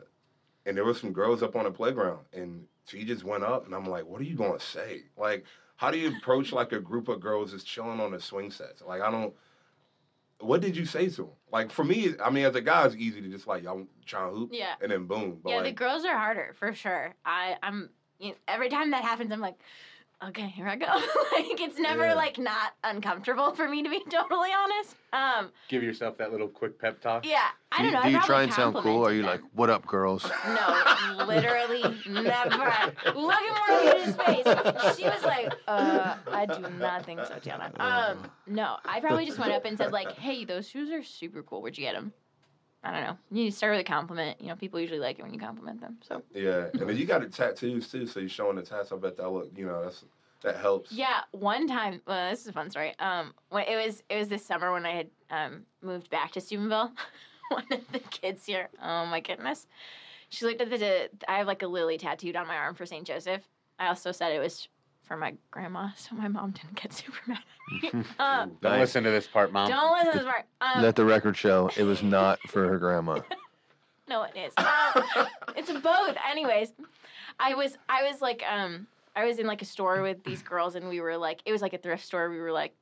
and 0.66 0.76
there 0.76 0.84
was 0.84 1.00
some 1.00 1.12
girls 1.12 1.42
up 1.42 1.56
on 1.56 1.64
the 1.64 1.70
playground, 1.70 2.20
and 2.32 2.66
she 2.86 3.04
just 3.04 3.24
went 3.24 3.44
up, 3.44 3.66
and 3.66 3.74
I'm 3.74 3.86
like, 3.86 4.06
what 4.06 4.20
are 4.20 4.24
you 4.24 4.36
gonna 4.36 4.60
say? 4.60 5.02
Like, 5.16 5.44
how 5.76 5.90
do 5.90 5.98
you 5.98 6.16
approach 6.16 6.52
like 6.52 6.72
a 6.72 6.80
group 6.80 7.08
of 7.08 7.20
girls 7.20 7.52
that's 7.52 7.64
chilling 7.64 8.00
on 8.00 8.12
the 8.12 8.20
swing 8.20 8.50
sets? 8.50 8.82
Like, 8.82 9.02
I 9.02 9.10
don't. 9.10 9.34
What 10.40 10.60
did 10.60 10.76
you 10.76 10.84
say 10.84 11.08
to 11.08 11.16
them? 11.22 11.30
Like 11.52 11.70
for 11.70 11.84
me, 11.84 12.14
I 12.22 12.28
mean, 12.28 12.44
as 12.44 12.54
a 12.56 12.60
guy, 12.60 12.84
it's 12.84 12.96
easy 12.96 13.20
to 13.22 13.28
just 13.28 13.46
like 13.46 13.62
y'all 13.62 13.86
trying 14.04 14.30
to 14.30 14.36
hoop, 14.36 14.50
Yeah. 14.52 14.74
and 14.82 14.90
then 14.90 15.06
boom. 15.06 15.40
But 15.42 15.50
Yeah, 15.50 15.62
the 15.62 15.72
girls 15.72 16.04
are 16.04 16.18
harder 16.18 16.54
for 16.58 16.74
sure. 16.74 17.14
I, 17.24 17.56
I'm 17.62 17.90
you 18.18 18.30
know, 18.30 18.34
every 18.48 18.68
time 18.68 18.90
that 18.90 19.02
happens, 19.02 19.32
I'm 19.32 19.40
like, 19.40 19.56
okay, 20.28 20.48
here 20.48 20.66
I 20.68 20.76
go. 20.76 20.86
like 20.86 21.60
it's 21.60 21.78
never 21.78 22.06
Yeah. 22.06 22.14
like 22.14 22.38
not 22.38 22.72
uncomfortable 22.82 23.54
for 23.54 23.68
me 23.68 23.82
to 23.82 23.88
be 23.90 24.00
totally 24.10 24.50
honest. 24.56 24.96
Um, 25.12 25.50
Give 25.68 25.82
yourself 25.82 26.18
that 26.18 26.32
little 26.32 26.48
quick 26.48 26.78
pep 26.80 27.00
talk. 27.00 27.24
yeah, 27.26 27.48
I 27.72 27.78
do 27.78 27.82
don't 27.82 27.86
you, 27.90 27.92
know. 27.92 28.02
do 28.02 28.08
I 28.08 28.10
you 28.20 28.26
try 28.26 28.42
and 28.42 28.52
sound 28.52 28.76
cool? 28.76 28.98
Or 29.04 29.08
are 29.10 29.12
you 29.12 29.22
them. 29.22 29.30
like, 29.30 29.40
"What 29.52 29.70
up, 29.70 29.86
girls"? 29.86 30.24
No, 30.46 31.24
literally 31.26 31.82
never. 32.08 32.92
Look 33.14 33.34
at 33.34 33.54
Marlita's 33.68 34.16
face. 34.16 34.96
She 34.96 35.04
was 35.04 35.22
like, 35.22 35.52
uh, 35.68 36.16
I 36.32 36.46
do 36.46 36.60
not 36.78 37.04
think 37.06 37.20
so, 37.26 37.34
Tiana. 37.34 37.78
Um, 37.80 38.30
no, 38.46 38.76
I 38.84 39.00
probably 39.00 39.26
just 39.26 39.38
went 39.38 39.52
up 39.52 39.64
and 39.64 39.78
said 39.78 39.92
like, 39.92 40.12
hey, 40.12 40.44
those 40.44 40.68
shoes 40.68 40.90
are 40.90 41.02
super 41.02 41.42
cool. 41.42 41.62
Where'd 41.62 41.78
you 41.78 41.84
get 41.84 41.94
them? 41.94 42.12
I 42.84 42.92
don't 42.92 43.02
know. 43.02 43.16
You 43.30 43.50
start 43.50 43.72
with 43.72 43.80
a 43.80 43.84
compliment. 43.84 44.40
You 44.40 44.48
know, 44.48 44.56
people 44.56 44.78
usually 44.78 45.00
like 45.00 45.18
it 45.18 45.22
when 45.22 45.32
you 45.32 45.40
compliment 45.40 45.80
them. 45.80 45.96
So 46.06 46.22
yeah, 46.34 46.66
and 46.72 46.88
then 46.88 46.96
you 46.96 47.06
got 47.06 47.22
the 47.22 47.28
tattoos 47.28 47.90
too, 47.90 48.06
so 48.06 48.20
you're 48.20 48.28
showing 48.28 48.56
the 48.56 48.62
tats. 48.62 48.92
I 48.92 48.96
bet 48.96 49.16
that 49.16 49.30
look, 49.30 49.50
you 49.56 49.66
know, 49.66 49.82
that's 49.82 50.04
that 50.42 50.58
helps. 50.58 50.92
yeah, 50.92 51.20
one 51.30 51.66
time. 51.66 52.02
Well, 52.06 52.30
this 52.30 52.42
is 52.42 52.48
a 52.48 52.52
fun 52.52 52.70
story. 52.70 52.92
Um, 52.98 53.32
when 53.48 53.64
it 53.66 53.76
was 53.76 54.02
it 54.10 54.18
was 54.18 54.28
this 54.28 54.44
summer 54.44 54.72
when 54.72 54.84
I 54.84 54.92
had 54.92 55.10
um 55.30 55.62
moved 55.82 56.10
back 56.10 56.32
to 56.32 56.40
Steubenville. 56.40 56.92
one 57.48 57.64
of 57.70 57.80
the 57.92 57.98
kids 57.98 58.44
here. 58.46 58.68
Oh 58.82 59.06
my 59.06 59.20
goodness. 59.20 59.66
She 60.28 60.44
looked 60.44 60.60
at 60.60 60.70
the. 60.70 61.10
I 61.28 61.38
have 61.38 61.46
like 61.46 61.62
a 61.62 61.66
lily 61.66 61.98
tattooed 61.98 62.36
on 62.36 62.46
my 62.46 62.56
arm 62.56 62.74
for 62.74 62.86
Saint 62.86 63.06
Joseph. 63.06 63.42
I 63.78 63.88
also 63.88 64.12
said 64.12 64.32
it 64.32 64.40
was 64.40 64.68
for 65.06 65.16
my 65.16 65.34
grandma, 65.50 65.88
so 65.96 66.14
my 66.14 66.28
mom 66.28 66.52
didn't 66.52 66.80
get 66.80 66.92
super 66.92 67.18
mad 67.26 67.38
at 67.84 67.94
me. 67.94 68.04
um, 68.18 68.56
Don't 68.60 68.80
listen 68.80 69.04
to 69.04 69.10
this 69.10 69.26
part, 69.26 69.52
mom. 69.52 69.68
don't 69.68 69.92
listen 69.98 70.12
to 70.12 70.18
this 70.18 70.26
part. 70.26 70.44
Um, 70.60 70.82
Let 70.82 70.96
the 70.96 71.04
record 71.04 71.36
show 71.36 71.70
it 71.76 71.84
was 71.84 72.02
not 72.02 72.38
for 72.48 72.66
her 72.68 72.78
grandma. 72.78 73.20
No, 74.06 74.24
it 74.24 74.36
is. 74.36 74.52
Um, 74.58 75.26
it's 75.56 75.72
both. 75.72 76.14
Anyways, 76.30 76.74
I 77.40 77.54
was 77.54 77.78
I 77.88 78.02
was 78.02 78.20
like 78.20 78.42
um 78.46 78.86
I 79.16 79.24
was 79.24 79.38
in 79.38 79.46
like 79.46 79.62
a 79.62 79.64
store 79.64 80.02
with 80.02 80.22
these 80.24 80.42
girls 80.42 80.74
and 80.74 80.90
we 80.90 81.00
were 81.00 81.16
like 81.16 81.40
it 81.46 81.52
was 81.52 81.62
like 81.62 81.72
a 81.72 81.78
thrift 81.78 82.04
store. 82.04 82.28
We 82.28 82.38
were 82.38 82.52
like 82.52 82.74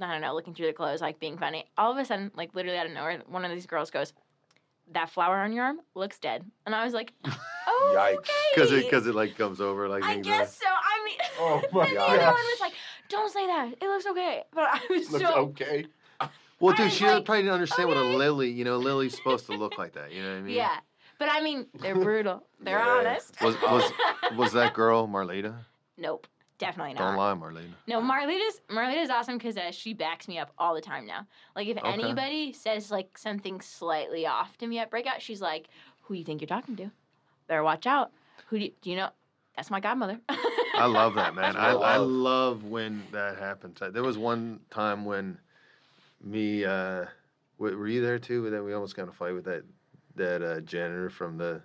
I 0.00 0.12
don't 0.12 0.20
know, 0.20 0.32
looking 0.32 0.54
through 0.54 0.68
the 0.68 0.72
clothes, 0.72 1.00
like 1.00 1.18
being 1.18 1.36
funny. 1.38 1.66
All 1.76 1.90
of 1.90 1.98
a 1.98 2.04
sudden, 2.04 2.30
like 2.36 2.54
literally 2.54 2.78
out 2.78 2.86
of 2.86 2.92
nowhere, 2.92 3.20
one 3.26 3.44
of 3.44 3.50
these 3.50 3.66
girls 3.66 3.90
goes, 3.90 4.12
"That 4.92 5.10
flower 5.10 5.40
on 5.40 5.52
your 5.52 5.64
arm 5.64 5.80
looks 5.96 6.20
dead," 6.20 6.44
and 6.66 6.74
I 6.74 6.84
was 6.84 6.94
like, 6.94 7.12
"Oh, 7.26 7.94
Yikes. 7.96 8.18
okay." 8.18 8.32
Because 8.54 8.70
it 8.72 8.84
because 8.84 9.06
it 9.08 9.14
like 9.16 9.36
comes 9.36 9.60
over 9.60 9.88
like. 9.88 10.04
I 10.04 10.12
things 10.14 10.26
guess 10.26 10.56
so. 10.56 10.66
I 11.40 11.54
mean, 11.56 11.64
Oh 11.64 11.68
my 11.72 11.84
and 11.86 11.96
the 11.96 12.02
other 12.02 12.18
one 12.18 12.34
was 12.34 12.60
like, 12.60 12.72
"Don't 13.08 13.32
say 13.32 13.46
that. 13.46 13.74
It 13.80 13.88
looks 13.88 14.06
okay." 14.06 14.44
But 14.52 14.64
I 14.72 14.80
was 14.90 15.10
Looks 15.10 15.24
so 15.24 15.34
okay. 15.36 15.86
Well, 16.60 16.74
I 16.74 16.76
dude, 16.76 16.92
she 16.92 17.06
like, 17.06 17.24
probably 17.24 17.42
didn't 17.42 17.54
understand 17.54 17.88
what 17.88 17.96
a 17.96 18.00
okay. 18.00 18.16
lily. 18.18 18.50
You 18.50 18.64
know, 18.64 18.76
lily's 18.76 19.16
supposed 19.16 19.46
to 19.46 19.52
look 19.52 19.78
like 19.78 19.94
that. 19.94 20.12
You 20.12 20.22
know 20.22 20.28
what 20.30 20.36
I 20.38 20.40
mean? 20.42 20.56
yeah. 20.56 20.76
But 21.18 21.28
I 21.30 21.40
mean, 21.40 21.66
they're 21.80 21.94
brutal. 21.94 22.44
They're 22.60 22.78
Yeah. 22.78 22.98
honest. 22.98 23.40
Was 23.42 23.56
was 23.62 23.92
was 24.36 24.52
that 24.52 24.74
girl 24.74 25.06
Marlita? 25.08 25.54
nope, 25.98 26.26
definitely 26.58 26.94
not. 26.94 27.00
Don't 27.00 27.16
lie, 27.16 27.34
Marlita. 27.34 27.72
No, 27.86 28.00
Marlita's 28.00 28.60
Marlita's 28.68 29.10
awesome 29.10 29.38
because 29.38 29.56
uh, 29.56 29.70
she 29.70 29.94
backs 29.94 30.28
me 30.28 30.38
up 30.38 30.52
all 30.58 30.74
the 30.74 30.80
time 30.80 31.06
now. 31.06 31.26
Like 31.56 31.68
if 31.68 31.78
Okay. 31.78 31.92
anybody 31.92 32.52
says 32.52 32.90
like 32.90 33.16
something 33.18 33.60
slightly 33.60 34.26
off 34.26 34.56
to 34.58 34.66
me 34.66 34.78
at 34.78 34.90
breakout, 34.90 35.20
she's 35.22 35.40
like, 35.40 35.68
"Who 36.02 36.14
do 36.14 36.18
you 36.18 36.24
think 36.24 36.40
you're 36.40 36.48
talking 36.48 36.76
to? 36.76 36.90
Better 37.48 37.62
watch 37.62 37.86
out. 37.86 38.12
Who 38.48 38.58
do 38.58 38.64
you, 38.66 38.72
do 38.82 38.90
you 38.90 38.96
know? 38.96 39.10
That's 39.56 39.70
my 39.70 39.80
godmother." 39.80 40.20
I 40.74 40.86
love 40.86 41.14
that, 41.16 41.34
man. 41.34 41.56
I, 41.56 41.72
Love. 41.72 41.82
I 41.82 41.96
love 41.96 42.64
when 42.64 43.02
that 43.12 43.36
happens. 43.38 43.78
There 43.92 44.02
was 44.02 44.16
one 44.16 44.60
time 44.70 45.04
when 45.04 45.36
me, 46.22 46.64
uh, 46.64 47.04
were 47.58 47.88
you 47.88 48.00
there 48.00 48.18
too? 48.18 48.48
That 48.50 48.62
we 48.64 48.72
almost 48.72 48.96
got 48.96 49.04
in 49.04 49.08
a 49.08 49.12
fight 49.12 49.34
with 49.34 49.44
that 49.44 49.62
that 50.16 50.42
uh, 50.42 50.60
janitor 50.60 51.10
from 51.10 51.36
the 51.38 51.60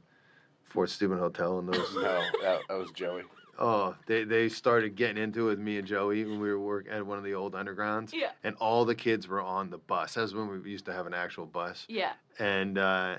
Fort 0.69 0.89
Steuben 0.89 1.17
Hotel 1.17 1.59
and 1.59 1.67
those. 1.69 1.95
No, 1.95 2.01
that, 2.41 2.59
that 2.67 2.77
was 2.77 2.91
Joey. 2.91 3.23
Oh, 3.57 3.95
they 4.05 4.25
they 4.25 4.49
started 4.49 4.95
getting 4.95 5.21
into 5.21 5.45
it 5.47 5.51
with 5.51 5.59
me 5.59 5.77
and 5.77 5.87
Joey 5.87 6.25
when 6.25 6.39
we 6.41 6.49
were 6.49 6.59
working 6.59 6.91
at 6.91 7.05
one 7.05 7.17
of 7.17 7.23
the 7.23 7.33
old 7.35 7.53
undergrounds, 7.53 8.11
yeah, 8.13 8.31
and 8.43 8.55
all 8.57 8.83
the 8.83 8.95
kids 8.95 9.27
were 9.29 9.41
on 9.41 9.69
the 9.69 9.77
bus. 9.77 10.15
That 10.15 10.21
was 10.23 10.35
when 10.35 10.49
we 10.61 10.69
used 10.69 10.85
to 10.85 10.93
have 10.93 11.07
an 11.07 11.13
actual 11.13 11.45
bus, 11.45 11.85
yeah, 11.87 12.13
and 12.37 12.77
uh, 12.77 13.17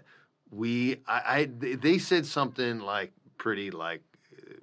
we 0.51 0.97
I, 1.07 1.23
I 1.41 1.45
they- 1.59 1.75
they 1.77 1.99
said 1.99 2.27
something 2.27 2.81
like 2.81 3.13
pretty 3.39 3.71
like 3.71 4.03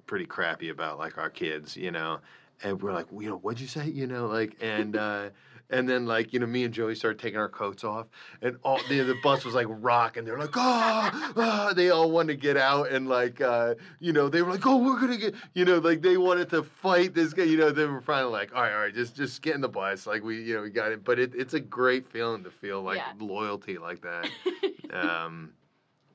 pretty 0.06 0.26
crappy 0.26 0.68
about 0.70 0.98
like 0.98 1.18
our 1.18 1.30
kids, 1.30 1.76
you 1.76 1.90
know, 1.90 2.20
and 2.62 2.80
we're 2.82 2.92
like, 2.92 3.06
you 3.12 3.28
know, 3.28 3.36
what'd 3.38 3.60
you 3.60 3.66
say, 3.66 3.86
you 3.88 4.06
know, 4.06 4.26
like 4.26 4.56
and. 4.60 4.96
uh 5.08 5.30
And 5.70 5.88
then, 5.88 6.04
like 6.04 6.34
you 6.34 6.38
know, 6.40 6.46
me 6.46 6.64
and 6.64 6.74
Joey 6.74 6.94
started 6.94 7.18
taking 7.18 7.38
our 7.40 7.48
coats 7.48 7.84
off, 7.84 8.06
and 8.42 8.58
all 8.62 8.78
the 8.90 9.00
the 9.00 9.14
bus 9.22 9.46
was 9.46 9.54
like 9.54 9.66
rock, 9.70 10.18
and 10.18 10.26
they're 10.28 10.38
like, 10.38 10.54
oh, 10.56 11.32
ah," 11.38 11.72
they 11.74 11.88
all 11.88 12.10
wanted 12.10 12.34
to 12.34 12.38
get 12.38 12.58
out, 12.58 12.90
and 12.92 13.08
like, 13.08 13.40
uh, 13.40 13.74
you 13.98 14.12
know, 14.12 14.28
they 14.28 14.42
were 14.42 14.50
like, 14.52 14.66
oh, 14.66 14.76
we're 14.76 15.00
gonna 15.00 15.16
get, 15.16 15.34
you 15.54 15.64
know, 15.64 15.78
like 15.78 16.02
they 16.02 16.18
wanted 16.18 16.50
to 16.50 16.62
fight 16.62 17.14
this 17.14 17.32
guy, 17.32 17.44
you 17.44 17.56
know. 17.56 17.70
They 17.70 17.86
were 17.86 18.02
finally 18.02 18.30
like, 18.30 18.54
all 18.54 18.60
right, 18.60 18.72
all 18.74 18.80
right, 18.82 18.94
just 18.94 19.16
just 19.16 19.40
get 19.40 19.54
in 19.54 19.62
the 19.62 19.68
bus, 19.70 20.06
like 20.06 20.22
we, 20.22 20.42
you 20.42 20.54
know, 20.54 20.60
we 20.62 20.68
got 20.70 20.92
it. 20.92 21.02
But 21.02 21.18
it, 21.18 21.32
it's 21.34 21.54
a 21.54 21.60
great 21.60 22.06
feeling 22.06 22.44
to 22.44 22.50
feel 22.50 22.82
like 22.82 22.98
Yeah. 22.98 23.12
loyalty 23.18 23.78
like 23.78 24.02
that. 24.02 24.28
Um, 24.92 25.54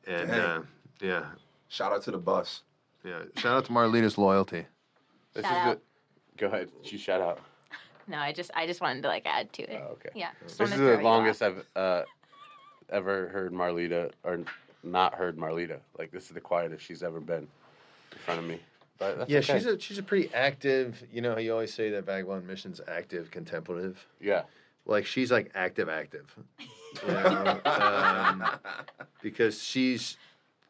and 0.06 0.30
Dang. 0.30 0.40
uh, 0.40 0.62
yeah, 1.02 1.26
Shout 1.70 1.92
out 1.92 2.04
to 2.04 2.12
the 2.12 2.20
bus. 2.20 2.62
Yeah. 3.04 3.20
Shout 3.38 3.58
out 3.58 3.66
to 3.66 3.72
Marlita's 3.72 4.18
loyalty. 4.18 4.66
This 5.34 5.44
Shout 5.46 5.52
is 5.52 5.58
out. 5.58 5.82
the 6.34 6.38
Go 6.38 6.48
ahead. 6.48 6.70
You 6.84 6.98
shout 6.98 7.22
out. 7.22 7.40
No, 8.08 8.18
I 8.18 8.32
just 8.34 8.50
I 8.56 8.66
just 8.66 8.82
wanted 8.82 9.04
to 9.04 9.08
like 9.10 9.26
add 9.26 9.52
to 9.54 9.64
it. 9.64 9.82
Oh, 9.84 9.92
okay. 9.94 10.10
Yeah. 10.16 10.30
just 10.44 10.58
This 10.58 10.70
wanted 10.72 10.74
is 10.76 10.80
to 10.80 10.84
the 10.86 10.92
throw 10.94 11.00
you 11.00 11.04
longest 11.06 11.44
off. 11.44 11.54
I've 11.76 11.82
uh, 11.82 12.04
ever 12.90 13.28
heard 13.28 13.54
Marlita 13.54 14.12
or 14.24 14.40
not 14.84 15.14
heard 15.14 15.38
Marlita. 15.38 15.78
Like 15.98 16.12
this 16.12 16.24
is 16.24 16.30
the 16.32 16.42
quietest 16.42 16.84
she's 16.86 17.04
ever 17.04 17.20
been 17.20 17.48
in 18.12 18.18
front 18.26 18.40
of 18.40 18.48
me. 18.48 18.60
But 18.98 19.18
that's 19.20 19.30
Yeah, 19.30 19.40
okay. 19.40 19.54
she's 19.58 19.66
a 19.66 19.80
she's 19.80 19.98
a 19.98 20.04
pretty 20.04 20.34
active. 20.34 21.04
You 21.12 21.22
know, 21.22 21.34
how 21.34 21.40
you 21.40 21.52
always 21.54 21.74
say 21.74 21.90
that 21.92 22.06
Vagabond 22.06 22.48
Mission's 22.48 22.82
active, 22.88 23.30
contemplative. 23.32 24.04
yeah. 24.20 24.44
Like 24.86 25.06
she's 25.06 25.32
like 25.32 25.52
active, 25.56 25.88
active. 25.90 26.34
You 27.06 27.14
know, 27.14 27.62
um, 27.66 28.44
because 29.22 29.62
she's 29.62 30.18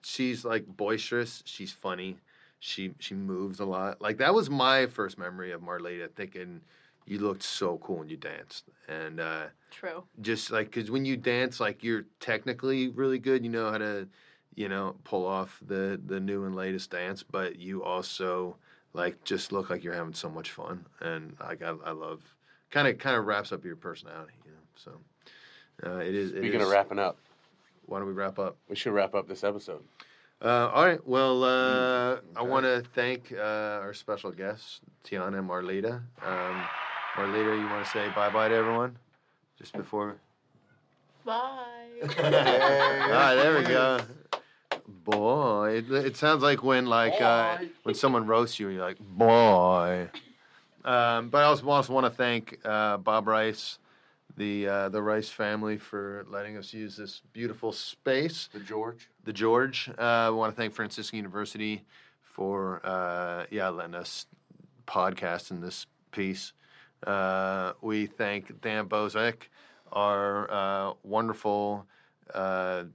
she's 0.04 0.46
like 0.46 0.66
boisterous. 0.66 1.44
She's 1.46 1.72
funny. 1.72 2.18
She 2.60 2.94
she 3.00 3.16
moves 3.16 3.60
a 3.60 3.66
lot. 3.66 4.02
Like 4.02 4.18
that 4.18 4.34
was 4.34 4.50
my 4.50 4.88
first 4.88 5.18
memory 5.18 5.52
of 5.52 5.62
Marlita. 5.62 6.12
Thinking 6.12 6.62
you 7.06 7.20
looked 7.20 7.44
so 7.44 7.78
cool 7.80 7.98
when 8.00 8.10
you 8.10 8.18
danced, 8.18 8.66
and 8.88 9.20
uh, 9.20 9.46
True. 9.72 10.04
just 10.22 10.52
like 10.52 10.72
because 10.72 10.92
when 10.92 11.06
you 11.06 11.16
dance, 11.18 11.60
like 11.60 11.84
you're 11.84 12.06
technically 12.20 12.90
really 12.90 13.18
good. 13.20 13.44
You 13.44 13.50
know 13.50 13.72
how 13.72 13.78
to, 13.78 14.08
you 14.56 14.68
know, 14.70 14.96
pull 15.06 15.26
off 15.26 15.60
the 15.66 16.00
the 16.06 16.20
new 16.20 16.46
and 16.46 16.56
latest 16.56 16.92
dance, 16.92 17.24
but 17.24 17.58
you 17.58 17.84
also 17.84 18.58
like 18.94 19.24
just 19.24 19.52
look 19.52 19.70
like 19.70 19.84
you're 19.84 19.94
having 19.94 20.14
so 20.14 20.30
much 20.30 20.52
fun, 20.52 20.86
and 21.00 21.36
like 21.40 21.62
I, 21.62 21.74
I 21.86 21.92
love 21.92 22.22
kind 22.72 22.88
of 22.88 22.98
kind 22.98 23.16
of 23.16 23.26
wraps 23.26 23.52
up 23.52 23.64
your 23.64 23.76
personality, 23.78 24.34
you 24.46 24.52
know. 24.52 24.58
So 24.76 24.92
uh, 25.90 26.00
it 26.00 26.14
is. 26.14 26.32
it 26.32 26.40
Speaking 26.40 26.56
is- 26.60 26.64
of 26.64 26.70
wrapping 26.70 27.00
up, 27.00 27.18
why 27.90 28.00
don't 28.00 28.08
we 28.08 28.14
wrap 28.14 28.40
up? 28.40 28.58
we 28.70 28.76
should 28.76 28.94
wrap 28.94 29.16
up 29.16 29.28
this 29.28 29.44
episode. 29.44 29.84
Uh, 30.42 30.70
all 30.74 30.86
right. 30.86 31.06
Well, 31.06 31.44
uh, 31.44 32.18
I 32.36 32.44
want 32.44 32.66
to 32.66 32.82
thank 32.96 33.34
uh, 33.34 33.82
our 33.82 33.94
special 33.94 34.32
guests, 34.32 34.80
Tiana 35.04 35.40
and 35.40 35.50
Marlita. 35.50 36.02
Um, 36.26 36.64
Marlita, 37.16 37.60
you 37.60 37.66
want 37.68 37.84
to 37.84 37.92
say 37.92 38.08
bye 38.16 38.30
bye 38.30 38.48
to 38.48 38.56
everyone 38.56 38.98
just 39.58 39.74
before? 39.74 40.16
Bye. 41.26 41.66
All 42.02 42.32
right, 42.32 43.36
there 43.36 43.58
we 43.58 43.64
go. 43.66 44.00
Boy, 44.88 45.78
it, 45.78 45.92
it 45.92 46.16
sounds 46.16 46.42
like 46.42 46.64
when 46.64 46.86
like 46.86 47.20
uh, 47.22 47.58
when 47.84 47.96
someone 47.96 48.26
roasts 48.26 48.60
you, 48.60 48.70
you're 48.70 48.82
like 48.82 49.00
boy. 49.00 50.10
Um, 50.86 51.30
but 51.30 51.40
I 51.40 51.44
also, 51.44 51.68
also 51.70 51.94
want 51.94 52.06
to 52.06 52.10
thank 52.10 52.58
uh, 52.64 52.98
Bob 52.98 53.28
Rice, 53.28 53.80
the 54.40 54.68
uh, 54.68 54.90
the 54.90 55.02
Rice 55.02 55.30
family 55.30 55.78
for 55.78 56.26
letting 56.30 56.58
us 56.58 56.74
use 56.74 56.96
this 56.96 57.22
beautiful 57.34 57.72
space. 57.72 58.50
The 58.54 58.62
George. 58.62 59.10
The 59.26 59.34
George. 59.34 59.90
Uh, 59.98 60.30
we 60.32 60.38
want 60.38 60.56
to 60.56 60.60
thank 60.60 60.74
Franciscan 60.74 61.18
University 61.18 61.84
for 62.24 62.82
uh, 62.86 63.46
yeah 63.52 63.68
letting 63.70 63.96
us 63.96 64.26
podcast 64.88 65.52
in 65.52 65.60
this 65.62 65.86
piece. 66.12 66.54
Uh, 67.06 67.74
we 67.82 68.06
thank 68.08 68.60
Dan 68.62 68.88
Bozek, 68.88 69.44
our 69.92 70.50
uh, 70.52 70.94
wonderful, 71.04 71.86
uh, 72.34 72.86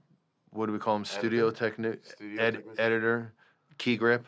what 0.50 0.66
do 0.66 0.72
we 0.72 0.78
call 0.78 0.96
him? 0.96 1.04
Studio 1.04 1.50
techni- 1.50 2.04
Studio 2.06 2.42
ed- 2.42 2.54
technician. 2.54 2.80
editor, 2.80 3.32
key 3.78 3.96
grip. 3.96 4.26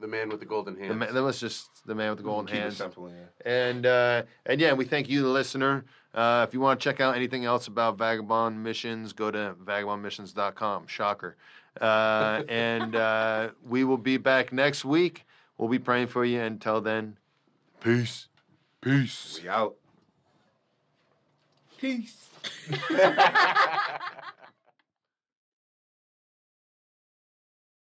The 0.00 0.06
man 0.08 0.28
with 0.28 0.40
the 0.40 0.46
golden 0.46 0.76
hands. 0.76 0.88
The 0.88 0.94
man, 0.94 1.14
that 1.14 1.22
was 1.22 1.40
just 1.40 1.68
the 1.86 1.94
man 1.94 2.10
with 2.10 2.18
the 2.18 2.24
golden 2.24 2.46
Keep 2.46 2.56
hands. 2.56 2.74
it 2.74 2.78
simple, 2.78 3.08
yeah. 3.10 3.50
And 3.50 3.86
uh, 3.86 4.22
and 4.46 4.60
yeah, 4.60 4.72
we 4.72 4.84
thank 4.84 5.08
you, 5.08 5.22
the 5.22 5.28
listener. 5.28 5.84
Uh, 6.14 6.46
if 6.46 6.54
you 6.54 6.60
want 6.60 6.78
to 6.78 6.84
check 6.84 7.00
out 7.00 7.16
anything 7.16 7.44
else 7.44 7.66
about 7.66 7.98
Vagabond 7.98 8.62
Missions, 8.62 9.12
go 9.12 9.30
to 9.30 9.54
vagabondmissions.com. 9.64 10.86
Shocker. 10.86 11.36
Uh, 11.80 12.42
and 12.48 12.94
uh, 12.94 13.48
we 13.66 13.82
will 13.84 13.98
be 13.98 14.16
back 14.16 14.52
next 14.52 14.84
week. 14.84 15.26
We'll 15.58 15.68
be 15.68 15.78
praying 15.78 16.08
for 16.08 16.24
you. 16.24 16.40
Until 16.40 16.80
then, 16.80 17.16
peace. 17.80 18.28
Peace. 18.80 19.40
We 19.42 19.48
out. 19.48 19.74
Peace. 21.78 22.28